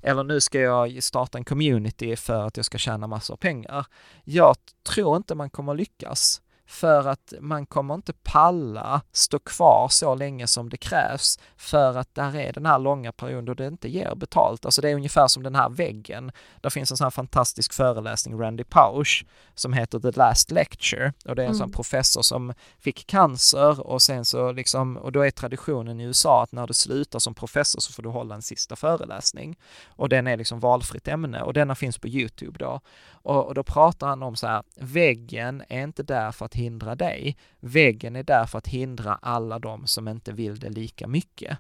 [0.00, 3.86] Eller nu ska jag starta en community för att jag ska tjäna massor av pengar.
[4.24, 10.14] Jag tror inte man kommer lyckas för att man kommer inte palla stå kvar så
[10.14, 13.88] länge som det krävs för att där är den här långa perioden då det inte
[13.88, 14.64] ger betalt.
[14.64, 16.32] Alltså det är ungefär som den här väggen.
[16.60, 21.36] Där finns en sån här fantastisk föreläsning, Randy Pausch, som heter The Last Lecture och
[21.36, 21.58] det är en mm.
[21.58, 26.42] sån professor som fick cancer och sen så liksom, och då är traditionen i USA
[26.42, 30.26] att när du slutar som professor så får du hålla en sista föreläsning och den
[30.26, 32.80] är liksom valfritt ämne och denna finns på Youtube då.
[33.22, 36.94] Och, och då pratar han om så här, väggen är inte där för att hindra
[36.94, 37.36] dig.
[37.60, 41.58] Väggen är där för att hindra alla de som inte vill det lika mycket.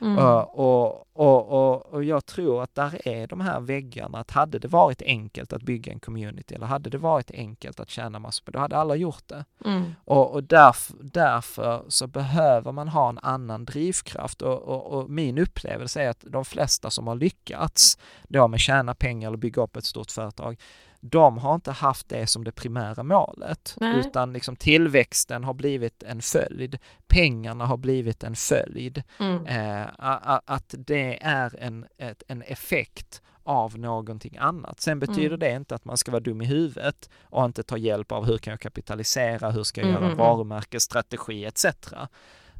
[0.00, 0.18] Mm.
[0.18, 4.68] Och, och, och, och jag tror att där är de här väggarna, att hade det
[4.68, 8.58] varit enkelt att bygga en community eller hade det varit enkelt att tjäna massor, då
[8.58, 9.44] hade alla gjort det.
[9.64, 9.94] Mm.
[10.04, 16.24] Och, därför, därför så behöver man ha en annan drivkraft och, min upplevelse är att
[16.28, 17.98] de flesta som har lyckats
[18.28, 20.56] då med tjäna pengar eller bygga upp ett stort företag,
[21.10, 24.00] de har inte haft det som det primära målet, Nej.
[24.00, 26.78] utan liksom tillväxten har blivit en följd.
[27.06, 29.02] Pengarna har blivit en följd.
[29.20, 29.46] Mm.
[29.46, 29.86] Eh,
[30.44, 34.80] att det är en, ett, en effekt av någonting annat.
[34.80, 35.38] Sen betyder mm.
[35.38, 38.38] det inte att man ska vara dum i huvudet och inte ta hjälp av hur
[38.38, 39.94] kan jag kapitalisera, hur ska jag mm.
[39.94, 40.26] göra mm, mm.
[40.26, 41.66] varumärkesstrategi etc.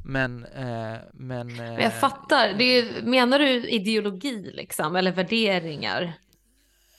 [0.03, 6.13] Men, eh, men, men jag fattar, det är, menar du ideologi liksom, eller värderingar?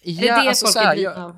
[0.09, 1.37] Ja, är det alltså, folk är drivna av?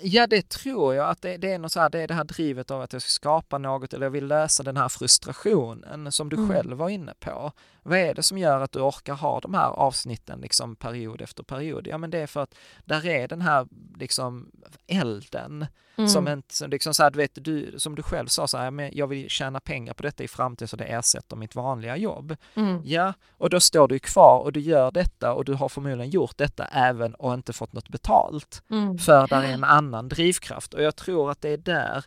[0.00, 2.24] Ja, det tror jag att det, det, är något så här, det är det här
[2.24, 6.28] drivet av att jag ska skapa något eller jag vill lösa den här frustrationen som
[6.28, 6.48] du mm.
[6.48, 7.52] själv var inne på.
[7.82, 11.42] Vad är det som gör att du orkar ha de här avsnitten liksom period efter
[11.42, 11.86] period?
[11.86, 12.54] Ja, men det är för att
[12.84, 13.66] där är den här
[13.98, 14.50] liksom
[14.86, 15.66] elden
[15.96, 16.08] mm.
[16.08, 18.90] som inte, liksom så här, du vet, du, som du själv sa så här, men
[18.92, 22.36] jag vill tjäna pengar på detta i framtiden så det ersätter mitt vanliga jobb.
[22.54, 22.82] Mm.
[22.84, 26.38] Ja, och då står du kvar och du gör detta och du har förmodligen gjort
[26.38, 28.62] detta även och inte fått något betalt.
[28.70, 28.98] Mm.
[28.98, 30.74] För där är en annan drivkraft.
[30.74, 32.04] Och jag tror att det är där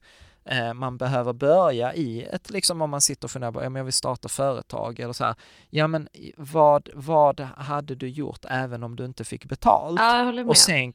[0.49, 3.79] Eh, man behöver börja i ett, liksom om man sitter och funderar på, ja men
[3.79, 5.35] jag vill starta företag eller så här,
[5.69, 9.99] ja men vad, vad hade du gjort även om du inte fick betalt?
[9.99, 10.93] Ja, och, sen,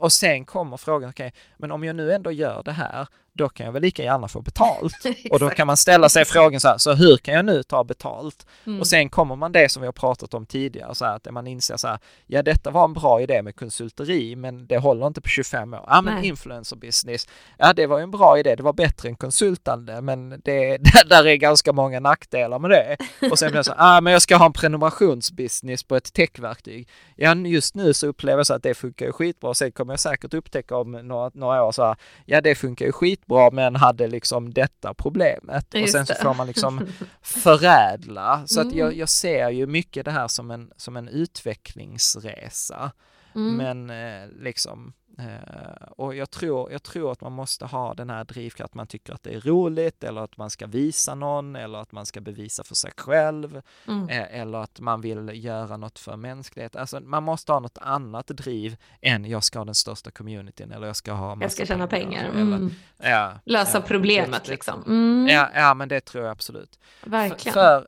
[0.00, 3.06] och sen kommer frågan, okej, okay, men om jag nu ändå gör det här,
[3.38, 4.94] då kan jag väl lika gärna få betalt.
[5.30, 7.84] och då kan man ställa sig frågan så här, så hur kan jag nu ta
[7.84, 8.46] betalt?
[8.66, 8.80] Mm.
[8.80, 11.46] Och sen kommer man det som vi har pratat om tidigare, så här, att man
[11.46, 15.20] inser så här, ja detta var en bra idé med konsulteri, men det håller inte
[15.20, 15.84] på 25 år.
[15.86, 19.16] Ja men influencer business, ja det var ju en bra idé, det var bättre än
[19.16, 22.96] konsultande, men det, där är ganska många nackdelar med det.
[23.30, 26.12] Och sen blir det så här, ah, men jag ska ha en prenumerationsbusiness på ett
[26.12, 26.88] techverktyg.
[27.16, 30.34] Ja just nu så upplever jag så att det funkar skitbra, sen kommer jag säkert
[30.34, 31.96] upptäcka om några, några år så här,
[32.26, 35.74] ja det funkar ju skitbra skitbra men hade liksom detta problemet.
[35.74, 36.86] Just och sen så får man liksom
[37.22, 38.42] förädla.
[38.46, 38.68] Så mm.
[38.68, 42.92] att jag, jag, ser ju mycket det här som en, som en utvecklingsresa.
[43.34, 43.56] Mm.
[43.56, 48.24] Men eh, liksom, Eh, och jag tror, jag tror att man måste ha den här
[48.24, 51.78] drivkraften, att man tycker att det är roligt eller att man ska visa någon eller
[51.78, 54.08] att man ska bevisa för sig själv mm.
[54.08, 56.80] eh, eller att man vill göra något för mänskligheten.
[56.80, 60.86] Alltså man måste ha något annat driv än jag ska ha den största communityn eller
[60.86, 62.30] jag ska ha Jag ska tjäna pengar.
[62.30, 62.42] pengar.
[62.42, 62.70] Mm.
[62.96, 64.82] ja, Lösa ja, problemet det, liksom.
[64.86, 65.28] Mm.
[65.28, 66.78] Ja, ja, men det tror jag absolut.
[67.04, 67.54] Verkligen.
[67.54, 67.86] För,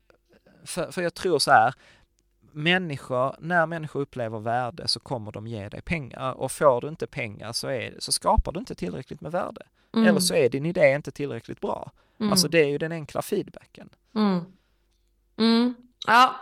[0.65, 1.75] för, för jag tror så här,
[2.53, 7.07] människor, när människor upplever värde så kommer de ge dig pengar och får du inte
[7.07, 9.63] pengar så, är, så skapar du inte tillräckligt med värde.
[9.95, 10.09] Mm.
[10.09, 11.93] Eller så är din idé inte tillräckligt bra.
[12.21, 12.33] Mm.
[12.33, 13.89] Alltså det är ju den enkla feedbacken.
[14.15, 14.41] Mm.
[15.37, 15.75] mm.
[16.07, 16.37] Ja,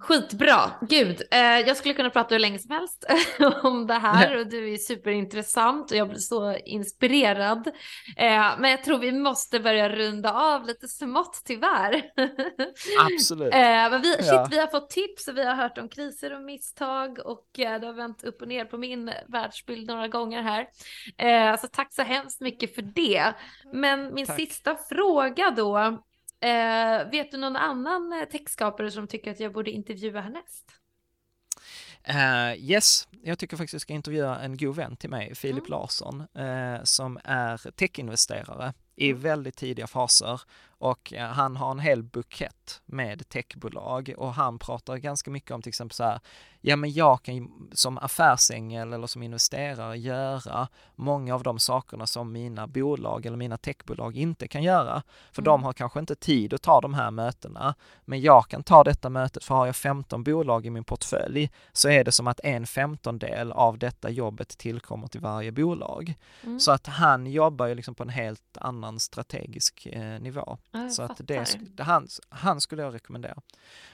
[0.00, 1.22] Skitbra, gud.
[1.30, 3.04] Eh, jag skulle kunna prata hur länge som helst
[3.62, 7.66] om det här och du är superintressant och jag blir så inspirerad.
[8.16, 12.02] Eh, men jag tror vi måste börja runda av lite smått tyvärr.
[13.14, 13.54] Absolut.
[13.54, 14.48] eh, men vi, shit, ja.
[14.50, 17.86] vi har fått tips och vi har hört om kriser och misstag och eh, det
[17.86, 20.66] har vänt upp och ner på min världsbild några gånger här.
[21.18, 23.32] Eh, så tack så hemskt mycket för det.
[23.72, 24.36] Men min tack.
[24.36, 26.02] sista fråga då
[26.40, 30.72] Eh, vet du någon annan eh, textskapare som tycker att jag borde intervjua härnäst?
[32.08, 35.70] Uh, yes, jag tycker faktiskt jag ska intervjua en god vän till mig, Filip mm.
[35.70, 39.22] Larsson, uh, som är techinvesterare i mm.
[39.22, 44.96] väldigt tidiga faser och uh, han har en hel bukett med techbolag och han pratar
[44.96, 46.20] ganska mycket om till exempel så här,
[46.60, 52.32] ja men jag kan som affärsängel eller som investerare göra många av de sakerna som
[52.32, 55.02] mina bolag eller mina techbolag inte kan göra.
[55.32, 55.44] För mm.
[55.44, 57.74] de har kanske inte tid att ta de här mötena,
[58.04, 61.88] men jag kan ta detta mötet, för har jag 15 bolag i min portfölj så
[61.88, 66.14] är det som att en femtondel av detta jobbet tillkommer till varje bolag.
[66.44, 66.60] Mm.
[66.60, 70.58] Så att han jobbar ju liksom på en helt annan strategisk eh, nivå.
[70.70, 73.36] Ja, så att det, det, han, han skulle jag rekommendera.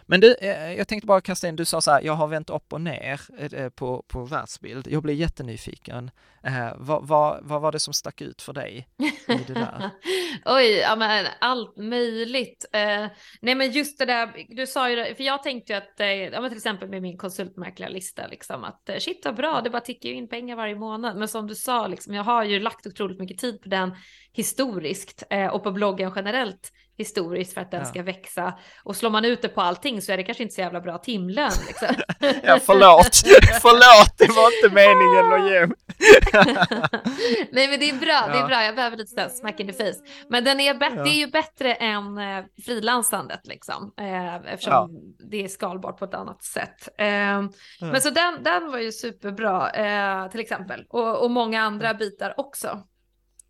[0.03, 2.51] Men du, eh, jag tänkte bara kasta in, du sa så här, jag har vänt
[2.57, 4.89] upp och ner eh, eh, på, på världsbild.
[4.91, 6.11] Jag blir jättenyfiken.
[6.43, 8.89] Eh, vad, vad, vad var det som stack ut för dig
[9.29, 9.91] i det där?
[10.45, 12.67] Oj, ja men allt möjligt.
[12.73, 13.07] Eh,
[13.41, 16.07] nej men just det där, du sa ju det, för jag tänkte ju att, eh,
[16.07, 19.81] ja men till exempel med min konsultmäklarlista liksom att eh, shit vad bra, det bara
[19.81, 21.17] tickar ju in pengar varje månad.
[21.17, 23.95] Men som du sa liksom, jag har ju lagt otroligt mycket tid på den
[24.35, 27.87] historiskt eh, och på bloggen generellt historiskt för att den ja.
[27.87, 28.59] ska växa.
[28.83, 30.99] Och slår man ut det på allting så är det kanske inte så jävla bra
[30.99, 31.53] timlön.
[31.67, 31.89] Liksom.
[32.43, 33.17] ja, förlåt,
[33.63, 35.67] förlåt, det var inte meningen att ge
[37.53, 38.33] Nej men det är bra, ja.
[38.33, 39.99] det är bra, jag behöver lite smack in the face.
[40.29, 40.91] Men den är ja.
[40.91, 44.89] det är ju bättre än eh, frilansandet liksom, eh, eftersom ja.
[45.31, 46.89] det är skalbart på ett annat sätt.
[46.99, 47.43] Eh,
[47.81, 52.35] Men så den, den var ju superbra eh, till exempel, och, och många andra bitar
[52.37, 52.83] också.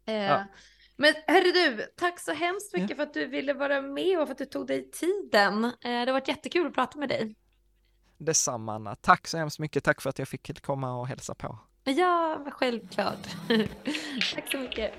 [0.07, 0.41] Eh,
[0.97, 2.97] men herre du, tack så hemskt mycket ja.
[2.97, 5.65] för att du ville vara med och för att du tog dig tiden.
[5.65, 7.35] Eh, det har varit jättekul att prata med dig.
[8.19, 9.85] Detsamma Anna, tack så hemskt mycket.
[9.85, 11.59] Tack för att jag fick komma och hälsa på.
[11.85, 13.29] Ja, självklart.
[14.35, 14.93] tack så mycket.